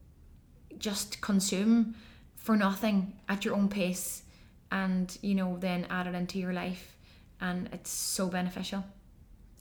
[0.80, 1.96] just consume
[2.38, 4.24] for nothing at your own pace
[4.72, 6.96] and you know then add it into your life
[7.42, 8.84] and it's so beneficial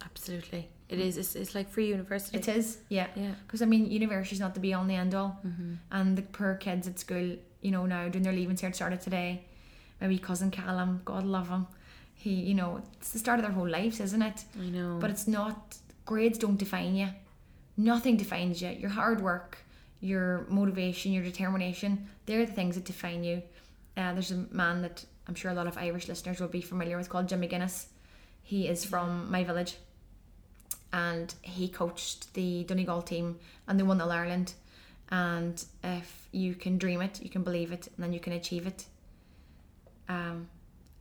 [0.05, 0.69] Absolutely.
[0.89, 1.19] It is.
[1.19, 2.39] It's, it's like free university.
[2.39, 3.33] it is yeah Yeah.
[3.47, 5.75] because i mean university's not the be all and the end all mm-hmm.
[5.91, 9.45] and the poor kids at school you know now doing their leaving cert started today
[10.01, 11.67] my wee cousin callum god love him
[12.15, 14.99] he you know it's the start of their whole lives isn't it I know.
[15.01, 17.09] but it's not grades don't define you
[17.77, 19.59] nothing defines you your hard work
[20.01, 23.43] your motivation your determination they're the things that define you.
[23.97, 26.97] Uh, there's a man that i'm sure a lot of irish listeners will be familiar
[26.97, 27.87] with called Jimmy McGuinness.
[28.43, 29.77] He is from my village.
[30.93, 34.55] And he coached the donegal team and they won all ireland.
[35.11, 38.67] And if you can dream it you can believe it and then you can achieve
[38.67, 38.85] it.
[40.09, 40.49] Um,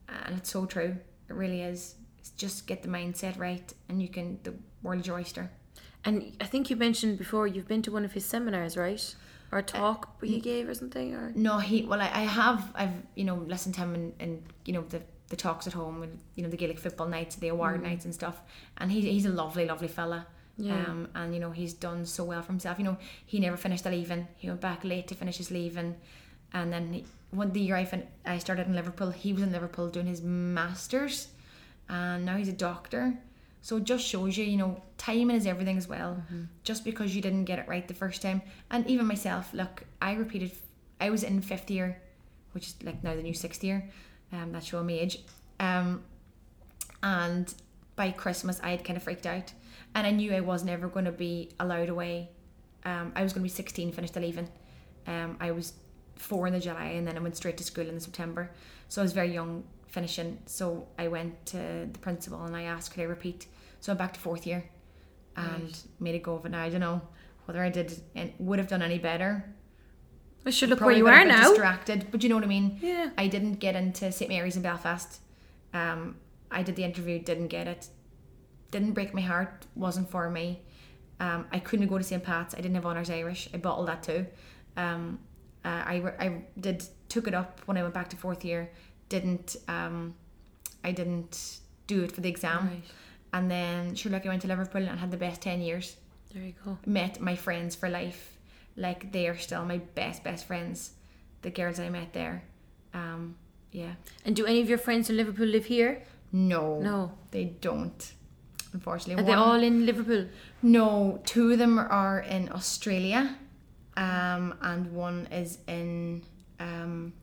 [0.07, 0.95] and it's so true.
[1.29, 1.95] It really is.
[2.19, 5.51] It's just get the mindset right and you can the world's your oyster
[6.07, 9.15] and I think you mentioned before you've been to one of his seminars, right?
[9.51, 10.43] Or a uh, talk he mm.
[10.43, 11.13] gave or something?
[11.13, 11.33] Or?
[11.35, 14.73] No he well I, I have i've you know listened to him and, and you
[14.73, 17.81] know the the talks at home and you know the gaelic football nights the award
[17.81, 17.83] mm.
[17.83, 18.41] nights and stuff.
[18.77, 20.27] And he, he's a lovely lovely fella.
[20.59, 20.73] Yeah.
[20.73, 22.79] um and you know he's done so well for himself.
[22.79, 24.27] You know he never finished the leaving.
[24.37, 25.95] He went back late to finish his leaving.
[26.53, 29.51] And then he, one the year I, fin- I started in liverpool he was in
[29.51, 31.27] liverpool doing his masters.
[31.89, 33.17] And now he's a doctor
[33.67, 36.23] so it just shows you you know timing is everything as well.
[36.63, 38.41] Just because you didn't get it right the first time.
[38.71, 40.51] And even myself look i repeated
[41.01, 42.01] i was in fifth year
[42.53, 43.89] which is like now the new sixth year
[44.31, 45.19] um that's showing me age.
[45.59, 46.01] Um
[47.03, 47.53] and
[47.97, 49.51] by christmas i had kind of freaked out.
[49.95, 52.29] And i knew i was never going to be allowed away.
[52.85, 54.47] Um i was going to be 16 finished the leaving
[55.07, 55.73] um i was
[56.15, 58.49] four in the july and then i went straight to school in the september.
[58.87, 60.39] So i was very young finishing.
[60.45, 61.59] So i went to
[61.91, 63.47] the principal and i asked could i repeat
[63.79, 64.63] so i'm back to fourth year
[65.35, 67.01] and made a go of it now i don't know
[67.45, 69.43] whether i did and would have done any better
[70.45, 71.49] I should look Probably where you are now.
[71.49, 73.09] distracted but you know what i mean Yeah.
[73.17, 75.19] I didn't get into St Mary's in Belfast.
[75.73, 76.15] Um,
[76.49, 77.87] I did the interview, didn't get it.
[78.71, 80.61] Didn't break my heart, wasn't for me.
[81.19, 82.53] Um, I couldn't go to St Pat's.
[82.53, 83.49] I didn't have honours Irish.
[83.53, 84.25] I bottled that too.
[84.77, 85.19] Um,
[85.65, 88.69] uh, I, I did took it up when I went back to fourth year.
[89.09, 90.15] Didn't um,
[90.83, 92.67] I didn't do it for the exam.
[92.67, 92.83] Right.
[93.33, 95.95] And then sure, like I went to Liverpool and had the best ten years
[96.33, 96.77] There you go.
[96.85, 98.37] met my friends for life.
[98.75, 100.91] Like they are still my best best friends.
[101.41, 102.43] The girls I met there.
[102.93, 103.35] Um,
[103.71, 103.93] yeah.
[104.25, 106.03] And do any of your friends in Liverpool live here?
[106.31, 106.79] No.
[106.79, 107.11] No.
[107.31, 108.13] They don't.
[108.73, 109.21] Unfortunately.
[109.21, 110.27] Are they One- all in Liverpool?
[110.61, 113.35] No, two of them are in Australia.
[113.95, 116.23] Um, and one is in
[116.59, 117.13] um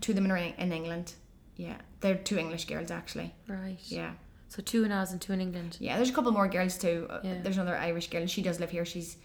[0.00, 1.14] two of them are in, in England.
[1.56, 1.76] Yeah.
[2.00, 3.34] They're two English girls actually.
[3.48, 3.78] Right.
[3.84, 4.12] Yeah.
[4.54, 5.78] So two in Oz and two in England.
[5.80, 7.06] Yeah, there's a couple more girls too.
[7.08, 7.40] Uh, Yeah.
[7.42, 8.20] There's another Irish girl.
[8.20, 8.84] And she does live here.
[8.84, 9.16] She's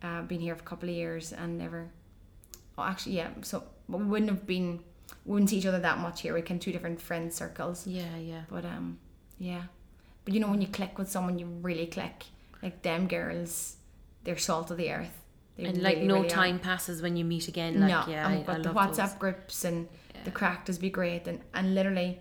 [0.00, 1.88] uh, been here for a couple of years and never.
[2.78, 3.30] Oh, actually, yeah.
[3.42, 4.68] So but we wouldn't have been,
[5.24, 6.34] we wouldn't see each other that much here.
[6.34, 7.84] We can two different friend circles.
[7.84, 8.42] Yeah, yeah.
[8.48, 8.98] But um,
[9.38, 9.62] yeah.
[10.24, 12.26] But you know when you click with someone, you really click.
[12.62, 13.76] Like them girls,
[14.22, 15.16] they're salt of the earth.
[15.56, 16.30] They And like no really are.
[16.30, 17.80] time passes when you meet again.
[17.80, 19.14] Like no, yeah, and I, I the WhatsApp those.
[19.24, 19.88] groups and
[20.24, 22.20] the crack does be great and and literally,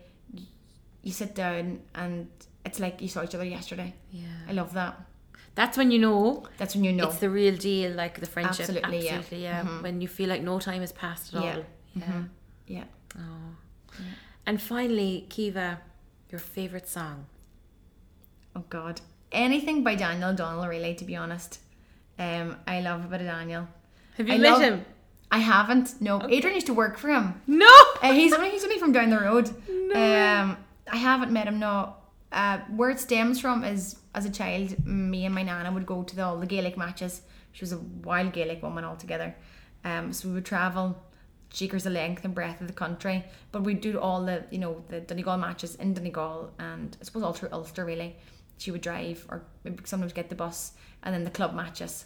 [1.04, 2.28] you sit down and
[2.66, 3.94] it's like you saw each other yesterday.
[4.12, 4.26] Yeah.
[4.50, 5.00] I love that.
[5.56, 7.08] That's when you know That's when you know.
[7.08, 8.62] it's the real deal, like the friendship.
[8.70, 9.14] Absolutely, yeah.
[9.16, 9.64] Absolutely, yeah.
[9.64, 9.82] Mhm.
[9.84, 11.56] When you feel like no time has passed at Yeah.
[11.56, 11.64] all.
[11.96, 12.04] Yeah.
[12.04, 12.30] Mhm.
[12.68, 12.84] Yeah.
[13.18, 14.02] Oh.
[14.46, 15.80] And finally, Kiva,
[16.30, 17.28] your favourite song.
[18.56, 19.02] Oh God.
[19.32, 21.60] Anything by Daniel O'Donnell, really, to be honest.
[22.20, 23.68] Um, I love a bit of Daniel.
[24.18, 24.86] Have you I met love- him?
[25.32, 26.02] I haven't.
[26.02, 27.42] No, Adrian used to work for him.
[27.48, 27.68] No.
[28.02, 29.50] Uh, he's only he's only from down the road.
[29.94, 30.58] Um,
[30.92, 31.60] I haven't met him.
[31.60, 31.96] No.
[32.36, 36.04] Uh, where it stems from is as a child, me and my nana would go
[36.04, 37.22] to the, all the Gaelic matches.
[37.54, 39.34] She was a wild Gaelic woman altogether.
[39.86, 41.02] Um, so we would travel
[41.50, 43.24] Cheekers the length and breadth of the country.
[43.54, 47.24] But we'd do all the, you know, the Donegal matches in Donegal and I suppose
[47.24, 48.18] all through Ulster really.
[48.58, 49.46] She would drive or
[49.86, 52.06] sometimes get the bus and then the club matches.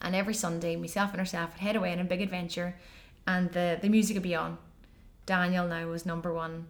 [0.00, 2.76] And every Sunday, myself and herself would head away on a big adventure
[3.26, 4.56] and the, the music would be on.
[5.26, 6.68] Daniel now was number one.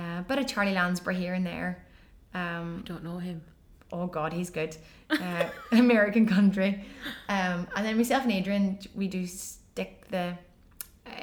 [0.00, 1.84] Uh, bit of Charlie Landsborough here and there.
[2.34, 3.42] Um, I don't know him.
[3.92, 4.76] oh god he's good
[5.10, 6.70] uh, american country
[7.28, 10.24] um, and then myself and adrian we do stick the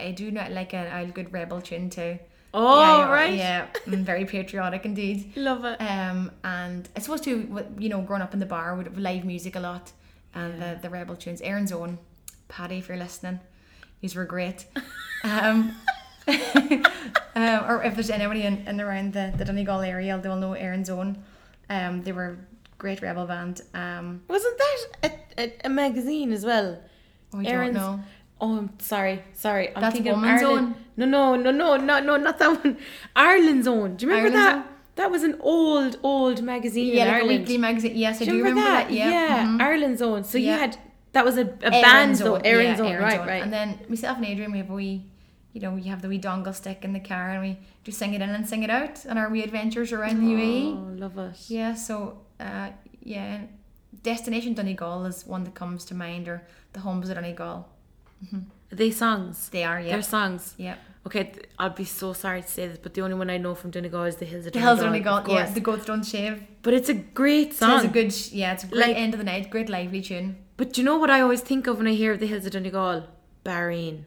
[0.06, 2.20] i do not like a, a good rebel tune too
[2.54, 3.34] Oh, yeah, right.
[3.34, 5.78] yeah mm, very patriotic indeed Love it.
[5.80, 8.98] um, and i suppose too w- you know growing up in the bar would have
[8.98, 9.94] live music a lot
[10.36, 11.98] and the, the rebel tunes Erin's own
[12.50, 13.40] paddy if you're listening
[14.02, 14.66] these were great
[15.24, 15.74] um,
[17.36, 20.90] um, or if there's anybody in, in around the, the Donegal area they'll know Erin's
[20.90, 21.24] own
[21.70, 22.38] um, they were
[22.78, 24.78] great rebel band um, Wasn't that
[25.38, 26.80] a, a, a magazine as well?
[27.34, 28.04] oh, I Erin's- don't know
[28.40, 29.76] Oh, I'm sorry, sorry.
[29.76, 30.68] I'm That's thinking of Woman's Ireland.
[30.68, 31.10] Own.
[31.10, 32.78] No, no, no, no, no, no, not that one.
[33.16, 33.96] Ireland's Own.
[33.96, 34.74] Do you remember Ireland's that?
[34.98, 38.32] That was an old, old magazine yeah in like a weekly magazine yes I do
[38.32, 39.60] do you remember that, yeah, Mhm.
[39.60, 40.24] Ireland's Own.
[40.24, 40.78] So you had
[41.14, 42.36] that was a, a Erin's band though.
[42.36, 43.28] Own, Erin's yeah, Own, Erin's right, Own.
[43.28, 43.42] right.
[43.42, 45.04] and then myself and Adrian we have a wee
[45.58, 47.52] you know we have the wee dongle stick in the car and we
[47.86, 50.64] do sing it in and sing it out on our wee adventures around the UAE
[50.74, 51.36] Oh, love it.
[51.58, 51.96] Yeah, so
[52.48, 52.68] uh,
[53.14, 53.32] yeah,
[54.12, 56.38] Destination Donegal is one that comes to mind, or
[56.74, 57.56] the Homes of Donegal.
[58.72, 59.50] Are they songs?
[59.56, 60.54] They are, yeah, They're songs.
[60.68, 60.76] yeah.
[61.08, 63.56] Okay, th- I'll be so sorry to say this, but the only one I know
[63.56, 64.62] from Donegal is the Hills of Donegal.
[64.62, 64.68] The.
[64.68, 65.50] Hills of Donegal, of yeah.
[65.60, 66.44] The Goats Don't Shave.
[66.66, 67.76] But it's a great song.
[67.78, 68.12] it's a good,
[68.42, 70.36] yeah, it's a great Like- end of the night, great lively tune.
[70.58, 72.52] But do you know what I always think of when I hear the Hills of
[72.52, 73.04] Donegal?
[73.46, 74.04] Bahrain.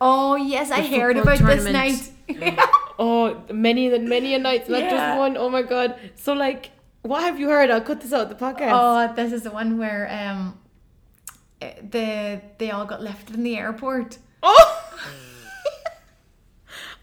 [0.00, 2.12] Oh yes, I heard about this tournament.
[2.28, 2.58] night.
[2.98, 4.90] Oh, many and many a night, not Yeah.
[4.90, 5.36] just one.
[5.36, 5.98] Oh my god.
[6.14, 6.70] So like,
[7.02, 7.70] what have you heard?
[7.70, 8.70] I'll cut this out the podcast.
[8.72, 10.58] oh, this is the one where um,
[11.60, 14.16] eh, the they all got left in the airport.
[14.42, 14.82] Oh!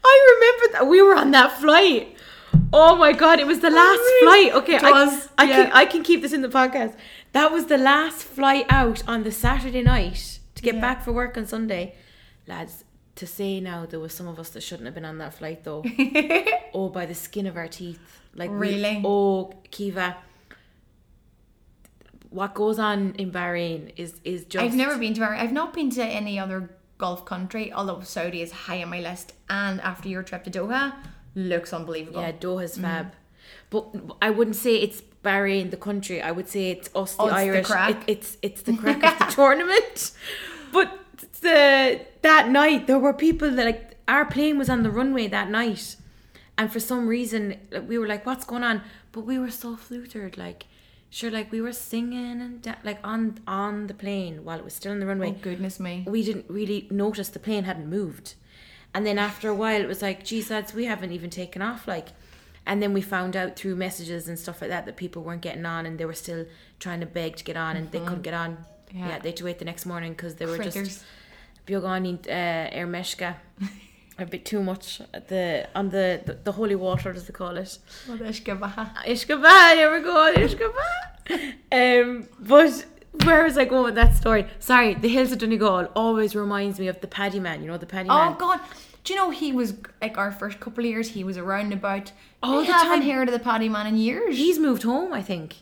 [0.04, 2.16] I remember that we were on that flight.
[2.72, 4.50] Oh my god, it was the last really?
[4.50, 4.62] flight.
[4.62, 5.56] Okay, It I, I yeah.
[5.56, 6.94] can I can keep this in the podcast.
[7.32, 10.80] That was the last flight out on the Saturday night to get Yeah.
[10.80, 11.94] back for work on Sunday.
[12.46, 12.84] Lads,
[13.16, 15.64] to say now there was some of us that shouldn't have been on that flight
[15.64, 15.84] though.
[16.74, 18.20] oh, by the skin of our teeth.
[18.34, 19.02] Like we- Really?
[19.04, 20.16] oh, Kiva.
[22.30, 25.38] What goes on in Bahrain is is just I've never been to Bahrain.
[25.38, 29.32] I've not been to any other Gulf country, although Saudi is high on my list.
[29.48, 30.94] And after your trip to Doha,
[31.36, 32.20] looks unbelievable.
[32.22, 32.82] Yeah, Doha's Mm.
[32.82, 33.12] fab.
[33.70, 36.20] But I wouldn't say it's Bahrain, the country.
[36.20, 37.66] I would say it's us, the Oh, it's the Irish.
[37.66, 37.90] crack.
[37.90, 40.10] It, it's it's the crack of the tournament.
[40.72, 41.03] But
[41.40, 45.50] the that night there were people that like our plane was on the runway that
[45.50, 45.96] night,
[46.58, 48.82] and for some reason like, we were like, "What's going on?"
[49.12, 50.66] But we were so flutered, like.
[51.10, 54.74] Sure, like we were singing and da- like on on the plane while it was
[54.74, 56.04] still on the runway Oh goodness me.
[56.08, 58.34] we didn't really notice the plane hadn't moved.
[58.94, 61.88] And then after a while, it was like, geez, lads, we haven't even taken off.
[61.88, 62.08] Like,
[62.64, 65.66] and then we found out through messages and stuff like that that people weren't getting
[65.66, 66.46] on and they were still
[66.78, 68.22] trying to beg to get on and they couldn't mm-hmm.
[68.22, 68.64] get on.
[68.94, 69.08] Yeah.
[69.08, 71.04] Yeah, they had to wait the next morning because they were just.
[71.66, 73.36] Biogani uh, Ermeshka.
[74.16, 77.56] A bit too much at the on the, the the holy water as they call
[77.56, 77.78] it.
[78.08, 78.18] Well.
[78.18, 81.54] Here we go, Ishkaba.
[81.72, 82.86] um, but
[83.24, 84.46] where was I going with that story?
[84.60, 87.60] Sorry, the hills of Donegal always reminds me of the Paddy Man.
[87.62, 88.32] You know the Paddy Oh Man.
[88.34, 88.60] Oh God.
[89.02, 91.08] Do you know he was like our first couple of years?
[91.08, 92.12] He was around about.
[92.40, 93.10] All I the haven't time.
[93.10, 94.36] heard of the Paddy Man in years.
[94.36, 95.56] He's moved home, I think.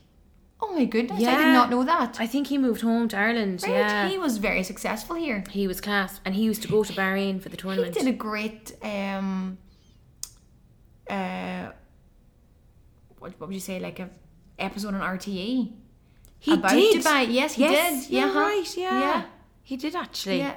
[0.63, 1.19] Oh my goodness!
[1.23, 2.21] I did not know that.
[2.21, 3.63] I think he moved home to Ireland.
[3.63, 3.73] right?
[3.73, 5.45] Yeah, He was very successful here.
[5.51, 7.95] he was class, and he used to go to Bahrain for the tournament.
[7.95, 9.59] He did a great um.
[11.11, 11.71] Uh.
[13.19, 13.79] What, what would you say?
[13.79, 14.09] Like a
[14.59, 15.73] episode on RTE.
[16.39, 17.03] He about did.
[17.03, 17.27] Dubai.
[17.31, 18.15] Yes, he yes, did.
[18.15, 18.77] Yeah, right.
[18.77, 19.01] Yeah.
[19.01, 19.23] Yeah.
[19.63, 20.39] he did actually.
[20.39, 20.55] Yeah.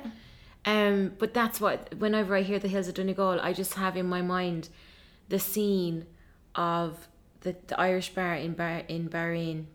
[0.66, 4.08] Um, but that's what whenever I hear the hills of Donegal, I just have in
[4.08, 4.70] my mind
[5.30, 6.08] the scene
[6.56, 7.08] of
[7.42, 9.66] the, the Irish bar in bar in Bahrain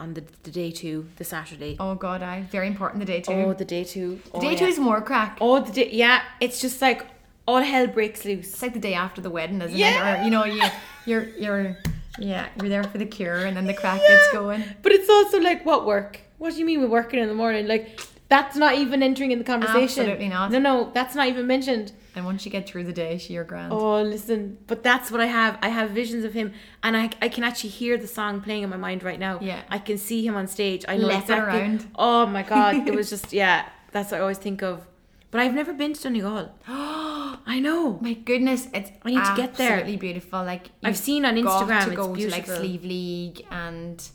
[0.00, 1.76] on the, the day two, the Saturday.
[1.78, 3.32] Oh God, I very important the day two.
[3.32, 4.20] Oh, the day two.
[4.24, 4.58] the oh, day yeah.
[4.58, 5.38] two is more crack.
[5.40, 5.90] Oh, the day.
[5.92, 7.06] Yeah, it's just like
[7.46, 8.48] all hell breaks loose.
[8.52, 10.16] It's like the day after the wedding, isn't Yeah.
[10.16, 10.20] it?
[10.20, 10.62] Or you know, you
[11.04, 11.76] you're you're
[12.18, 14.64] yeah, you're there for the cure, and then the crack gets going.
[14.82, 16.20] But it's also like what work?
[16.38, 17.66] What do you mean we're working in the morning?
[17.66, 18.00] Like
[18.30, 20.04] that's not even entering in the conversation.
[20.04, 20.52] Absolutely not.
[20.52, 21.92] No, no, that's not even mentioned.
[22.14, 23.72] And once you get through the day, you're grand.
[23.72, 25.58] Oh, listen, but that's what I have.
[25.60, 26.52] I have visions of him,
[26.82, 29.38] and I, I can actually hear the song playing in my mind right now.
[29.40, 29.62] Yeah.
[29.68, 30.84] I can see him on stage.
[30.88, 31.60] I know Left exactly.
[31.60, 31.86] around.
[31.96, 33.68] Oh my god, it was just yeah.
[33.92, 34.86] That's what I always think of.
[35.32, 36.54] But I've never been to Donegal.
[36.68, 37.98] Oh I know.
[38.00, 39.72] My goodness, it's I need to get there.
[39.72, 40.44] Absolutely beautiful.
[40.44, 42.46] Like I've you've seen on Instagram, to it's go to like.
[42.46, 44.08] Slieve League and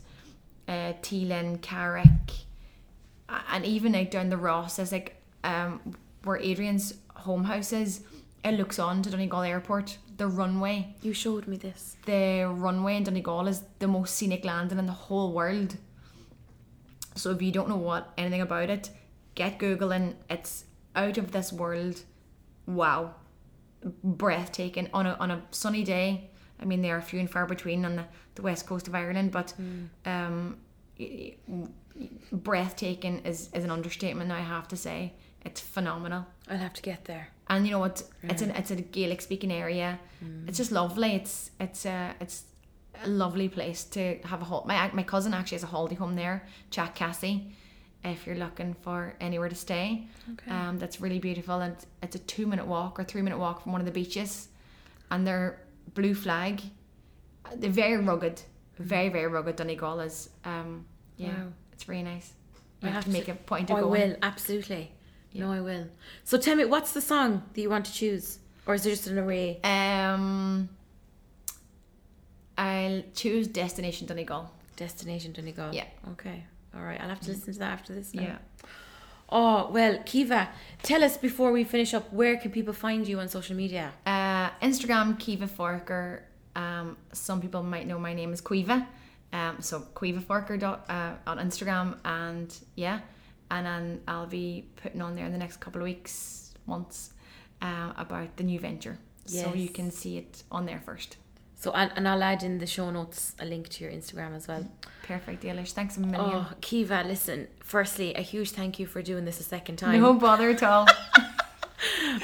[0.68, 2.45] uh, Teelin, Carrick,
[3.28, 4.76] and even like down the Ross.
[4.76, 5.80] There's like um
[6.24, 8.02] where Adrian's home house is,
[8.44, 9.98] it looks on to Donegal Airport.
[10.16, 11.96] The runway, You showed me this.
[12.06, 15.76] the runway in Donegal is the most scenic landing in the whole world.
[17.14, 18.90] So if you don't know what anything about it,
[19.34, 20.14] get googling.
[20.30, 22.02] It's out of this world.
[22.66, 23.14] Wow,
[24.02, 26.30] breathtaking on a on a sunny day.
[26.60, 28.04] I mean, they are few and far between on the,
[28.34, 29.52] the west coast of Ireland, but
[30.06, 30.56] um,
[30.98, 31.68] y- y-
[32.32, 34.28] breathtaking is, is an understatement.
[34.28, 35.12] Now I have to say
[35.44, 36.26] it's phenomenal.
[36.50, 37.28] I'll have to get there.
[37.48, 38.02] And you know what?
[38.24, 39.98] It's an it's a Gaelic speaking area.
[40.48, 41.12] It's just lovely.
[41.14, 42.44] It's it's a it's
[43.04, 46.16] a lovely place to have a hol My my cousin actually has a holiday home
[46.16, 47.52] there, Jack Cassie.
[48.04, 50.50] If you're looking for anywhere to stay, Okay.
[50.50, 51.60] um, that's really beautiful.
[51.60, 54.48] And it's a two minute walk or three minute walk from one of the beaches,
[55.10, 55.60] and they're
[55.94, 56.60] blue flag.
[57.54, 58.42] They're very rugged,
[58.78, 59.54] very very rugged.
[59.56, 60.30] Donegal is.
[60.44, 60.84] Um,
[61.16, 61.52] yeah, Wow.
[61.76, 62.32] It's really nice.
[62.82, 64.10] You I have, to make a point Oh, of I going.
[64.10, 64.90] will, absolutely.
[65.34, 65.86] No, I will.
[66.24, 68.38] So tell me, what's the song that you want to choose?
[68.66, 69.60] Or is there just an array?
[69.62, 70.68] Um,
[72.58, 74.50] I'll choose Destination Donegal.
[74.76, 75.74] Destination Donegal.
[75.74, 75.84] Yeah.
[76.12, 76.44] Okay.
[76.74, 77.00] All right.
[77.00, 78.14] I'll have to listen to that after this.
[78.14, 78.22] Now.
[78.22, 78.38] Yeah.
[79.28, 80.48] Oh, well, Kiva,
[80.82, 83.92] tell us before we finish up, where can people find you on social media?
[84.06, 86.20] Uh, Instagram Kiva Forker.
[86.54, 88.86] Um, some people might know my name is Quiva.
[89.32, 93.00] Um, so Forker dot, uh, on Instagram and yeah,
[93.50, 97.10] and then I'll be putting on there in the next couple of weeks, months,
[97.62, 98.98] uh, about the new venture.
[99.26, 101.16] So you can see it on there first.
[101.56, 104.46] So, and, and I'll add in the show notes a link to your Instagram as
[104.46, 104.70] well.
[105.02, 105.72] Perfect, Eilish.
[105.72, 106.20] Thanks a million.
[106.20, 110.00] Oh, Kiva, listen, firstly, a huge thank you for doing this a second time.
[110.00, 110.86] no bother at all.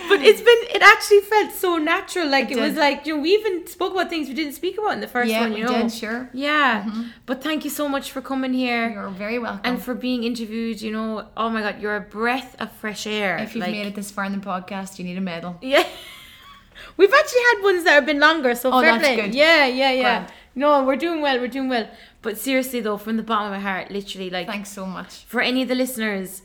[0.08, 2.26] But it's been, it actually felt so natural.
[2.28, 4.78] Like, It it, was like, you know, we even spoke about things we didn't speak
[4.78, 5.82] about in the first yeah, one, you know.
[5.82, 6.30] did, sure.
[6.32, 6.84] Yeah.
[6.84, 7.02] Mm-hmm.
[7.26, 8.88] But thank you so much for coming here.
[8.90, 9.60] You're very welcome.
[9.64, 13.36] and for being interviewed, you know, oh my god, you're a breath of fresh air.
[13.38, 15.58] if you've like, made it this far in the podcast, you need a medal.
[15.60, 15.86] Yeah.
[16.96, 19.16] We've actually had ones that have been longer, so Oh, fair that's play.
[19.16, 19.34] good.
[19.34, 20.18] Yeah, yeah, yeah.
[20.20, 20.32] Grand.
[20.54, 21.88] No, we're doing well, we're doing well.
[22.22, 25.24] But seriously though, from the bottom of my heart, literally like Thanks so much.
[25.24, 26.42] for any of the listeners,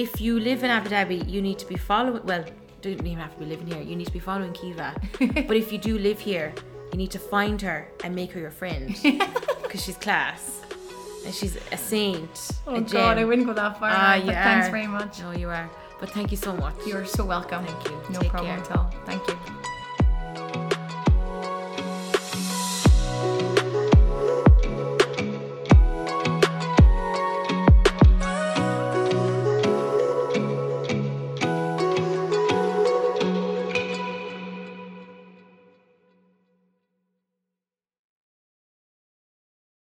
[0.00, 2.44] if you live in Abu Dhabi, you need to be following well,
[2.80, 4.94] don't even have to be living here, you need to be following Kiva.
[5.48, 6.54] but if you do live here,
[6.90, 8.96] you need to find her and make her your friend.
[9.62, 10.62] Because she's class.
[11.24, 12.50] And she's a saint.
[12.66, 13.90] Oh a God, I wouldn't go that far.
[13.90, 15.20] Ah, now, but you thanks very much.
[15.20, 15.70] No, you are.
[16.00, 16.74] But thank you so much.
[16.84, 17.64] You're so welcome.
[17.64, 17.96] Thank you.
[18.10, 18.64] No Take problem care.
[18.64, 18.90] at all.
[19.06, 19.38] Thank you.